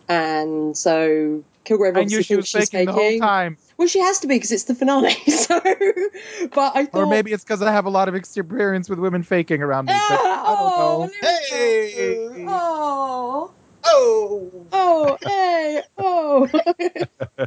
[0.08, 3.58] And so Kilgrave I obviously thinks she's faking the whole time.
[3.78, 5.16] Well, she has to be because it's the finale.
[5.26, 9.00] So, but I thought, Or maybe it's because I have a lot of experience with
[9.00, 9.94] women faking around me.
[9.94, 11.30] But ah, I oh, don't know.
[11.50, 12.46] Hey!
[12.48, 13.52] oh,
[13.88, 14.66] Oh.
[14.72, 16.50] oh, hey, oh.
[17.40, 17.46] no,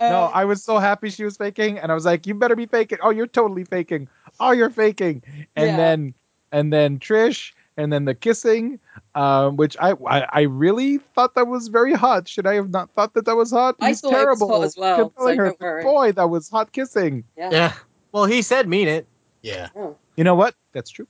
[0.00, 2.66] Uh, I was so happy she was faking, and I was like, "You better be
[2.66, 2.98] faking!
[3.02, 4.08] Oh, you're totally faking!
[4.40, 5.22] Oh, you're faking!"
[5.56, 5.76] And Yeah.
[5.76, 6.14] then,
[6.52, 8.78] and then Trish, and then the kissing,
[9.14, 12.28] um, which I, I I really thought that was very hot.
[12.28, 13.76] Should I have not thought that that was hot?
[13.80, 14.48] I He's thought it was terrible.
[14.48, 17.24] hot as well, Kept telling so her, boy, that was hot kissing.
[17.36, 17.50] yeah.
[17.50, 17.72] Yeah.
[18.12, 19.06] Well, he said mean it.
[19.42, 19.68] Yeah.
[20.16, 20.54] You know what?
[20.72, 21.06] That's true.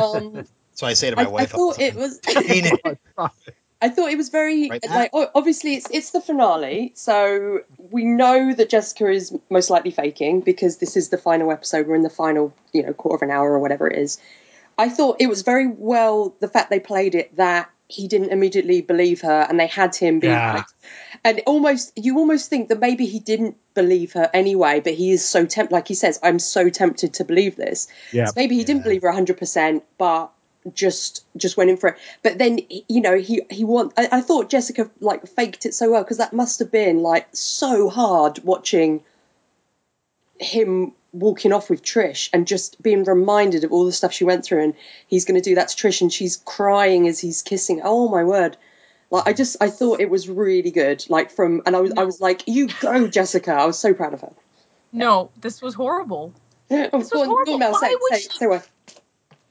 [0.00, 0.44] Um,
[0.74, 1.54] So I say to my I, I wife.
[1.54, 2.20] all thought the it time, was.
[2.48, 2.98] Mean it.
[3.18, 3.28] Oh
[3.82, 7.60] I thought it was very Right, like o- obviously it's it's the finale, so
[7.90, 11.86] we know that Jessica is most likely faking because this is the final episode.
[11.86, 14.18] We're in the final, you know, quarter of an hour or whatever it is.
[14.78, 18.80] I thought it was very well the fact they played it that he didn't immediately
[18.80, 20.54] believe her and they had him be Yeah.
[20.54, 20.64] like,
[21.22, 25.22] and almost you almost think that maybe he didn't believe her anyway, but he is
[25.24, 27.88] so tempted, like he says, I'm so tempted to believe this.
[28.12, 28.26] Yeah.
[28.26, 30.30] So maybe he didn't believe her 100%, but
[30.72, 31.98] just just went in for it.
[32.22, 33.92] But then you know he he want.
[33.96, 37.28] I, I thought Jessica like faked it so well because that must have been like
[37.32, 39.02] so hard watching
[40.38, 44.44] him walking off with Trish and just being reminded of all the stuff she went
[44.44, 44.74] through and
[45.06, 47.80] he's going to do that to Trish and she's crying as he's kissing.
[47.84, 48.56] Oh my word.
[49.10, 52.04] Like I just I thought it was really good like from and I was I
[52.04, 54.32] was like you go Jessica I was so proud of her.
[54.92, 56.32] No, this was horrible.
[56.70, 57.58] Oh, was on, go horrible.
[57.58, 58.28] Why would she-?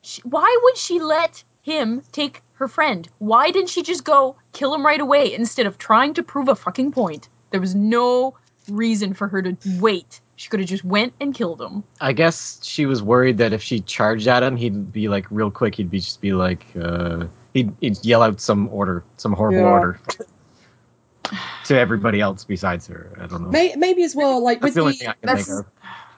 [0.03, 3.07] She, why would she let him take her friend?
[3.19, 6.55] Why didn't she just go kill him right away instead of trying to prove a
[6.55, 7.29] fucking point?
[7.49, 8.35] There was no
[8.69, 10.19] reason for her to wait.
[10.35, 11.83] She could have just went and killed him.
[12.01, 15.49] I guess she was worried that if she charged at him, he'd be like real
[15.51, 15.75] quick.
[15.75, 19.69] He'd be just be like, uh, he'd, he'd yell out some order, some horrible Yeah.
[19.69, 19.99] order
[21.65, 23.11] to everybody else besides her.
[23.21, 23.49] I don't know.
[23.49, 25.59] May, maybe as well like with That's the only the thing I can that's- think
[25.59, 25.65] of.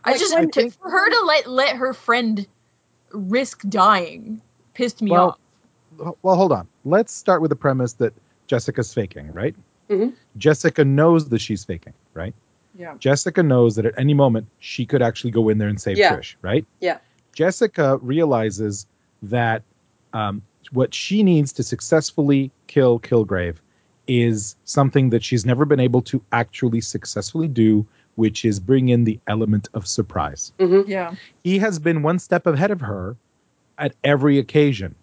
[0.07, 2.47] I Like, just when- to, for her to let let her friend
[3.15, 4.41] risk dying
[4.73, 5.37] pissed me Well,
[5.99, 6.15] off.
[6.21, 6.67] well, hold on.
[6.83, 8.13] Let's start with the premise that
[8.47, 9.55] Jessica's faking, right?
[9.89, 10.13] Mhm.
[10.37, 12.33] Jessica knows that she's faking, right?
[12.77, 12.95] Yeah.
[12.99, 16.15] Jessica knows that at any moment she could actually go in there and save Yeah.
[16.17, 16.65] Trish, right?
[16.81, 16.97] Yeah.
[17.33, 18.85] Jessica realizes
[19.23, 19.63] that
[20.13, 23.57] um, what she needs to successfully kill Kilgrave
[24.07, 27.85] is something that she's never been able to actually successfully do,
[28.15, 30.51] which is bring in the element of surprise.
[30.59, 31.15] Yeah.
[31.43, 33.15] He has been one step ahead of her
[33.77, 34.95] at every occasion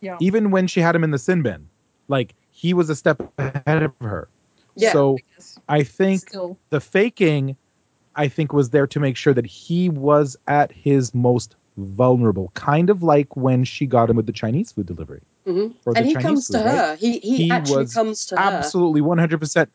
[0.00, 0.16] Yeah.
[0.20, 1.68] even when she had him in the sin bin,
[2.08, 4.28] like he was a step ahead of her.
[4.76, 4.92] Yeah.
[4.92, 5.18] So
[5.68, 6.58] I think Still.
[6.70, 7.56] the faking,
[8.16, 12.90] I think, was there to make sure that he was at his most vulnerable, kind
[12.90, 15.22] of like when she got him with the Chinese food delivery.
[15.46, 15.74] Mhm.
[15.86, 16.74] Or the and he Chinese comes to food, right?
[16.74, 16.96] her.
[16.96, 18.42] He he, He actually was comes to her.
[18.42, 19.70] Absolutely, one hundred percent,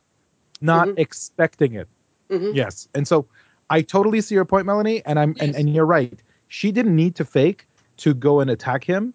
[0.62, 1.00] not Mhm.
[1.00, 1.88] expecting it.
[2.30, 2.56] Mhm.
[2.56, 3.26] Yes, and so
[3.70, 5.56] I totally see your point, Melanie, and I'm and, Yes.
[5.58, 6.22] and you're right.
[6.48, 9.14] She didn't need to fake to go and attack him,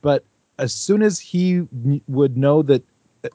[0.00, 0.24] but
[0.58, 1.66] as soon as he
[2.08, 2.82] would know that
[3.24, 3.28] uh,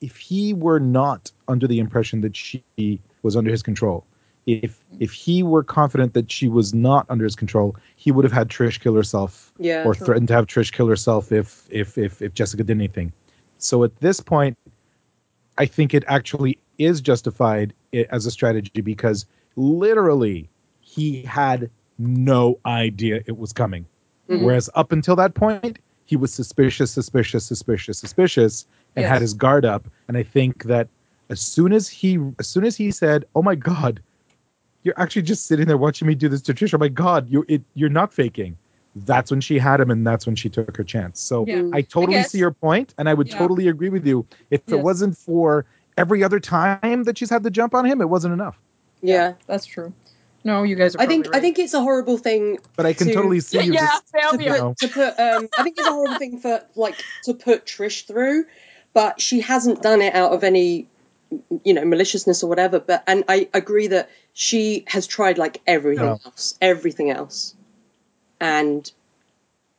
[0.00, 2.62] if he were not under the impression that she
[3.22, 4.04] was under his control,
[4.46, 8.32] if if he were confident that she was not under his control, he would have
[8.32, 9.84] had Trish kill herself Yeah.
[9.84, 13.12] or threatened to have Trish kill herself if if if if Jessica did anything.
[13.58, 14.56] So at this point,
[15.58, 17.74] I think it actually is justified
[18.10, 19.26] as a strategy because
[19.56, 20.48] literally
[20.80, 23.84] he had no idea it was coming.
[24.28, 24.42] Mhm.
[24.42, 28.66] Whereas up until that point, he was suspicious, suspicious, suspicious, suspicious,
[28.96, 29.10] and Yes.
[29.10, 29.88] had his guard up.
[30.06, 30.88] And I think that
[31.28, 34.00] as soon as he as soon as he said, "Oh my God,
[34.84, 36.72] you're actually just sitting there watching me do this to Trish.
[36.72, 38.56] Oh my god, you it you're not faking.
[38.96, 41.20] That's when she had him, and that's when she took her chance.
[41.20, 41.68] So Yeah.
[41.72, 42.32] I totally guess.
[42.32, 43.38] see your point, and I would Yeah.
[43.38, 44.26] totally agree with you.
[44.50, 45.66] If it wasn't for
[45.96, 48.58] every other time that she's had the jump on him, it wasn't enough.
[49.02, 49.34] Yeah.
[49.46, 49.92] That's true.
[50.44, 51.02] No, you guys are.
[51.02, 53.60] I think probably I think it's a horrible thing But I can To- totally see
[53.60, 56.38] you yeah, just fail to put, to put um I think it's a horrible thing
[56.40, 56.94] for like
[57.24, 58.44] to put Trish through,
[58.94, 60.88] but she hasn't done it out of any
[61.64, 62.78] you know maliciousness or whatever.
[62.80, 66.20] But and I agree that she has tried like everything No.
[66.24, 67.54] else, everything else,
[68.40, 68.90] and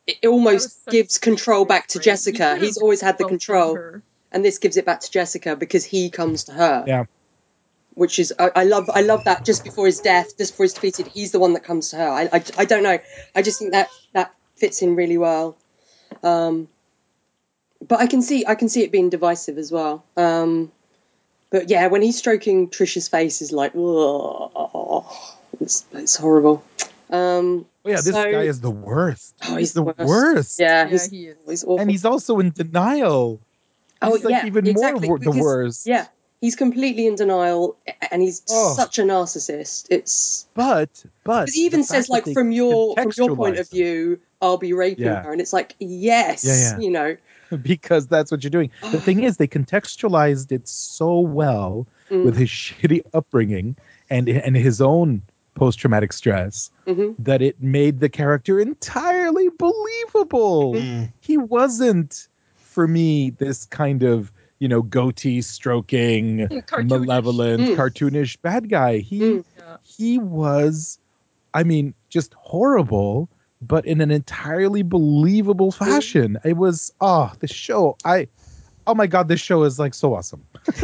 [0.08, 2.00] it almost gives control back to.
[2.00, 2.58] Jessica.
[2.58, 6.46] He's always had the control, and this gives it back to Jessica because he comes
[6.46, 6.84] to her.
[6.88, 7.06] Yeah.
[7.94, 10.74] Which is I, I love I love that just before his death, just before he's
[10.74, 12.10] defeated, he's the one that comes to her.
[12.10, 12.98] I, I, I don't know.
[13.36, 15.58] I just think that that fits in really well.
[16.24, 16.70] Um,
[17.86, 20.06] but I can see I can see it being divisive as well.
[20.16, 20.72] Um,
[21.50, 26.64] but yeah, when he's stroking Trisha's face, is like, oh, it's it's horrible.
[27.10, 29.34] Um, Oh, yeah, this so- guy is the worst.
[29.44, 30.08] Oh, he's, he's the the worst.
[30.08, 30.60] worst.
[30.60, 31.38] yeah, Yeah, he's, he is.
[31.48, 31.80] he's awful.
[31.80, 33.40] And he's also in denial.
[34.02, 35.88] oh He's like yeah, even exactly, more wor- the worst.
[35.88, 36.06] Yeah,
[36.42, 37.78] he's completely in denial,
[38.12, 38.74] and he's Oh.
[38.76, 39.88] such a narcissist.
[39.90, 44.58] It's But but he even says like from your from your point of view, I'll
[44.58, 45.24] be raping Yeah.
[45.24, 46.80] her, and it's like yes, Yeah, yeah.
[46.80, 47.16] you know,
[47.64, 48.70] because that's what you're doing.
[48.92, 52.26] The thing is, they contextualized it so well Mm.
[52.26, 53.76] with his shitty upbringing
[54.10, 55.22] and and his own
[55.56, 57.16] post traumatic stress Mhm.
[57.20, 60.74] that it made the character entirely believable.
[60.76, 61.12] Mm.
[61.20, 66.90] He wasn't, for me, this kind of you know goatee stroking, Cartoonish.
[66.90, 67.76] malevolent, Mm.
[67.76, 68.98] cartoonish bad guy.
[69.00, 69.44] He Mm.
[69.58, 69.78] Yeah.
[69.84, 71.00] he was,
[71.54, 73.30] I mean, just horrible,
[73.62, 76.38] but in an entirely believable fashion.
[76.46, 77.98] It was oh, the show.
[78.06, 78.28] I
[78.90, 80.44] oh my god, this show is like so awesome.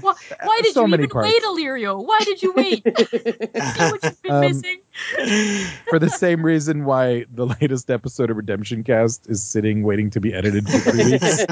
[0.00, 1.28] Why, why did So you many even parts.
[1.32, 2.04] wait, Alirio?
[2.04, 2.82] Why did you wait?
[2.98, 4.80] See what you've been Um, missing?
[5.90, 10.20] For the same reason why the latest episode of Redemption Cast is sitting waiting to
[10.20, 11.44] be edited for three weeks.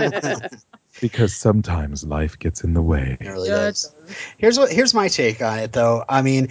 [1.01, 3.17] because sometimes life gets in the way.
[3.21, 3.95] It really Yeah, it does.
[4.07, 4.17] does.
[4.39, 6.05] Here's what here's my take on it though.
[6.09, 6.49] I mean,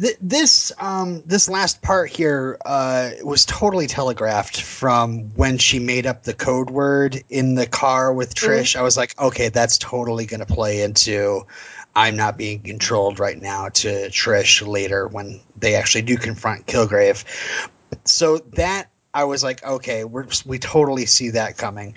[0.00, 6.06] th- this um this last part here uh was totally telegraphed from when she made
[6.06, 8.76] up the code word in the car with Trish.
[8.76, 11.46] I was like, okay, that's totally going to play into
[11.94, 17.24] I'm not being controlled right now to Trish later when they actually do confront Kilgrave.
[18.04, 21.94] So that I was like, okay, we're we totally see that coming.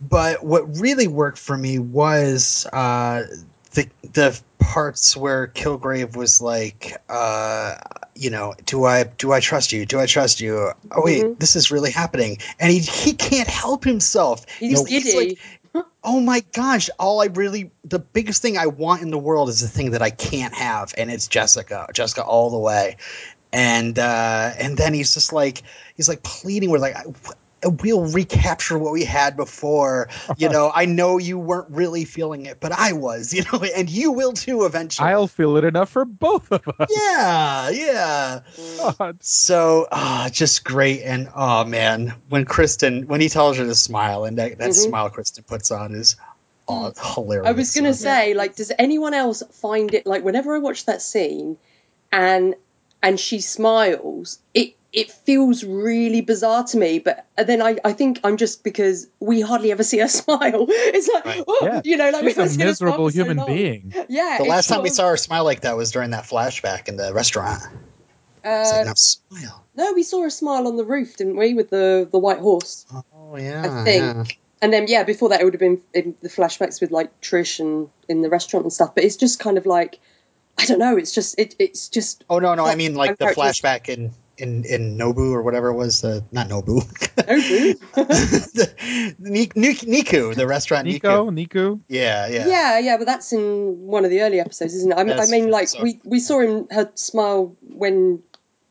[0.00, 3.24] But what really worked for me was uh,
[3.74, 7.76] the the parts where Kilgrave was like, uh,
[8.14, 9.86] you know, do I do I trust you?
[9.86, 10.72] Do I trust you?
[10.90, 11.38] Oh wait, Mhm.
[11.38, 14.44] this is really happening, and he he can't help himself.
[14.58, 15.38] he's he's giddy.
[15.74, 19.48] like, oh my gosh, all I really the biggest thing I want in the world
[19.48, 22.96] is the thing that I can't have, and it's Jessica, Jessica all the way.
[23.52, 25.62] And uh, and then he's just like
[25.94, 26.96] he's like pleading with like.
[27.64, 30.08] I- We'll recapture what we had before.
[30.36, 33.32] You know, I know you weren't really feeling it, but I was.
[33.38, 35.08] You know, and you will too eventually.
[35.08, 36.88] I'll feel it enough for both of us.
[36.90, 38.40] yeah, yeah.
[38.98, 39.22] God.
[39.22, 41.02] So, ah, just great.
[41.02, 44.74] And oh man, when Krysten, when he tells her to smile, and that, that Mhm.
[44.74, 46.16] smile Krysten puts on is
[46.68, 47.48] oh, hilarious.
[47.48, 50.86] I was gonna So- say, like, does anyone else find it like whenever I watch
[50.86, 51.56] that scene,
[52.12, 52.54] and
[53.02, 56.98] and she smiles, it it feels really bizarre to me.
[56.98, 60.66] But then I, I think I'm just because we hardly ever see her smile.
[60.68, 61.44] It's like, Right.
[61.46, 61.80] oh, Yeah.
[61.84, 63.92] you know, like She's haven't a seen her smile miserable for so human being.
[64.08, 64.36] Yeah.
[64.38, 66.88] the it's last time sort we saw her smile like that was during that flashback
[66.88, 67.62] in the restaurant.
[68.44, 69.64] It's uh, like, now smile.
[69.76, 72.86] no, we saw her smile on the roof, didn't we, with the the white horse?
[73.14, 74.02] Oh yeah, I think.
[74.02, 74.24] yeah.
[74.62, 77.60] And then yeah, before that it would have been in the flashbacks with like Trish
[77.60, 78.94] and in the restaurant and stuff.
[78.94, 80.00] But it's just kind of like
[80.58, 80.96] I don't know.
[80.96, 83.62] It's just it, it's just Oh no, no, I mean like the I'm sorry, just-
[83.62, 86.04] flashback in in in Nobu or whatever it was.
[86.04, 86.80] Uh, not Nobu.
[86.82, 87.78] Nobu.
[88.54, 91.34] the, Ni- Ni- Niku, the restaurant Nico, Niku.
[91.34, 91.80] Nico.
[91.88, 92.46] Yeah, yeah.
[92.46, 92.78] yeah.
[92.78, 94.98] yeah, but that's in one of the early episodes, isn't it?
[94.98, 98.22] I, mean- I mean, like so- we we saw him her smile when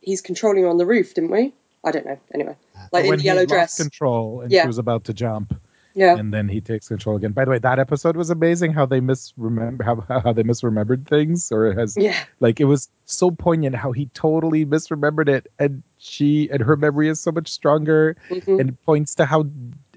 [0.01, 1.53] he's controlling her on the roof, didn't we?
[1.83, 2.19] I don't know.
[2.33, 2.55] Anyway,
[2.91, 3.77] like in the he yellow lost dress.
[3.77, 4.63] control and Yeah.
[4.63, 5.53] she was about to jump,
[5.97, 6.15] Yeah.
[6.15, 7.31] and then he takes control again.
[7.31, 8.71] By the way, that episode was amazing.
[8.73, 12.15] How they misremember how how they misremembered things, or has Yeah.
[12.39, 17.09] like it was so poignant how he totally misremembered it, and she and her memory
[17.09, 18.59] is so much stronger, Mhm.
[18.59, 19.45] and points to how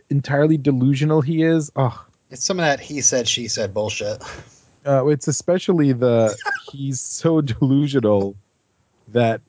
[0.09, 1.71] entirely delusional he is.
[1.77, 4.23] Oh, It's some of that he said, she said bullshit.
[4.87, 6.35] uh, it's especially the
[6.73, 8.35] he's so delusional
[9.09, 9.43] that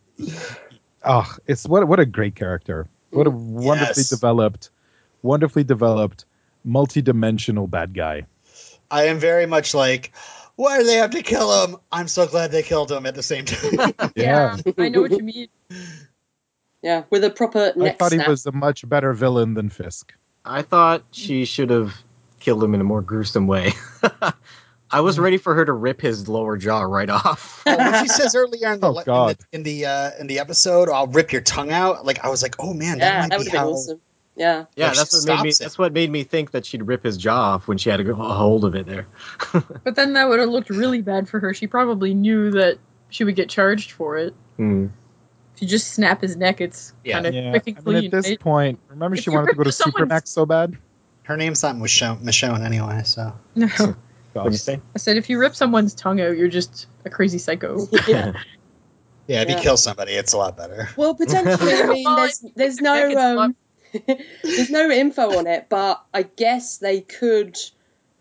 [1.05, 4.09] oh it's what what a great character what a wonderfully Yes.
[4.09, 4.69] developed
[5.23, 6.25] wonderfully developed
[6.63, 8.25] multi-dimensional bad guy
[8.91, 10.11] I am very much like,
[10.57, 11.77] Why do they have to kill him?
[11.91, 13.93] I'm so glad they killed him at the same time.
[14.15, 14.57] Yeah.
[14.77, 15.47] I know what you mean.
[16.81, 20.13] Yeah, with a proper I neck thought he was a much better villain than Fisk.
[20.43, 21.93] I thought she should have
[22.39, 23.71] killed him in a more gruesome way.
[24.91, 27.63] I was ready for her to rip his lower jaw right off.
[27.65, 30.39] Oh, when she says earlier in the, Oh, in the in the uh, in the
[30.39, 33.29] episode, "I'll rip your tongue out." Like I was like, "Oh man, that yeah, might
[33.29, 34.01] that be would have how." awesome.
[34.35, 34.65] Yeah.
[34.75, 35.49] Yeah, Like, that's what made me.
[35.49, 35.57] it.
[35.59, 38.03] That's what made me think that she'd rip his jaw off when she had a,
[38.03, 39.07] go- hold of it there.
[39.83, 41.53] But then that would have looked really bad for her.
[41.53, 42.77] She probably knew that
[43.09, 44.33] she would get charged for it.
[44.57, 44.87] Hmm.
[45.55, 47.15] If you just snap his neck, it's Yeah.
[47.15, 47.49] kind of Yeah.
[47.51, 48.39] quick and I mean, at this right?
[48.39, 50.77] point, remember If she wanted to go to someone's- Supermax so bad?
[51.23, 53.67] Her name's not Michonne, Michonne anyway, so No.
[54.33, 54.79] What'd you say?
[54.95, 57.85] I said if you rip someone's tongue out, you're just a crazy psycho.
[58.07, 58.31] yeah.
[59.27, 59.57] yeah, if Yeah.
[59.57, 60.87] you kill somebody, it's a lot better.
[60.95, 61.73] Well, potentially.
[61.73, 63.55] I mean, there's there's no um,
[64.43, 67.57] there's no info on it, but I guess they could,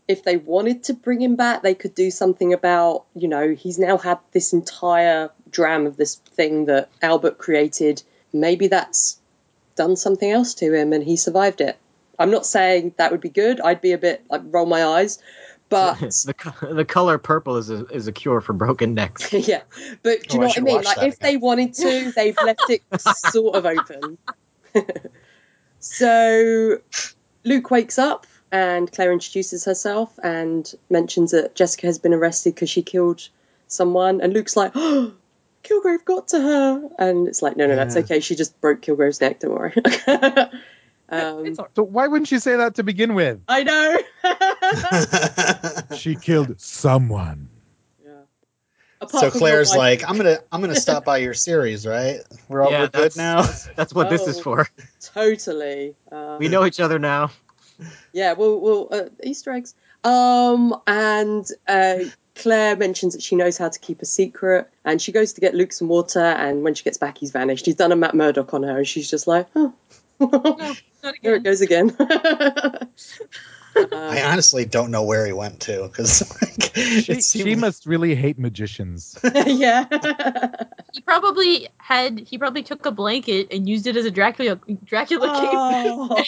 [0.09, 3.79] if they wanted to bring him back, they could do something about you know he's
[3.79, 8.03] now had this entire dram of this thing that Albert created.
[8.33, 9.19] Maybe that's
[9.77, 11.79] done something else to him, and he survived it.
[12.19, 13.61] I'm not saying that would be good.
[13.61, 15.19] I'd be a bit like roll my eyes,
[15.71, 19.33] but the, the color purple is a, is a cure for broken necks.
[19.33, 19.63] yeah,
[20.03, 20.83] but do you Oh, I know what I mean?
[20.83, 24.19] Like, if they wanted to, they've left it sort of open.
[25.81, 26.79] So
[27.45, 32.71] Luke wakes up and Claire introduces herself and mentions that Jessica has been arrested because
[32.71, 33.29] she killed
[33.69, 34.21] someone.
[34.21, 35.13] And Luke's like, oh,
[35.65, 36.89] Kilgrave got to her.
[36.99, 38.21] And it's like, no, no, that's okay.
[38.21, 39.41] She just broke Kilgrave's neck.
[39.41, 39.75] Don't worry.
[41.09, 43.41] um, So why wouldn't you say that to begin with?
[43.49, 43.99] I know.
[45.97, 47.49] She killed someone.
[49.01, 49.07] Yeah.
[49.07, 52.21] Apart so Claire's like, "I'm gonna I'm gonna stop by your series, right?
[52.49, 53.43] We're all Yeah, we're good now."
[53.77, 54.43] That's what this is Oh.
[54.43, 54.69] for.
[55.01, 55.95] totally.
[56.13, 57.31] Uh, We know each other now.
[58.13, 59.75] Yeah, well, well, uh, Easter eggs.
[60.05, 62.01] Um, and uh,
[62.35, 65.55] Claire mentions that she knows how to keep a secret, and she goes to get
[65.55, 66.21] Luke some water.
[66.21, 67.65] And when she gets back, he's vanished.
[67.65, 69.73] He's done a Matt Murdock on her, and she's just like, "Oh,
[70.21, 70.29] no,
[71.03, 71.97] not there it goes again."
[73.93, 77.87] I Uh, honestly don't know where he went to because like, She, seemed she must
[77.87, 79.19] really hate magicians.
[79.47, 79.87] yeah,
[80.93, 82.21] He probably had.
[82.21, 86.23] He probably took a blanket and used it as a Dracula Dracula Oh.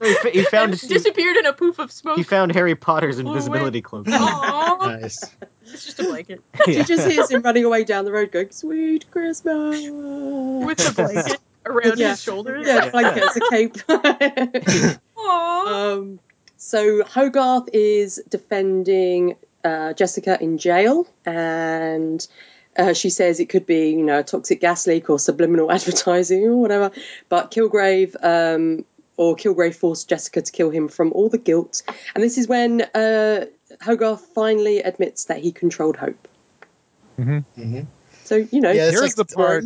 [0.00, 2.16] He, f- he found and disappeared in a poof of smoke.
[2.18, 4.06] he found Harry Potter's invisibility cloak.
[4.06, 5.24] Nice.
[5.66, 9.10] it's just a blanket she just hears him running away down the road, going, "Sweet
[9.10, 12.10] Christmas." with the blanket around Yeah.
[12.10, 12.66] his shoulders.
[12.66, 13.76] yeah, blanket as a cape.
[15.16, 15.92] Aw.
[15.94, 16.20] Um,
[16.56, 22.26] so Hogarth is defending uh, Jessica in jail, and
[22.76, 26.44] uh, she says it could be, you know, a toxic gas leak or subliminal advertising
[26.44, 26.90] or whatever.
[27.28, 28.14] But Kilgrave
[29.16, 31.82] or Kilgrave forced Jessica to kill him from all the guilt,
[32.14, 33.46] and this is when uh,
[33.80, 36.28] Hogarth finally admits that he controlled Hope.
[37.18, 37.44] Mhm.
[38.24, 39.64] So you know, Yeah, Here's like the part.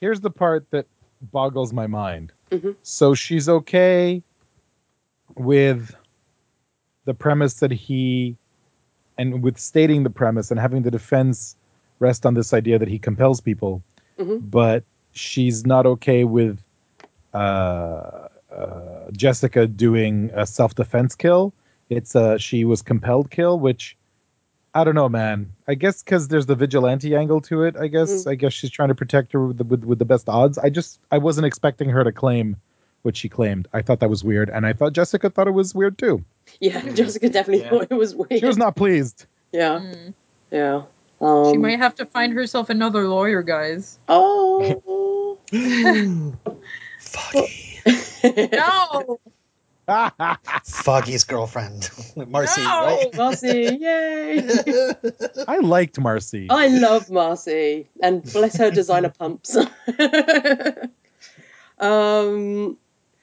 [0.00, 0.86] Here's the part that
[1.32, 2.32] boggles my mind.
[2.50, 2.76] Mhm.
[2.82, 4.22] So she's okay
[5.36, 5.94] with
[7.04, 8.36] the premise that he,
[9.18, 11.56] and with stating the premise and having the defense
[11.98, 13.82] rest on this idea that he compels people,
[14.18, 14.50] Mhm.
[14.50, 16.60] but she's not okay with
[17.34, 21.52] uh, uh, Jessica doing a self defense kill.
[21.90, 23.96] It's a she was compelled kill, which
[24.80, 25.52] I don't know, man.
[25.66, 27.76] I guess because there's the vigilante angle to it.
[27.76, 28.30] I guess Mm.
[28.30, 30.58] I guess she's trying to protect her with the, with, with the best odds.
[30.58, 32.56] I just I wasn't expecting her to claim
[33.02, 33.68] what she claimed.
[33.72, 36.24] I thought that was weird, and I thought Jessica thought it was weird too.
[36.60, 37.70] yeah, Jessica definitely Yeah.
[37.70, 38.40] thought it was weird.
[38.40, 39.26] She was not pleased.
[39.52, 40.14] yeah, Mm.
[40.50, 40.82] yeah.
[41.20, 43.98] Um, she might have to find herself another lawyer, guys.
[44.08, 45.38] Oh.
[46.98, 47.80] Foggy,
[48.52, 49.18] No,
[50.64, 51.90] Foggy's girlfriend,
[52.28, 52.68] Marcy, No!
[52.68, 53.06] right?
[53.16, 54.48] Marcy, yay!
[55.48, 56.48] I liked Marcy.
[56.50, 59.56] I love Marcy, and bless her designer pumps.
[61.78, 62.76] um,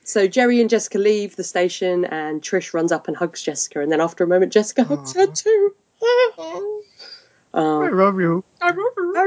[0.03, 3.91] so Jerry and Jessica leave the station, and Trish runs up and hugs Jessica, and
[3.91, 5.33] then after a moment, Jessica hugs her Aw.
[5.33, 5.73] too.
[7.55, 8.43] I um, love you.
[8.61, 9.17] I love her.
[9.17, 9.25] I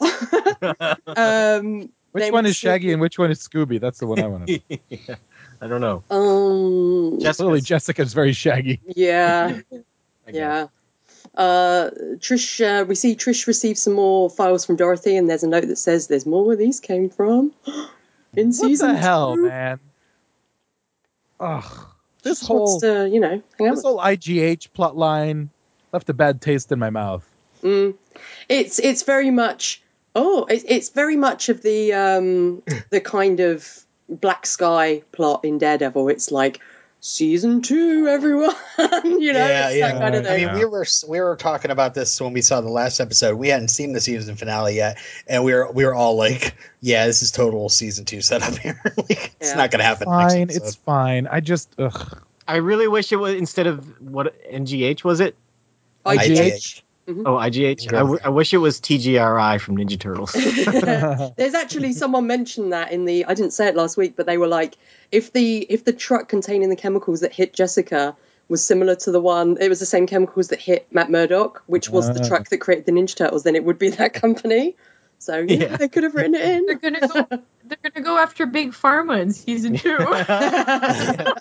[0.00, 1.14] love you.
[1.16, 3.80] um, which one is see- Shaggy and which one is Scooby?
[3.80, 4.78] That's the one I want to know.
[4.88, 5.16] Yeah.
[5.60, 6.02] I don't know.
[6.10, 8.80] Um, Jessica's- Clearly, Jessica's very Shaggy.
[8.86, 9.60] yeah.
[10.30, 10.66] Yeah.
[11.34, 15.48] Uh, Trish, uh, we see Trish receive some more files from Dorothy, and there's a
[15.48, 17.52] note that says there's more where these came from.
[18.36, 19.48] In What season the hell, two.
[19.48, 19.80] man?
[21.40, 21.86] Ugh.
[22.22, 23.74] This Just whole wants to, you know, hang out.
[23.76, 25.50] this whole IGH plot line
[25.92, 27.24] left a bad taste in my mouth.
[27.62, 27.94] Mm.
[28.48, 29.80] It's it's very much
[30.14, 33.66] oh it, it's very much of the um the kind of
[34.08, 36.08] black sky plot in Daredevil.
[36.08, 36.60] It's like
[37.00, 38.54] season two, everyone.
[39.04, 39.92] you know, Yeah, it's yeah.
[39.92, 42.42] that kind of I I mean, we were we were talking about this when we
[42.42, 43.36] saw the last episode.
[43.36, 47.06] We hadn't seen the season finale yet, and we were we were all like, "Yeah,
[47.06, 48.80] this is total season two setup here.
[48.96, 49.54] like, it's Yeah.
[49.56, 51.26] not going to happen." Fine, next it's fine.
[51.26, 52.22] I just ugh.
[52.48, 55.36] I really wish it was instead of what NGH was it?
[56.06, 56.82] IGH.
[57.08, 57.88] Oh, IGH.
[57.88, 60.32] I, w- I wish it was TCRI from Ninja Turtles.
[61.36, 64.36] There's actually someone mentioned that in the I didn't say it last week, but they
[64.36, 64.76] were like,
[65.10, 68.14] if the if the truck containing the chemicals that hit Jessica
[68.48, 71.88] was similar to the one, it was the same chemicals that hit Matt Murdock, which
[71.88, 72.28] was the Ah.
[72.28, 74.76] truck that created the Ninja Turtles, then it would be that company.
[75.18, 75.76] So yeah, Yeah.
[75.78, 76.78] they could have written it They're in.
[76.78, 77.26] gonna go.
[77.64, 79.96] They're gonna go after Big Pharma in season two.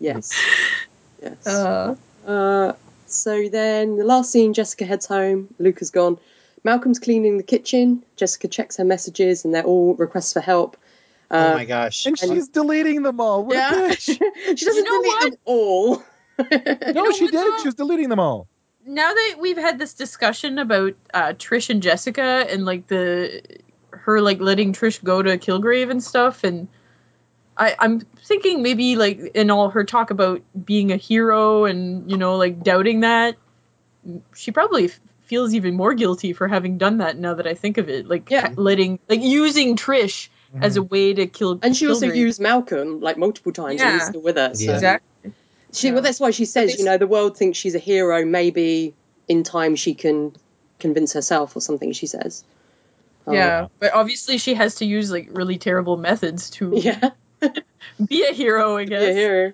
[0.00, 0.32] yes.
[1.22, 1.46] Yes.
[1.46, 1.94] uh,
[2.26, 2.72] Uh,
[3.12, 5.54] so then the last scene, Jessica heads home.
[5.58, 6.18] Luke has gone.
[6.64, 8.04] Malcolm's cleaning the kitchen.
[8.16, 10.76] Jessica checks her messages, and they're all requests for help.
[11.30, 12.06] oh Uh, my gosh!
[12.06, 13.44] and she's deleting them all.
[13.44, 14.20] What a yeah, bitch.
[14.58, 15.30] she doesn't know delete what?
[15.30, 16.02] them all.
[16.94, 17.34] No, she did.
[17.34, 17.58] though?
[17.58, 18.46] She was deleting them all.
[18.86, 23.42] now that we've had this discussion about uh, Trish and Jessica and like the
[23.90, 26.66] her like letting Trish go to Kilgrave and stuff, and
[27.60, 32.16] I, I'm thinking maybe like in all her talk about being a hero and you
[32.16, 33.36] know like doubting that,
[34.34, 37.18] she probably f- feels even more guilty for having done that.
[37.18, 38.54] Now that I think of it, like Yeah.
[38.56, 40.64] letting like using Trish mm-hmm.
[40.64, 41.58] as a way to kill.
[41.62, 44.08] and she also used Malcolm like multiple times, and he's Yeah.
[44.08, 44.54] still with her.
[44.54, 44.64] So.
[44.64, 44.74] Yeah.
[44.74, 45.32] exactly.
[45.72, 48.24] She, well, that's why she says, you know, the world thinks she's a hero.
[48.24, 48.94] Maybe
[49.28, 50.34] in time she can
[50.80, 51.92] convince herself or something.
[51.92, 52.42] She says.
[53.30, 57.10] Yeah, oh, but obviously she has to use like really terrible methods to Yeah.
[58.08, 58.76] be a hero.
[58.76, 59.02] I Be guess.
[59.02, 59.52] a hero.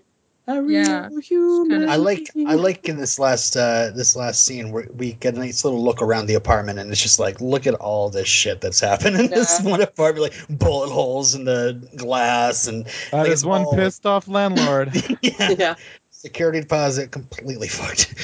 [0.49, 1.09] A real Yeah.
[1.25, 1.89] human.
[1.89, 5.39] I like I like in this last uh this last scene where we get a
[5.39, 8.61] nice little look around the apartment and it's just like look at all this shit
[8.61, 13.31] that's happened in this one apartment like bullet holes in the glass and That Like,
[13.31, 14.93] is one all- pissed off landlord.
[15.21, 15.75] yeah, Yeah.
[16.11, 18.15] security deposit completely fucked.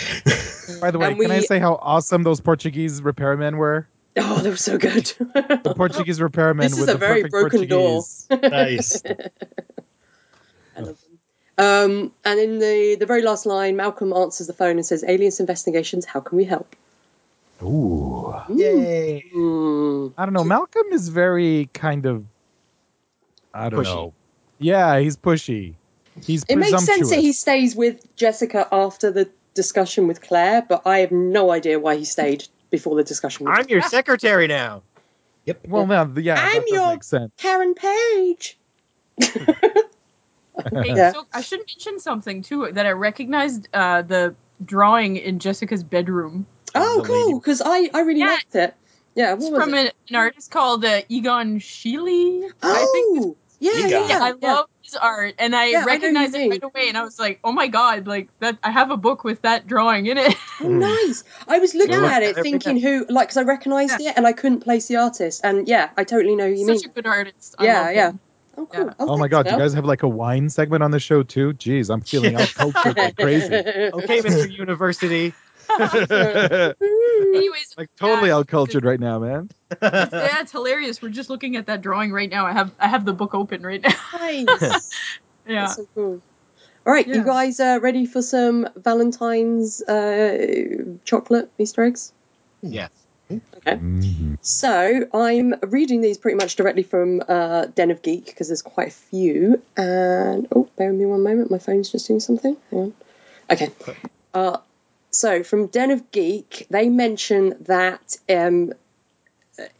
[0.80, 3.88] By the way, And can I say how awesome those Portuguese repairmen were?
[4.16, 5.06] Oh, they were so good.
[5.34, 6.64] The Portuguese repairman.
[6.64, 8.02] This is with a the very perfect broken door.
[8.30, 9.02] Nice.
[10.76, 11.18] I love them.
[11.58, 15.40] Um, and in the, the very last line, Malcolm answers the phone and says, Aliens
[15.40, 16.74] investigations, how can we help?
[17.62, 18.34] Ooh.
[18.48, 19.24] Yay.
[19.32, 20.08] Hmm.
[20.18, 20.44] I don't know.
[20.44, 22.24] Malcolm is very kind of.
[23.54, 23.84] I don't Pushy.
[23.84, 24.14] know.
[24.58, 25.74] Yeah, he's pushy.
[26.22, 30.82] He's It makes sense that he stays with Jessica after the discussion with Claire, but
[30.86, 34.82] I have no idea why he stayed before the discussion I'm your secretary now.
[35.44, 35.68] Yep.
[35.68, 37.30] Well, now, yeah, I'm that your- make sense.
[37.36, 38.58] Karen Page.
[40.70, 41.12] Hey, Yeah.
[41.12, 44.34] so I should mention something too that I recognized uh, the
[44.64, 46.46] drawing in Jessica's bedroom.
[46.74, 48.26] Oh, cool, because I, I really Yeah.
[48.26, 48.74] liked it.
[49.14, 49.86] Yeah, It's was from it?
[49.86, 52.50] an, an artist called uh, Egon Schiele.
[52.62, 53.24] I think.
[53.26, 53.90] Oh, yeah, Egon.
[53.90, 54.52] yeah, Yeah, I yeah.
[54.54, 56.88] love his art, and I Yeah, I know who recognized you it right away.
[56.88, 58.06] And I was like, "Oh my god!
[58.06, 58.58] Like that!
[58.62, 61.24] I have a book with that drawing in it." Oh, nice.
[61.48, 64.60] I was looking at it, thinking who, like, because I recognised it and I couldn't
[64.60, 65.40] place the artist.
[65.44, 66.90] And yeah, I totally know who you Such mean.
[66.90, 67.54] a good artist.
[67.58, 68.10] I Yeah, yeah.
[68.10, 68.20] him.
[68.56, 68.86] Oh, cool.
[68.86, 68.94] Yeah.
[68.98, 71.54] Oh my god, do you guys have like a wine segment on the show too?
[71.54, 73.54] Jeez, I'm feeling out cultured like crazy.
[73.54, 74.50] Okay, Mr.
[74.50, 75.32] University.
[77.76, 79.50] like totally yeah, out cultured right now, man.
[79.82, 81.00] yeah, it's hilarious.
[81.00, 82.46] We're just looking at that drawing right now.
[82.46, 83.94] I have I have the book open right now.
[84.12, 84.46] nice.
[85.46, 85.62] yeah.
[85.62, 86.22] That's so cool.
[86.84, 92.12] All right, you guys uh, ready for some Valentine's uh, chocolate Easter eggs?
[92.60, 92.90] yes.
[93.30, 93.76] Okay.
[93.76, 94.38] Mhm.
[94.42, 98.88] So I'm reading these pretty much directly from uh, Den of Geek because there's quite
[98.88, 99.62] a few.
[99.76, 101.50] And oh, bear with me one moment.
[101.50, 102.56] My phone's just doing something.
[102.70, 102.94] Hang on.
[103.50, 103.70] Okay.
[104.34, 104.58] Uh,
[105.12, 108.72] so from Den of Geek, they mention that um,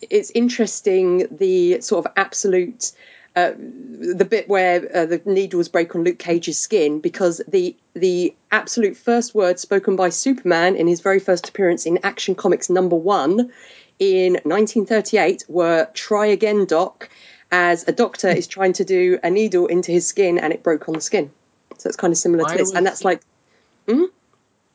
[0.00, 2.92] it's interesting the sort of absolute.
[3.34, 8.34] Uh, the bit where uh, the needles break on Luke Cage's skin because the the
[8.50, 12.94] absolute first words spoken by Superman in his very first appearance in Action Comics number
[12.94, 13.50] one
[13.98, 17.08] in 1938 were "Try again, Doc,"
[17.50, 20.86] as a doctor is trying to do a needle into his skin and it broke
[20.88, 21.30] on the skin.
[21.78, 23.22] So it's kind of similar to this, and that's like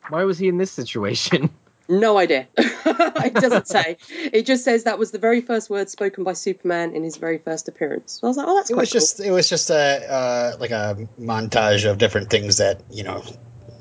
[0.10, 1.50] Why was he in this situation?
[1.90, 2.48] no idea.
[2.58, 3.98] it doesn't say.
[4.10, 7.38] It just says that was the very first word spoken by Superman in his very
[7.38, 8.20] first appearance.
[8.20, 10.58] So I was like, oh, that's It quite was just it was just a uh,
[10.60, 13.24] like a montage of different things that you know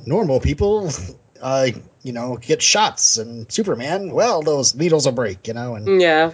[0.06, 0.90] normal people
[1.42, 1.68] uh,
[2.02, 6.00] you know get shots and Superman well those needles will break you know and.
[6.00, 6.32] Yeah.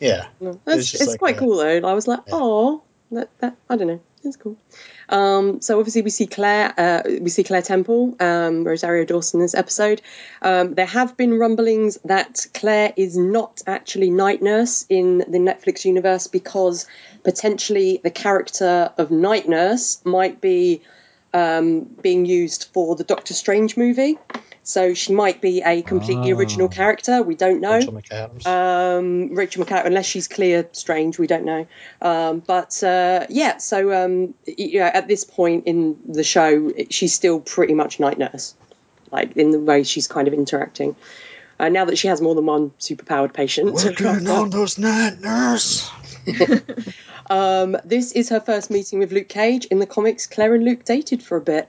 [0.00, 1.88] yeah No, that's, It's it's, like quite a- cool though.
[1.88, 2.34] I was like, Yeah.
[2.36, 4.56] oh, that, that I don't know, it's cool.
[5.08, 9.44] Um, so obviously we see Claire, uh, we see Claire Temple, um, Rosario Dawson in
[9.44, 10.02] this episode.
[10.42, 15.84] Um, there have been rumblings that Claire is not actually Night Nurse in the Netflix
[15.84, 16.86] universe because
[17.24, 20.82] potentially the character of Night Nurse might be
[21.32, 24.18] um, being used for the Doctor Strange movie.
[24.62, 26.36] So she might be a completely Ah.
[26.36, 27.22] original character.
[27.22, 27.72] We don't know.
[27.76, 28.46] Rachel McAdams.
[28.46, 31.66] Um, Rachel McAdams, unless she's Claire Strange, we don't know.
[32.02, 37.14] Um, but uh, yeah, so um, you know, at this point in the show, she's
[37.14, 38.54] still pretty much night nurse,
[39.10, 40.94] like in the way she's kind of interacting.
[41.58, 45.90] Uh, now that she has more than one superpowered patient, Working on those night nurse.
[47.28, 49.66] Um, this is her first meeting with Luke Cage.
[49.66, 51.68] In the comics, Claire and Luke dated for a bit.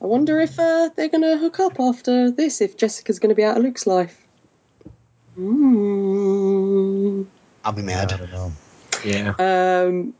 [0.00, 3.34] I wonder if uh, they're going to hook up after this, if Jessica's going to
[3.34, 4.26] be out of Luke's life.
[5.38, 7.26] Mm.
[7.64, 8.08] I'll be I mad.
[8.08, 8.52] don't know.
[9.04, 9.34] Yeah.
[9.38, 10.14] Um,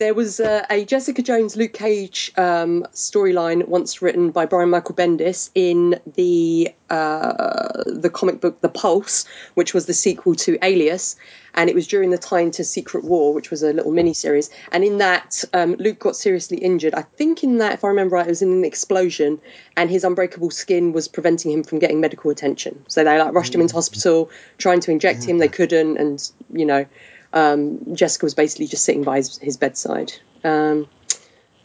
[0.00, 4.94] there was uh, a Jessica Jones Luke Cage um, storyline once written by Brian Michael
[4.94, 11.16] Bendis in the uh, the comic book The Pulse, which was the sequel to Alias,
[11.54, 14.48] and it was during the time to Secret War, which was a little mini series.
[14.72, 16.94] And in that, um, Luke got seriously injured.
[16.94, 19.38] I think in that, if I remember right, it was in an explosion,
[19.76, 22.82] and his unbreakable skin was preventing him from getting medical attention.
[22.88, 25.36] So they like rushed him into hospital, trying to inject him.
[25.36, 26.86] They couldn't, and you know
[27.32, 30.12] um, Jessica was basically just sitting by his, his bedside.
[30.44, 30.88] Um,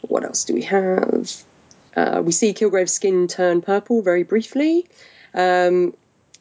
[0.02, 1.32] what else do we have?
[1.96, 4.86] Uh, we see Kilgrave's skin turn purple very briefly.
[5.34, 5.94] Um,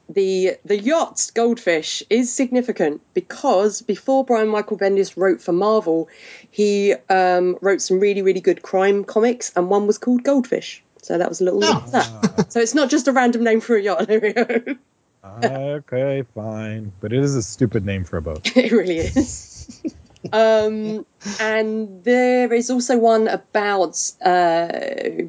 [0.08, 6.10] the the yacht Goldfish is significant because before Brian Michael Bendis wrote for Marvel,
[6.52, 10.84] he um, wrote some really really good crime comics, and one was called Goldfish.
[11.02, 12.52] So that was a little that.
[12.52, 14.10] So it's not just a random name for a yacht.
[15.26, 16.94] Okay, fine.
[17.00, 18.42] But it is a stupid name for a boat.
[18.56, 19.82] it really is.
[20.32, 21.06] um,
[21.40, 24.68] and there is also one about uh,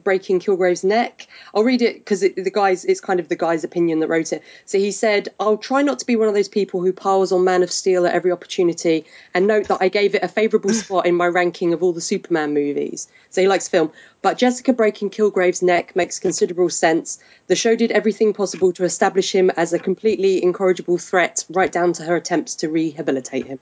[0.04, 1.26] breaking Kilgrave's neck.
[1.54, 4.32] I'll read it because it, the guy's it's kind of the guy's opinion that wrote
[4.32, 4.42] it.
[4.64, 7.44] So he said, "I'll try not to be one of those people who piles on
[7.44, 9.04] Man of Steel at every opportunity,
[9.34, 12.00] and note that I gave it a favourable spot in my ranking of all the
[12.00, 13.92] Superman movies." So he likes film,
[14.22, 17.18] but Jessica breaking Kilgrave's neck makes considerable sense.
[17.48, 21.92] The show did everything possible to establish him as a completely incorrigible threat, right down
[21.94, 23.58] to her attempts to rehabilitate him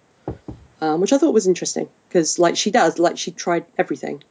[0.84, 4.22] um, which I thought was interesting because, like, she does, like, she tried everything.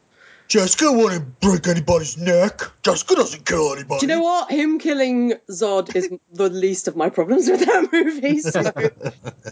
[0.50, 2.62] Jessica wouldn't break anybody's neck.
[2.84, 4.02] Jessica doesn't kill anybody.
[4.02, 4.52] Do you know what?
[4.52, 8.40] Him killing Zod is the least of my problems with that movie.
[8.40, 8.62] So,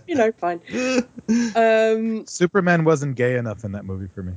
[0.07, 0.59] you know, fine.
[1.55, 4.33] Um, Superman wasn't gay enough in that movie for me.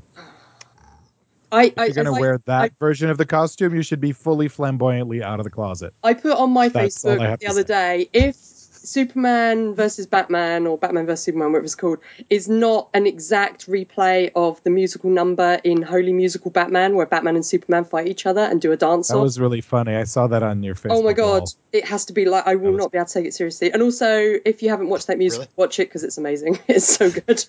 [1.52, 4.00] I, If you're gonna as I- wear that I- version of the costume, you should
[4.00, 5.92] be fully flamboyantly out of the closet.
[6.02, 7.64] I put on my That's Facebook the other say.
[7.64, 8.36] day if
[8.84, 11.98] Superman versus Batman or Batman versus Superman, whatever it's called,
[12.30, 17.34] is not an exact replay of the musical number in Holy Musical Batman, where Batman
[17.36, 19.22] and Superman fight each other and do a dance That off.
[19.22, 19.94] was really funny.
[19.96, 20.90] I saw that on your Facebook.
[20.92, 21.48] Oh my god, wall.
[21.72, 23.72] it has to be like I will was- not be able to take it seriously.
[23.72, 25.50] And also, if you haven't watched that music, Really?
[25.56, 26.58] watch it because it's amazing.
[26.68, 27.44] It's so good.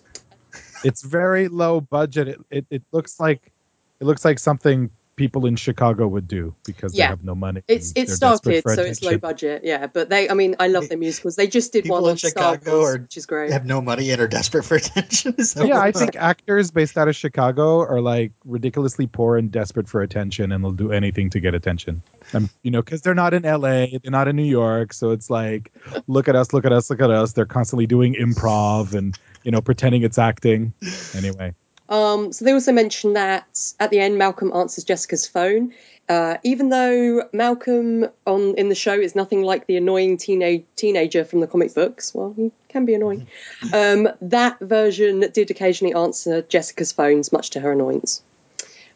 [0.83, 2.27] It's very low budget.
[2.27, 3.51] It, it it looks like
[3.99, 7.05] it looks like something people in Chicago would do because Yeah.
[7.05, 7.61] they have no money.
[7.67, 9.61] It's and it started, so it's low budget.
[9.63, 11.35] Yeah, but they, I mean, I love their musicals.
[11.37, 13.51] They just did People one in on Star Chicago Wars, are- which is great.
[13.51, 15.35] have no money and are desperate for attention.
[15.37, 19.87] Is Yeah, I think actors based out of Chicago are like ridiculously poor and desperate
[19.87, 22.01] for attention, and they'll do anything to get attention.
[22.33, 25.29] And you know, because they're not in LA, they're not in New York, so it's
[25.29, 25.71] like,
[26.07, 27.33] look at us, look at us, look at us.
[27.33, 30.73] They're constantly doing improv and you know pretending it's acting.
[31.15, 31.53] Anyway,
[31.87, 35.73] Um, so they also mentioned that at the end, Malcolm answers Jessica's phone.
[36.07, 41.25] Uh, even though Malcolm on in the show is nothing like the annoying teenage teenager
[41.25, 43.27] from the comic books, well, he can be annoying.
[43.73, 48.21] Um, that version did occasionally answer Jessica's phones, much to her annoyance.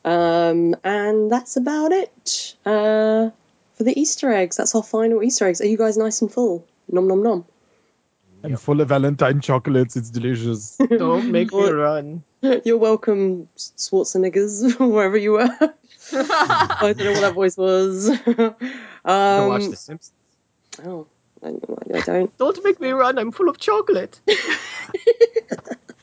[0.05, 3.31] Um, and that's about it uh,
[3.73, 4.57] for the Easter eggs.
[4.57, 5.61] That's our final Easter eggs.
[5.61, 6.65] Are you guys nice and full?
[6.91, 7.45] Nom nom nom.
[8.43, 9.97] I'm full of Valentine chocolates.
[9.97, 10.77] It's delicious.
[10.77, 12.23] Don't make me run.
[12.63, 15.49] You're welcome, Schwarzeneggers, wherever you were.
[16.13, 18.09] I don't know what that voice was.
[18.09, 18.55] Go
[19.49, 20.11] watch um, The Simpsons.
[20.85, 21.07] oh,
[21.43, 21.49] I,
[21.93, 22.37] I don't.
[22.37, 23.17] Don't make me run.
[23.17, 24.19] I'm full of chocolate.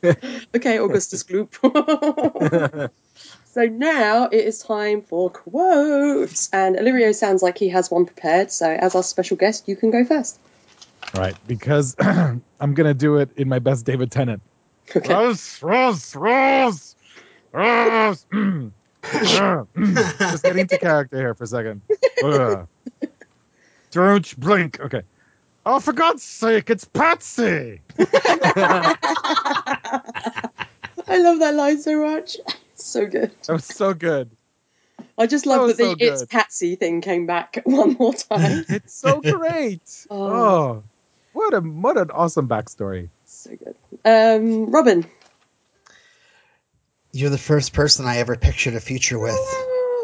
[0.03, 2.91] Okay, Augustus Gloop.
[3.45, 8.51] so now it is time for quotes, and Alirio sounds like he has one prepared.
[8.51, 10.39] So as our special guest, you can go first.
[11.13, 14.41] right, because I'm gonna do it in my best David Tennant.
[14.95, 15.13] Okay.
[15.13, 16.95] Rose, Rose, Rose,
[17.53, 18.25] Rose.
[19.11, 21.81] Just getting into character here for a second.
[22.23, 22.67] Ugh.
[23.91, 24.79] Don't blink.
[24.79, 25.01] Okay.
[25.65, 27.81] Oh, for God's sake, it's Patsy.
[27.99, 28.95] I
[31.09, 32.37] love that line so much.
[32.73, 33.31] It's so good.
[33.47, 34.31] That was so good.
[35.17, 36.29] I just love that the so "It's good.
[36.29, 38.65] Patsy" thing came back one more time.
[38.69, 39.81] It's so great.
[40.09, 40.31] Oh.
[40.31, 40.83] oh,
[41.33, 43.09] what a what an awesome backstory.
[43.37, 43.75] So good.
[44.05, 45.05] Um, Robin.
[47.11, 49.37] You're the first person I ever pictured a future with.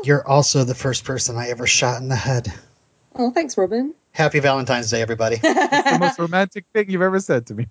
[0.04, 2.52] You're also the first person I ever shot in the head.
[3.16, 3.94] Oh, thanks, Robin.
[4.12, 5.36] Happy Valentine's Day, everybody.
[5.42, 7.68] the most romantic thing you've ever said to me.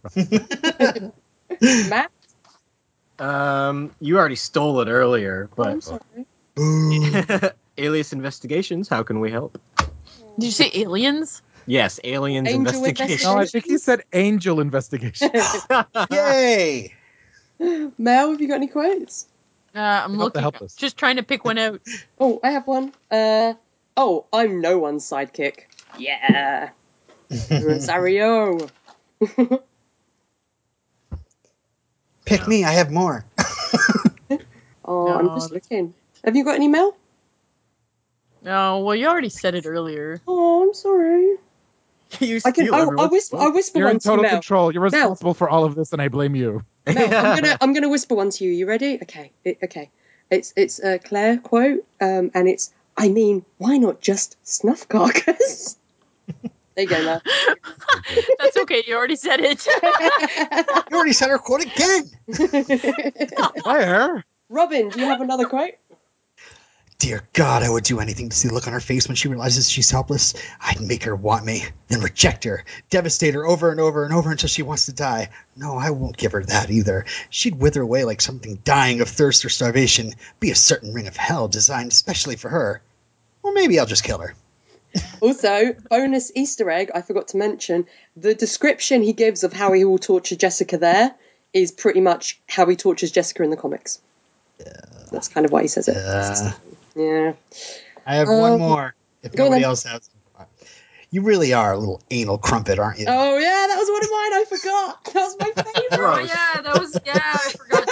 [1.88, 2.10] Matt,
[3.18, 6.02] Um, you already stole it earlier, oh, I'm but
[6.56, 7.52] sorry.
[7.78, 8.88] Alias Investigations.
[8.88, 9.60] How can we help?
[10.38, 11.42] Did you say aliens?
[11.66, 13.24] Yes, Aliens Angel Investigations.
[13.24, 15.30] No, I think he said angel investigation.
[16.10, 16.94] Yay!
[17.58, 19.28] Mel, have you got any quotes?
[19.74, 20.68] Uh, I'm Help the looking.
[20.76, 21.80] Just trying to pick one out.
[22.18, 22.92] Oh, I have one.
[23.10, 23.54] Uh,
[23.96, 25.60] oh, I'm no one's sidekick.
[25.96, 26.70] Yeah.
[27.50, 28.68] Rosario.
[32.24, 33.24] Pick me, I have more.
[34.84, 35.94] Oh, I'm No, just looking.
[36.24, 36.96] Have you got any Mel?
[38.44, 40.20] Oh, well, you already said it earlier.
[40.26, 41.36] Oh, I'm sorry.
[42.20, 42.66] you I can.
[42.66, 43.36] steal I, I whisper.
[43.36, 44.32] I whisper You're one in to total Mel.
[44.32, 44.72] control.
[44.72, 46.62] You're responsible for all of this, and I blame you.
[46.86, 47.58] Mel, I'm gonna.
[47.60, 48.50] I'm gonna whisper one to you.
[48.50, 48.98] You ready?
[49.02, 49.32] Okay.
[49.44, 49.90] It, okay.
[50.30, 52.72] It's it's a Claire quote, um, and it's.
[52.96, 55.78] I mean, why not just snuff carcass?
[56.42, 57.22] there you go, Mel.
[58.38, 58.82] That's okay.
[58.86, 59.66] You already said it.
[60.90, 62.10] You already said her quote again.
[63.60, 65.72] Claire, Robin, do you have another quote?
[67.02, 69.26] Dear God, I would do anything to see the look on her face when she
[69.26, 70.34] realizes she's helpless.
[70.60, 74.30] I'd make her want me, then reject her, devastate her over and over and over
[74.30, 75.30] until she wants to die.
[75.56, 77.04] No, I won't give her that either.
[77.28, 81.16] She'd wither away like something dying of thirst or starvation, be a certain ring of
[81.16, 82.80] hell designed especially for her.
[83.42, 84.36] Or maybe I'll just kill her.
[85.20, 89.84] Also, bonus Easter egg, I forgot to mention, the description he gives of how he
[89.84, 91.16] will torture Jessica there
[91.52, 94.00] is pretty much how he tortures Jessica in the comics.
[95.10, 95.96] That's kind of why he says it.
[95.96, 96.52] Uh,
[96.94, 97.32] Yeah.
[98.06, 98.94] I have Um, one more.
[99.22, 99.68] If go nobody then.
[99.70, 100.10] else has.
[101.10, 103.04] You really are a little anal crumpet, aren't you?
[103.06, 104.32] Oh, yeah, that was one of mine.
[104.32, 105.04] I forgot.
[105.04, 105.98] That was my oh favourite.
[105.98, 106.28] Gross.
[106.28, 107.20] yeah, that was yeah.
[107.34, 107.86] I forgot.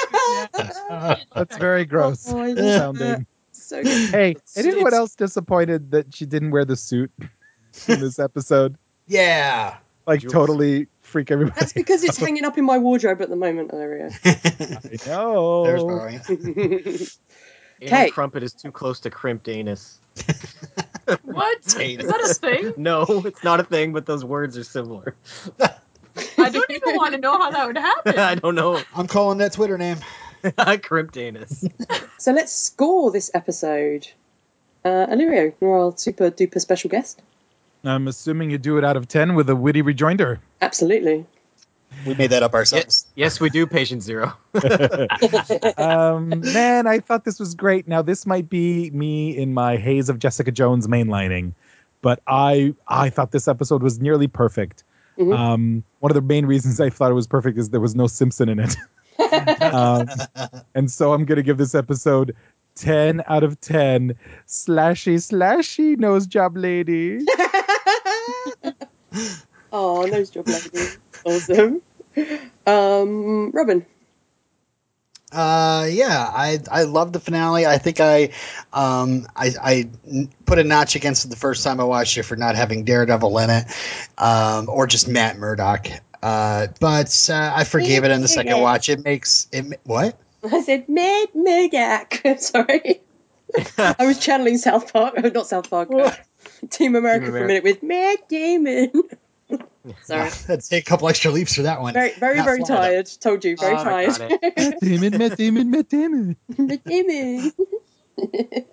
[0.54, 1.16] To, yeah.
[1.34, 3.26] that's very gross Oh, I love sounding.
[3.52, 4.10] So good.
[4.10, 7.12] Hey, anyone It's- else disappointed that she didn't wear the suit
[7.86, 8.76] in this episode?
[9.06, 9.76] Yeah.
[10.06, 10.32] Like Jules.
[10.32, 11.60] totally freak everybody.
[11.60, 14.10] That's because it's hanging up in my wardrobe at the moment, Aria.
[14.24, 15.64] I know.
[17.80, 17.92] There's.
[17.92, 18.10] Anal Okay.
[18.10, 19.98] Crumpet is too close to crimped anus.
[21.24, 21.58] What?
[21.66, 22.06] Is Anus.
[22.06, 22.72] that a thing?
[22.76, 25.16] No, it's not a thing, but those words are similar.
[26.38, 28.18] I don't even want to know how that would happen.
[28.18, 28.80] I don't know.
[28.94, 29.98] I'm calling that Twitter name.
[30.82, 31.64] crimped anus.
[32.18, 34.06] so let's score this episode.
[34.84, 37.20] Uh, Alirio, you're our super duper special guest.
[37.84, 40.38] I'm assuming you do it out of 10 with a witty rejoinder.
[40.60, 41.26] Absolutely.
[42.06, 43.06] We made that up ourselves.
[43.14, 44.32] Yes, we do, patient zero.
[45.76, 47.86] um, man, I thought this was great.
[47.88, 51.52] Now, this might be me in my haze of Jessica Jones mainlining,
[52.02, 54.84] but I I thought this episode was nearly perfect.
[55.18, 55.36] Mhm.
[55.36, 58.06] Um, one of the main reasons I thought it was perfect is there was no
[58.06, 58.76] Simpson in it.
[59.74, 60.08] um,
[60.74, 62.34] and so I'm going to give this episode
[62.76, 64.14] 10 out of 10
[64.46, 67.18] slashy slashy nose job lady.
[69.72, 70.86] oh, nose job lady.
[71.24, 71.82] Awesome.
[72.66, 73.86] Um, Robin.
[75.32, 77.64] Uh, yeah, I I love the finale.
[77.64, 78.30] I think I,
[78.72, 79.88] um, I I
[80.44, 83.38] put a notch against it the first time I watched it for not having Daredevil
[83.38, 83.64] in it,
[84.18, 85.86] um, or just Matt Murdock.
[86.22, 88.88] Uh, but uh, I forgave it in the second watch.
[88.88, 90.18] It makes it what?
[90.42, 92.20] I said Mad Murdoch.
[92.38, 93.00] Sorry.
[93.78, 96.12] I was channeling South Park, not South Park, uh,
[96.70, 98.92] Team America for a minute with Matt Damon.
[100.04, 100.30] Sorry.
[100.48, 101.94] I'd take a couple extra leaps for that one.
[101.94, 102.82] Very, very, Not very Florida.
[102.88, 103.10] tired.
[103.20, 104.18] Told you, very Oh, tired.
[104.18, 106.36] got Matt Damon, Matt Damon, Matt Damon.
[106.58, 107.52] Matt Damon.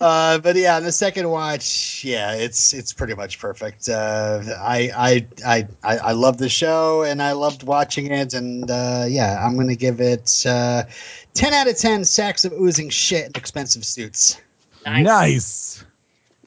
[0.01, 3.87] Uh, but yeah, the second watch, yeah, it's it's pretty much perfect.
[3.87, 8.69] Uh, I, I I I I love the show and I loved watching it, and
[8.69, 10.83] uh, yeah, I'm gonna give it uh,
[11.33, 14.37] ten out of ten sacks of oozing shit in expensive suits.
[14.85, 15.05] Nice.
[15.05, 15.85] nice.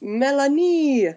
[0.03, 1.09] Melanie.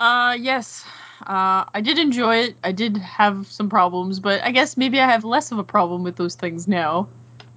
[0.00, 0.82] Uh, yes.
[1.20, 2.56] Uh, I did enjoy it.
[2.64, 6.02] I did have some problems, but I guess maybe I have less of a problem
[6.02, 7.08] with those things now,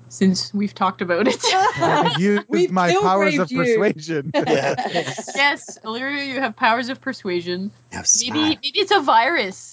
[0.09, 1.39] since we've talked about it.
[1.43, 3.59] I used my powers of you.
[3.59, 4.31] persuasion.
[4.35, 4.75] Yeah.
[5.35, 7.71] yes, Alirio, you have powers of persuasion.
[7.91, 9.72] Maybe maybe it's a virus.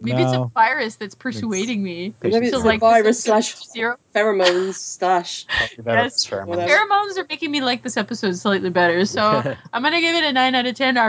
[0.00, 2.14] Maybe it's a virus that's persuading me.
[2.22, 3.96] Maybe it's to a like virus slash zero.
[4.14, 5.46] pheromones slash.
[5.84, 6.26] Yes.
[6.26, 6.46] Pheromones.
[6.46, 6.72] Whatever.
[6.72, 9.22] Pheromones are making me like this episode slightly better, so
[9.72, 10.96] I'm gonna give it a nine out of ten.
[10.98, 11.08] I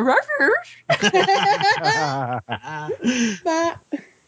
[3.45, 3.79] Matt.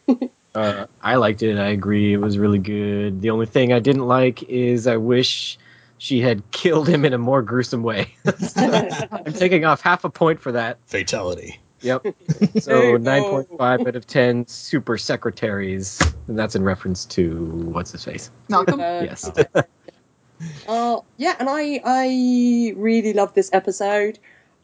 [0.54, 1.58] Uh, I liked it.
[1.58, 2.12] I agree.
[2.12, 3.22] It was really good.
[3.22, 5.58] The only thing I didn't like is I wish
[5.98, 8.14] she had killed him in a more gruesome way.
[8.26, 10.80] I'm taking off half a point for that.
[10.88, 11.62] Fatality.
[11.82, 12.06] Yep.
[12.60, 16.00] So 9.5 out of 10 super secretaries.
[16.28, 18.32] And that's in reference to what's his face?
[18.50, 18.80] Malcolm.
[18.80, 19.32] Uh, Yes.
[20.68, 24.18] Uh, yeah, and I I really love this episode.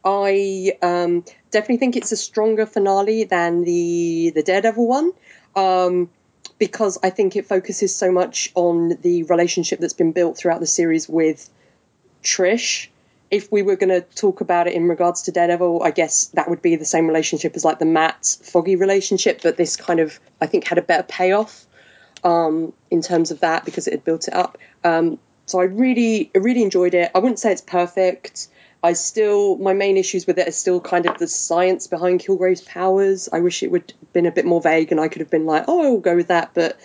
[0.04, 5.12] I um, definitely think it's a stronger finale than the the Daredevil one,
[5.54, 6.10] um,
[6.58, 10.66] because I think it focuses so much on the relationship that's been built throughout the
[10.66, 11.48] series with
[12.22, 12.88] Trish.
[13.30, 16.48] If we were going to talk about it in regards to Daredevil, I guess that
[16.48, 20.18] would be the same relationship as like the Matt Foggy relationship, but this kind of
[20.40, 21.66] I think had a better payoff
[22.24, 24.58] um, in terms of that because it had built it up.
[24.84, 27.10] Um, so I really, I really enjoyed it.
[27.14, 28.48] I wouldn't say it's perfect.
[28.82, 32.60] I still, my main issues with it are still kind of the science behind Kilgrave's
[32.60, 33.28] powers.
[33.32, 35.46] I wish it would have been a bit more vague and I could have been
[35.46, 36.52] like, oh, I'll go with that.
[36.54, 36.78] But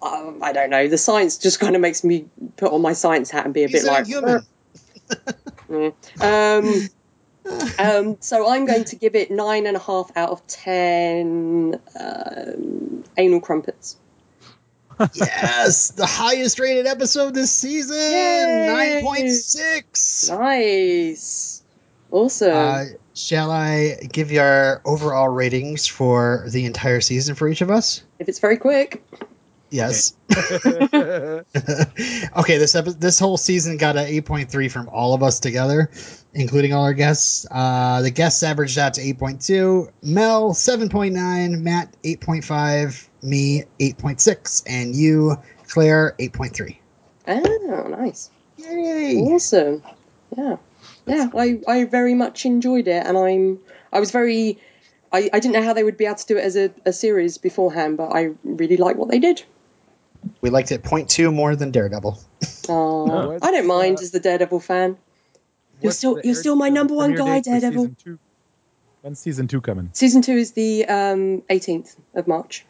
[0.00, 0.88] um, I don't know.
[0.88, 2.26] The science just kind of makes me
[2.56, 4.44] put on my science hat and be a He's bit a like,
[5.70, 6.88] um,
[7.78, 13.04] um, so I'm going to give it nine and a half out of ten um,
[13.16, 13.96] anal crumpets.
[15.14, 17.96] yes, the highest rated episode this season.
[17.96, 18.66] Yay!
[18.66, 20.28] Nine point six.
[20.28, 21.62] Nice,
[22.10, 22.52] awesome.
[22.52, 22.84] Uh,
[23.14, 28.02] shall I give you our overall ratings for the entire season for each of us?
[28.18, 29.02] if it's very quick,
[29.70, 30.14] Yes.
[32.36, 35.90] okay, this epi- this whole season got an 8.3 from all of us together,
[36.32, 37.46] including all our guests.
[37.50, 39.90] Uh, the guests averaged out to 8.2.
[40.02, 45.36] Mel 7.9, Matt 8.5, me 8.6, and you,
[45.68, 46.76] Claire 8.3.
[47.28, 49.16] oh, nice, Yay!
[49.18, 49.82] awesome,
[50.36, 50.56] yeah,
[51.06, 51.28] yeah.
[51.36, 53.58] I, I very much enjoyed it, and I'm
[53.92, 54.58] I was very.
[55.10, 56.92] I, I didn't know how they would be able to do it as a, a
[56.92, 59.42] series beforehand, but I really like what they did.
[60.40, 62.18] We liked it 0.2 more than Daredevil.
[62.68, 64.90] Oh, I don't mind uh, as the Daredevil fan.
[65.80, 67.82] You're What's still- the you're still my number one premiere guy, date for Daredevil.
[67.84, 68.18] season two?
[69.02, 69.90] When's season two coming?
[69.92, 72.64] Season two is the um, 18th of March.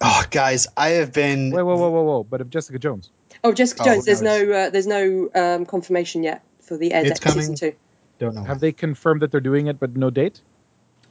[0.00, 1.50] Oh, guys, I have been.
[1.50, 2.24] Whoa, whoa, whoa, whoa, whoa!
[2.24, 3.10] But of Jessica Jones.
[3.44, 4.06] Oh, Jessica Oh, Jones.
[4.06, 7.38] There's no, no uh, there's no um, confirmation yet for the air It's date for
[7.38, 7.74] season two.
[8.18, 8.44] Don't know.
[8.44, 10.40] Have they confirmed that they're doing it, but no date?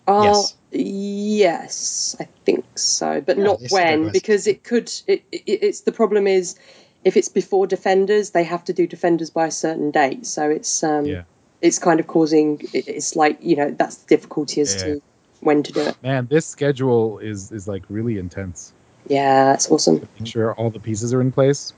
[0.10, 0.56] Uh, Yes.
[0.72, 4.91] yes, I think so, but Yeah, not when because it could.
[5.07, 6.57] It, it, it's the problem is
[7.06, 10.26] if it's before Defenders, they have to do Defenders by a certain date.
[10.26, 11.23] So it's um, Yeah.
[11.61, 12.60] it's kind of causing.
[12.73, 14.95] It's like you know that's the difficulty as Yeah.
[14.95, 15.02] to
[15.41, 15.95] when to do it.
[16.02, 18.73] Man, this schedule is is like really intense.
[19.07, 20.07] Yeah, it's awesome.
[20.19, 21.73] Make sure all the pieces are in place.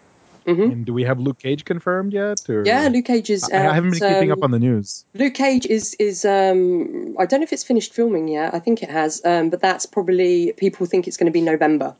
[0.45, 2.49] Hmm And do we have Luke Cage confirmed yet?
[2.49, 3.49] Or Yeah, Luke Cage is.
[3.49, 5.05] I, I haven't been out, keeping um, up on the news.
[5.13, 8.53] Luke Cage is is um I don't know if it's finished filming yet.
[8.53, 11.95] I think it has, um, but that's probably people think it's going to be November.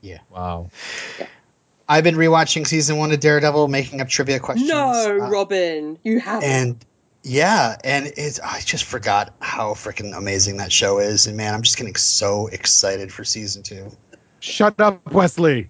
[0.00, 0.18] Yeah.
[0.30, 0.70] Wow.
[1.88, 4.70] I've been rewatching season one of Daredevil, making up trivia questions.
[4.70, 6.42] No, Uh, Robin, you have.
[6.44, 6.84] and
[7.22, 11.62] yeah, and it's I just forgot how freaking amazing that show is, and man, I'm
[11.62, 13.90] just getting so excited for season two.
[14.38, 15.68] Shut up, Wesley.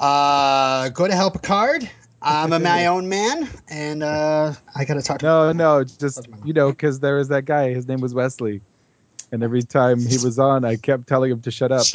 [0.00, 1.88] Uh, go to help a card.
[2.22, 5.20] I'm a my own man, and uh, I gotta talk.
[5.20, 7.72] To No, no, just you know, because there was that guy.
[7.72, 8.60] His name was Wesley,
[9.32, 11.86] and every time he was on, I kept telling him to shut up,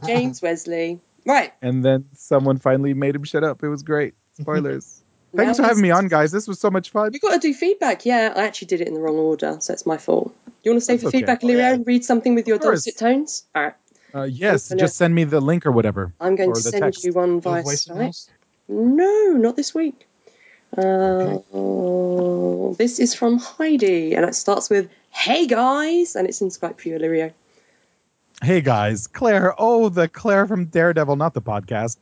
[0.06, 1.00] James Wesley.
[1.26, 1.52] Right.
[1.60, 3.62] and then someone finally made him shut up.
[3.62, 4.14] It was great.
[4.40, 5.02] Spoilers.
[5.34, 6.32] now Thanks for having me on, guys.
[6.32, 7.10] This was so much fun.
[7.12, 8.06] We got to do feedback.
[8.06, 10.34] Yeah, I actually did it in the wrong order, so it's my fault.
[10.64, 11.18] You want to stay That's for okay.
[11.18, 11.74] feedback, Oh, Leo, yeah.
[11.74, 12.84] and read something with your Of course.
[12.84, 13.44] dulcet tones?
[13.54, 13.74] All right.
[14.14, 14.80] Uh, yes, Open it.
[14.80, 16.12] just send me the link or whatever.
[16.20, 17.04] I'm going to send text.
[17.04, 18.28] you one No via voice Skype.
[18.68, 20.06] No, not this week.
[20.76, 21.38] Uh,
[22.78, 26.88] This is from Heidi, and it starts with "Hey guys," and it's in Skype for
[26.88, 27.32] you, Alirio.
[28.42, 29.54] Hey guys, Claire.
[29.58, 31.98] Oh, the Claire from Daredevil, not the podcast.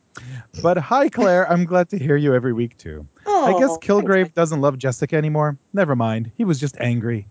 [0.61, 1.51] But hi, Claire.
[1.51, 3.05] I'm glad to hear you every week too.
[3.25, 5.57] Oh, I guess Kilgrave doesn't love Jessica anymore.
[5.73, 6.31] Never mind.
[6.37, 7.27] He was just angry.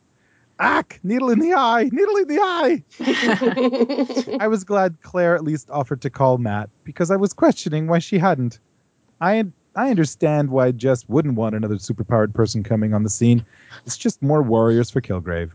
[0.59, 0.99] Ack!
[1.03, 1.89] Needle in the eye!
[1.93, 2.83] Needle in the eye!
[4.41, 8.01] I was glad Claire at least offered to call Matt because I was questioning why
[8.01, 8.59] she hadn't.
[9.21, 9.45] I
[9.77, 13.47] I understand why Jess wouldn't want another superpowered person coming on the scene.
[13.87, 15.53] It's just more warriors for Kilgrave.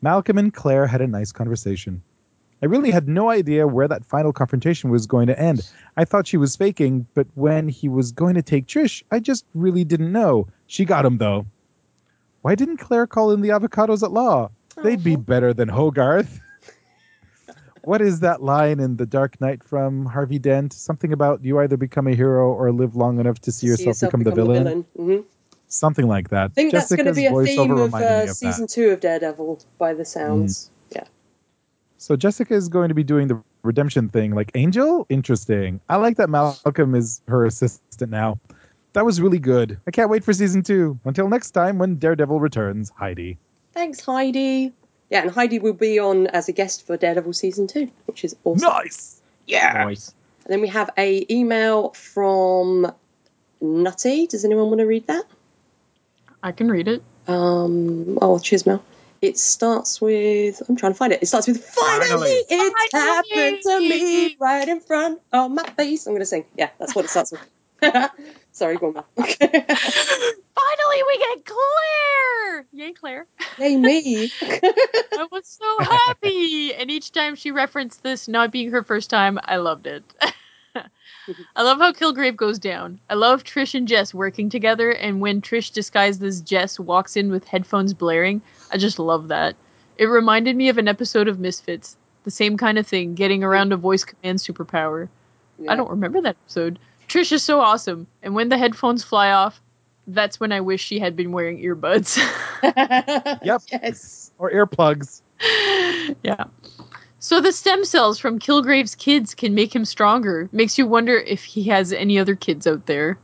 [0.00, 2.02] Malcolm and Claire had a nice conversation.
[2.62, 5.68] I really had no idea where that final confrontation was going to end.
[5.96, 9.44] I thought she was faking, but when he was going to take Trish, I just
[9.54, 10.46] really didn't know.
[10.68, 11.46] She got him though.
[12.42, 14.50] Why didn't Claire call in the avocados at law?
[14.82, 16.40] They'd be better than Hogarth.
[17.82, 20.72] what is that line in The Dark Knight from Harvey Dent?
[20.72, 24.24] Something about you either become a hero or live long enough to see, yourself, become,
[24.24, 24.84] the villain.
[24.98, 25.24] Mhm.
[25.68, 26.50] Something like that.
[26.50, 28.34] I think that's going to Jessica's be a voiceover theme of, uh, of that.
[28.34, 30.70] season two of Daredevil, by the sounds.
[30.90, 31.04] Yeah.
[31.98, 35.06] So Jessica is going to be doing the redemption thing like Angel?
[35.08, 35.80] Interesting.
[35.88, 38.38] I like that Malcolm is her assistant now.
[38.94, 39.80] That was really good.
[39.86, 40.98] I can't wait for season two.
[41.04, 43.38] Until next time when Daredevil returns, Heidi.
[43.72, 44.72] Thanks, Heidi.
[45.10, 48.36] Yeah, and Heidi will be on as a guest for Daredevil season two, which is
[48.44, 48.68] awesome.
[48.68, 49.20] Nice.
[49.46, 49.84] Yeah.
[49.84, 50.14] Nice.
[50.44, 52.92] And then we have a email from
[53.60, 54.26] Nutty.
[54.26, 55.24] Does anyone want to read that?
[56.42, 57.02] I can read it.
[57.28, 58.82] Um, oh, cheers, Mel.
[59.20, 60.60] It starts with.
[60.68, 61.22] I'm trying to find it.
[61.22, 62.30] It starts with finally, Finally.
[62.50, 63.24] it's Finally.
[63.30, 66.06] happened to me right in front of my face.
[66.06, 66.44] I'm going to sing.
[66.56, 67.40] Yeah, that's what it starts with.
[68.52, 69.04] Sorry, go on.
[69.16, 72.66] Finally, we get Claire!
[72.72, 73.26] Yay, Claire.
[73.58, 74.30] Yay, me.
[74.42, 76.74] I was so happy.
[76.74, 80.04] And each time she referenced this not being her first time, I loved it.
[80.74, 83.00] I love how Kilgrave goes down.
[83.08, 87.30] I love Trish and Jess working together, and when Trish disguised as Jess walks in
[87.30, 89.54] with headphones blaring, I just love that.
[89.98, 91.96] It reminded me of an episode of Misfits.
[92.24, 95.08] The same kind of thing, getting around a voice command superpower.
[95.68, 96.78] I don't remember that episode.
[97.12, 99.60] Trish is so awesome, and when the headphones fly off,
[100.06, 102.18] that's when I wish she had been wearing earbuds.
[103.44, 103.62] Yep.
[103.72, 104.30] Yes.
[104.38, 105.20] Or earplugs.
[106.22, 106.44] yeah.
[107.18, 110.48] So the stem cells from Kilgrave's kids can make him stronger.
[110.52, 113.18] Makes you wonder if he has any other kids out there.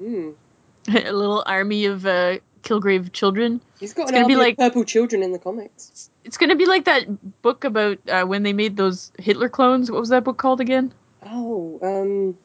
[0.00, 0.34] Mm.
[0.88, 3.60] A little army of uh, Kilgrave children.
[3.80, 6.10] He's got It's an gonna army be of like- purple children in the comics.
[6.24, 9.90] It's gonna be like that book about uh, when they made those Hitler clones.
[9.90, 10.92] What was that book called again?
[11.24, 12.38] Oh, um,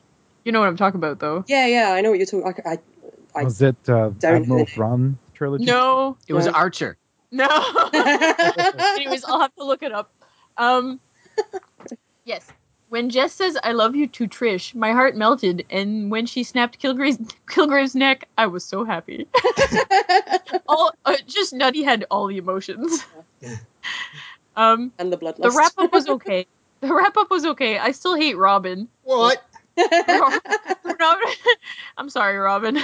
[0.44, 1.44] You know what I'm talking about, though.
[1.48, 2.64] yeah, yeah, I know what you're talking.
[2.66, 2.78] I, I,
[3.36, 4.66] I Was it uh, don't Admiral.
[4.66, 5.66] Thrawn trilogy?
[5.66, 6.54] No, It was Yeah.
[6.54, 6.98] Archer.
[7.32, 7.48] no.
[8.96, 10.12] Anyways, I'll have to look it up.
[10.58, 11.00] Um,
[12.26, 12.48] yes.
[12.90, 16.78] When Jess says "I love you" to Trish, my heart melted, and when she snapped
[16.82, 19.28] Kilgrave's, Kilgrave's neck, I was so happy.
[20.68, 23.06] all uh, just Nutty had all the emotions.
[24.58, 25.42] um, and the bloodlust.
[25.44, 26.48] the wrap up was okay.
[26.82, 27.78] The wrap up was okay.
[27.78, 28.90] I still hate Robin.
[29.04, 29.42] What?
[29.78, 31.30] Robin
[31.98, 32.78] I'm sorry, Robin.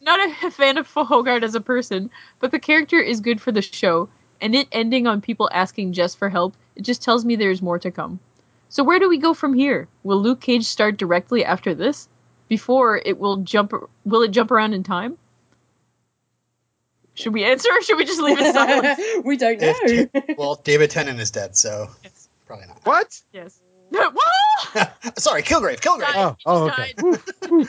[0.00, 3.62] Not a fan of Hogarth as a person, but the character is good for the
[3.62, 4.08] show,
[4.40, 7.78] and it ending on people asking Jess for help, it just tells me there's more
[7.78, 8.20] to come.
[8.68, 9.88] So where do we go from here?
[10.02, 12.08] Will Luke Cage start directly after this?
[12.48, 13.72] Before it will jump
[14.04, 15.16] will it jump around in time?
[17.14, 19.24] Should we answer or should we just leave it silent?
[19.24, 19.72] we don't know.
[19.82, 22.28] If- Well, David Tennant is dead, so Yes.
[22.46, 22.80] probably not.
[22.84, 23.20] What?
[23.32, 23.58] Yes.
[24.14, 24.82] Whoa!
[25.16, 26.12] Sorry, Kilgrave, Kilgrave.
[26.12, 26.36] Died.
[26.46, 27.68] Oh, He oh, died.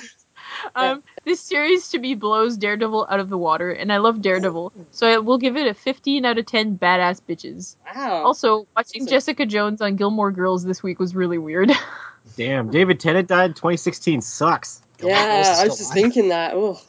[0.76, 4.74] um, this series to me blows Daredevil out of the water, and I love Daredevil,
[4.92, 7.76] so I will give it a 15 out of 10 badass bitches.
[7.96, 8.24] wow.
[8.24, 9.10] Also, watching Awesome.
[9.12, 11.72] Jessica Jones on Gilmore Girls this week was really weird.
[12.38, 14.22] Damn, David Tennant died in 2016.
[14.22, 14.82] Sucks.
[14.98, 15.94] Gilmore yeah, I was just alive.
[16.04, 16.54] thinking that.
[16.56, 16.80] Oh.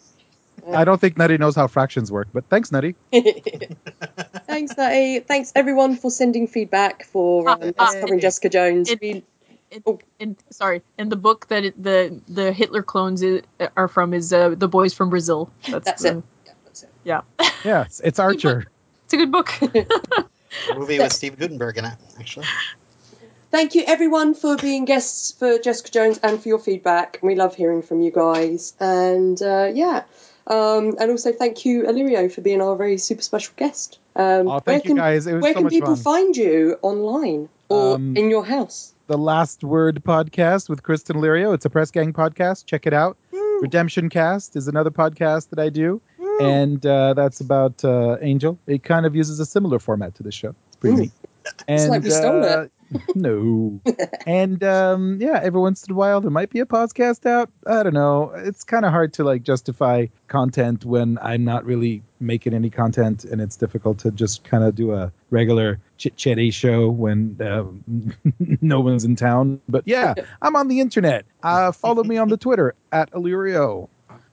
[0.74, 2.94] I don't think Nutty knows how fractions work, but thanks, Nutty.
[3.12, 5.20] Thanks, Nutty.
[5.20, 8.90] Thanks, everyone, for sending feedback for um, us covering Jessica Jones.
[8.90, 9.24] It- We-
[10.18, 13.42] and sorry, and the book that it, the the Hitler clones i
[13.76, 15.50] are from is uh, the boys from Brazil.
[15.68, 16.24] That's, That's the, it.
[16.46, 16.90] Yeah, that's it.
[17.04, 17.20] Yeah,
[17.66, 18.64] Yeah, it's, it's Archer.
[19.04, 19.52] it's a good book.
[20.70, 22.46] A movie with Steve Guttenberg in it, actually.
[23.50, 27.18] Thank you, everyone, for being guests for Jessica Jones and for your feedback.
[27.22, 28.74] We love hearing from you guys.
[28.80, 30.04] And uh, yeah.
[30.48, 33.98] Um, and also, thank you, Alirio, for being our very super special guest.
[34.16, 35.26] Um, Oh, thank where you can, guys.
[35.26, 36.02] It was Where so can people fun.
[36.04, 38.94] find you online or Um, in your house?
[39.08, 41.54] the Last Word podcast with Kristen Lirio.
[41.54, 42.66] It's a press gang podcast.
[42.66, 43.16] Check it out.
[43.60, 46.00] Redemption Cast is another podcast that I do,
[46.40, 48.56] and uh, that's about uh, Angel.
[48.66, 50.54] It kind of uses a similar format to this show.
[50.68, 51.00] It's pretty Ooh.
[51.00, 51.12] neat.
[51.66, 52.66] And, like we stole uh,
[53.15, 53.81] no.
[54.27, 57.51] and um, yeah, every once in a while there might be a podcast out.
[57.66, 58.32] I don't know.
[58.35, 63.24] It's kind of hard to like justify content when I'm not really making any content,
[63.24, 67.65] and it's difficult to just kind of do a regular chit chatty show when uh,
[68.60, 69.60] no one's in town.
[69.69, 71.27] But yeah, I'm on the internet.
[71.43, 73.89] Uh, follow me on the Twitter at Alirio.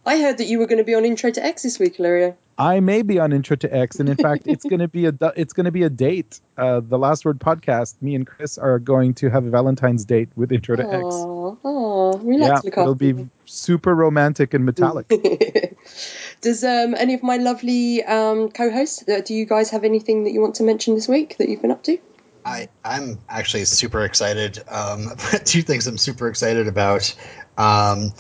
[0.06, 2.36] I heard that you were going to be on Intro to X this week, Alirio.
[2.58, 5.14] I may be on Intro to X, and in fact, it's going to be a
[5.36, 6.40] it's going to be a date.
[6.58, 8.02] Uh, the Last Word podcast.
[8.02, 11.04] Me and Chris are going to have a Valentine's date with Intro to X.
[11.04, 15.08] Aw, aw, Yeah, to it'll be super romantic and metallic.
[16.42, 20.32] Does um, any of my lovely um, co-hosts, uh, do you guys have anything that
[20.32, 21.98] you want to mention this week that you've been up to?
[22.46, 24.64] I, I'm actually super excited.
[24.70, 25.12] Um,
[25.46, 27.14] two things I'm super excited about.
[27.58, 28.14] Um,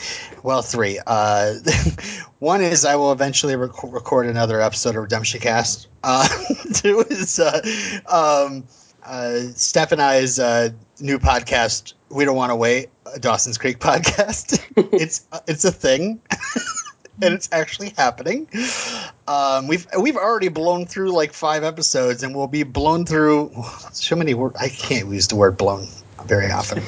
[0.43, 0.99] well, three.
[1.05, 1.55] Uh,
[2.39, 5.87] one is I will eventually rec- record another episode of Redemption Cast.
[6.03, 6.27] Uh,
[6.73, 7.61] two is uh,
[8.07, 8.63] um,
[9.05, 11.93] uh, Steph and I's uh, new podcast.
[12.09, 12.89] We don't want to wait.
[13.19, 14.59] Dawson's Creek podcast.
[14.93, 16.21] it's it's a thing.
[17.21, 18.45] And it's actually happening.
[19.25, 23.51] Um, we've we've already blown through like five episodes, and we'll be blown through
[23.93, 24.57] so many words.
[24.59, 25.87] I can't use the word blown
[26.25, 26.83] very often.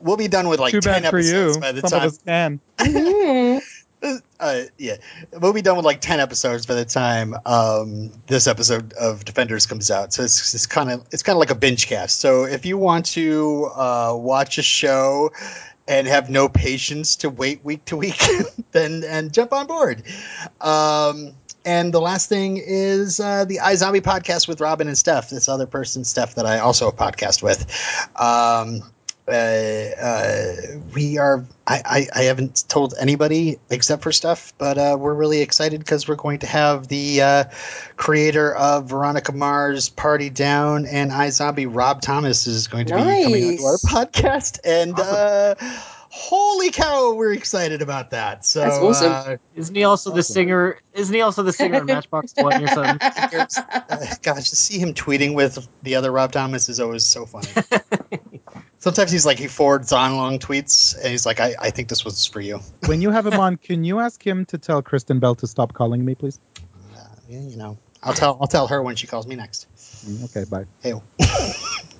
[0.00, 1.50] We'll be done with like Too ten bad for you.
[1.50, 2.06] episodes by the Some time.
[2.06, 2.60] of us can.
[4.02, 4.20] Mhm.
[4.38, 4.96] Uh, yeah,
[5.40, 9.64] we'll be done with like ten episodes by the time um, this episode of Defenders
[9.66, 10.12] comes out.
[10.12, 12.20] So it's it's kind of it's kind of like a binge cast.
[12.20, 15.32] So if you want to uh, watch a show
[15.88, 18.20] and have no patience to wait week to week,
[18.72, 20.02] then and jump on board.
[20.60, 21.32] Um,
[21.64, 25.66] and the last thing is uh, the iZombie podcast with Robin and Steph, this other
[25.66, 27.62] person, Steph, that I also podcast with.
[28.14, 28.82] Um,
[29.28, 30.54] uh, uh,
[30.94, 31.44] we are.
[31.66, 31.82] I,
[32.14, 36.14] I, I haven't told anybody except for stuff, but uh, we're really excited because we're
[36.14, 37.44] going to have the uh,
[37.96, 43.44] creator of Veronica Mars Party Down and iZombie, Rob Thomas, is going to be coming
[43.44, 45.56] on to our podcast, and uh,
[46.16, 48.44] holy cow, we're excited about that.
[48.44, 49.12] So That's awesome.
[49.12, 50.78] uh, Isn't he also the singer?
[50.94, 52.98] Isn't he also the singer in Matchbox Twenty or something?
[53.00, 57.48] uh, gosh, to see him tweeting with the other Rob Thomas is always so funny.
[58.86, 62.04] Sometimes he's like he forwards on long tweets, and he's like, "I, I think this
[62.04, 65.18] was for you." When you have him on, can you ask him to tell Kristen
[65.18, 66.38] Bell to stop calling me, please?
[66.94, 69.66] Uh, yeah, you know, I'll tell I'll tell her when she calls me next.
[70.06, 70.66] Mm, Okay, bye.
[70.80, 70.94] Hey,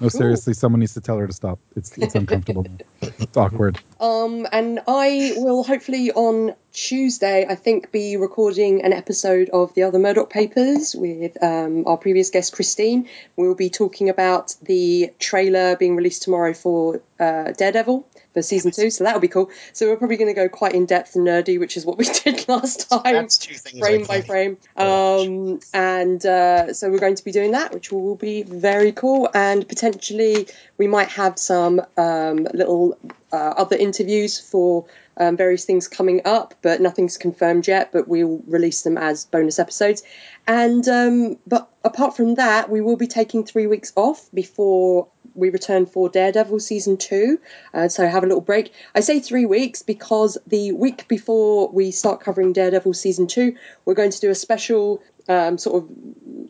[0.00, 1.58] No, seriously, someone needs to tell her to stop.
[1.76, 2.66] It's it's uncomfortable.
[3.02, 3.78] it's awkward.
[4.00, 9.82] Um, and I will hopefully on Tuesday, I think, be recording an episode of the
[9.82, 13.08] other Murdock Papers with um, our previous guest Christine.
[13.36, 18.90] We'll be talking about the trailer being released tomorrow for uh, Daredevil for season two,
[18.90, 19.50] so that'll be cool.
[19.72, 22.04] So we're probably going to go quite in depth and nerdy, which is what we
[22.24, 23.82] did last time that's two things.
[23.82, 24.58] I frame by frame.
[24.76, 29.28] Um, and uh, so we're going to be doing that, which will be very cool.
[29.34, 30.48] And potentially
[30.78, 32.98] we might have some um, little
[33.32, 34.86] uh, other interviews for
[35.16, 37.92] um, various things coming up, but nothing's confirmed yet.
[37.92, 40.02] But we'll release them as bonus episodes.
[40.46, 45.08] And um, but apart from that, we will be taking three weeks off before
[45.40, 47.40] we return for Daredevil season two.
[47.74, 48.72] Uh, so have a little break.
[48.94, 53.94] I say three weeks because the week before we start covering Daredevil season two, we're
[53.94, 55.90] going to do a special um, sort of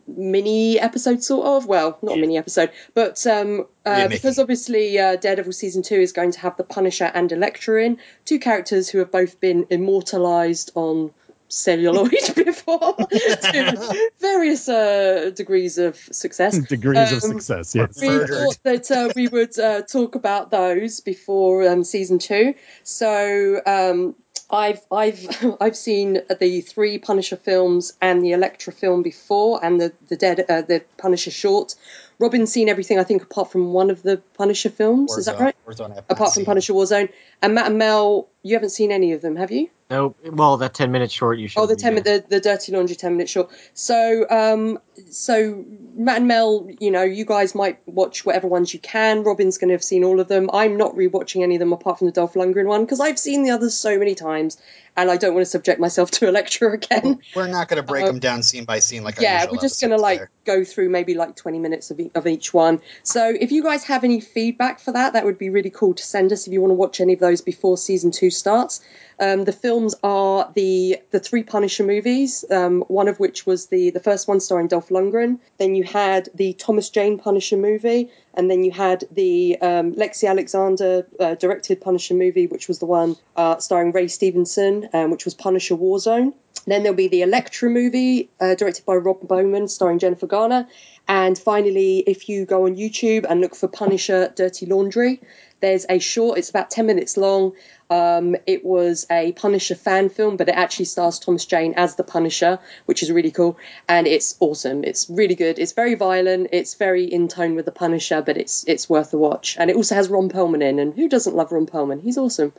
[0.07, 1.65] mini episode, sort of.
[1.65, 5.95] Well, not a mini episode, but um, uh, Yeah, because obviously uh, Daredevil season two
[5.95, 9.67] is going to have the Punisher and Elektra in, two characters who have both been
[9.69, 11.11] immortalized on
[11.51, 18.01] celluloid before to various uh, degrees of success Degrees of Um, success, yes.
[18.01, 22.55] we thought that uh, we would uh, talk about those before um, season two.
[22.83, 24.15] So um,
[24.49, 29.93] I've I've I've seen the three Punisher films and the Elektra film before, and the
[30.07, 31.75] the dead uh, the Punisher short.
[32.19, 35.17] Robin's seen everything, I think, apart from one of the Punisher films.
[35.17, 35.55] Is that right?
[35.65, 36.45] Warzone Apart from.
[36.45, 37.09] Punisher Warzone,
[37.41, 39.69] and Matt and Mel, you haven't seen any of them, have you?
[39.89, 40.15] No.
[40.23, 41.59] Well, that ten minute short you should.
[41.59, 43.51] Oh, the ten minute, the, the dirty laundry ten minute short.
[43.73, 45.65] So, um, so
[45.95, 49.23] Matt and Mel, you know, you guys might watch whatever ones you can.
[49.23, 50.49] Robin's going to have seen all of them.
[50.53, 53.43] I'm not rewatching any of them apart from the Dolph Lundgren one because I've seen
[53.43, 54.57] the others so many times,
[54.95, 57.19] and I don't want to subject myself to a lecture again.
[57.35, 59.61] We're not going to break Uh, them down scene by scene like yeah, usual we're
[59.61, 60.29] just going to like there.
[60.45, 62.79] go through maybe like 20 minutes of, e- of each one.
[63.03, 66.03] So if you guys have any feedback for that, that would be really cool to
[66.03, 68.81] send us if you want to watch any of those before season two starts.
[69.19, 73.91] Um, the films are the the three Punisher movies, um, one of which was the
[73.91, 75.39] the first one starring Dolph Lundgren.
[75.59, 80.27] Then you had the Thomas Jane Punisher movie, and then you had the um, Lexi
[80.27, 85.25] Alexander uh, directed Punisher movie, which was the one uh, starring Ray Stevenson, um, which
[85.25, 86.33] was Punisher Warzone.
[86.65, 90.67] Then there'll be the Elektra movie, uh, directed by Rob Bowman, starring Jennifer Garner.
[91.07, 95.21] And finally, if you go on YouTube and look for Punisher Dirty Laundry,
[95.59, 97.53] there's a short, it's about 10 minutes long.
[97.91, 102.03] Um, it was a Punisher fan film, but it actually stars Thomas Jane as the
[102.05, 103.57] Punisher, which is really cool.
[103.87, 104.85] And it's awesome.
[104.85, 105.59] It's really good.
[105.59, 106.47] It's very violent.
[106.53, 109.57] It's very in tone with the Punisher, but it's it's worth a watch.
[109.59, 112.01] And it also has Ron Perlman in, and who doesn't love Ron Perlman?
[112.01, 112.53] He's awesome.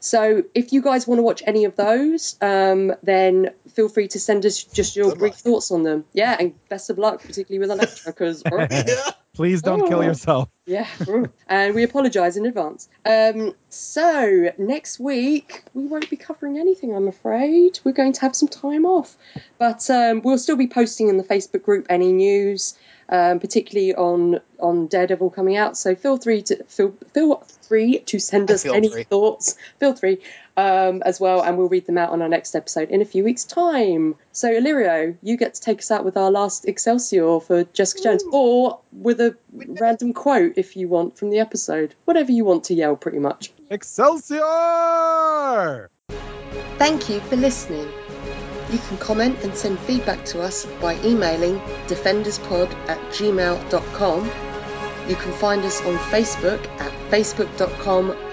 [0.00, 4.18] So if you guys want to watch any of those, um, then feel free to
[4.18, 5.40] send us just your Good brief luck.
[5.40, 6.04] thoughts on them.
[6.12, 8.42] Yeah, and best of luck, particularly with Elektra, because
[9.34, 10.02] Please don't kill Oh.
[10.02, 10.48] yourself.
[10.66, 10.86] yeah,
[11.48, 12.88] and we apologise in advance.
[13.06, 17.80] Um, so next week we won't be covering anything, I'm afraid.
[17.82, 19.16] We're going to have some time off,
[19.58, 22.76] but um, we'll still be posting in the Facebook group any news,
[23.08, 25.76] um, particularly on on Daredevil coming out.
[25.76, 29.04] So feel free to feel feel free to send us any free.
[29.04, 29.56] thoughts.
[29.80, 30.20] Feel free
[30.56, 33.24] um, as well, and we'll read them out on our next episode in a few
[33.24, 34.14] weeks' time.
[34.32, 38.24] So Alirio, you get to take us out with our last Excelsior for Jessica Jones,
[38.30, 41.94] or with a random quote if you want from the episode.
[42.04, 43.52] Whatever you want to yell, pretty much.
[43.70, 44.42] Excelsior!
[46.78, 47.88] Thank you for listening.
[48.70, 51.58] You can comment and send feedback to us by emailing
[51.88, 54.30] defenderspod at gmail.com.
[55.08, 58.16] You can find us on Facebook at facebook.com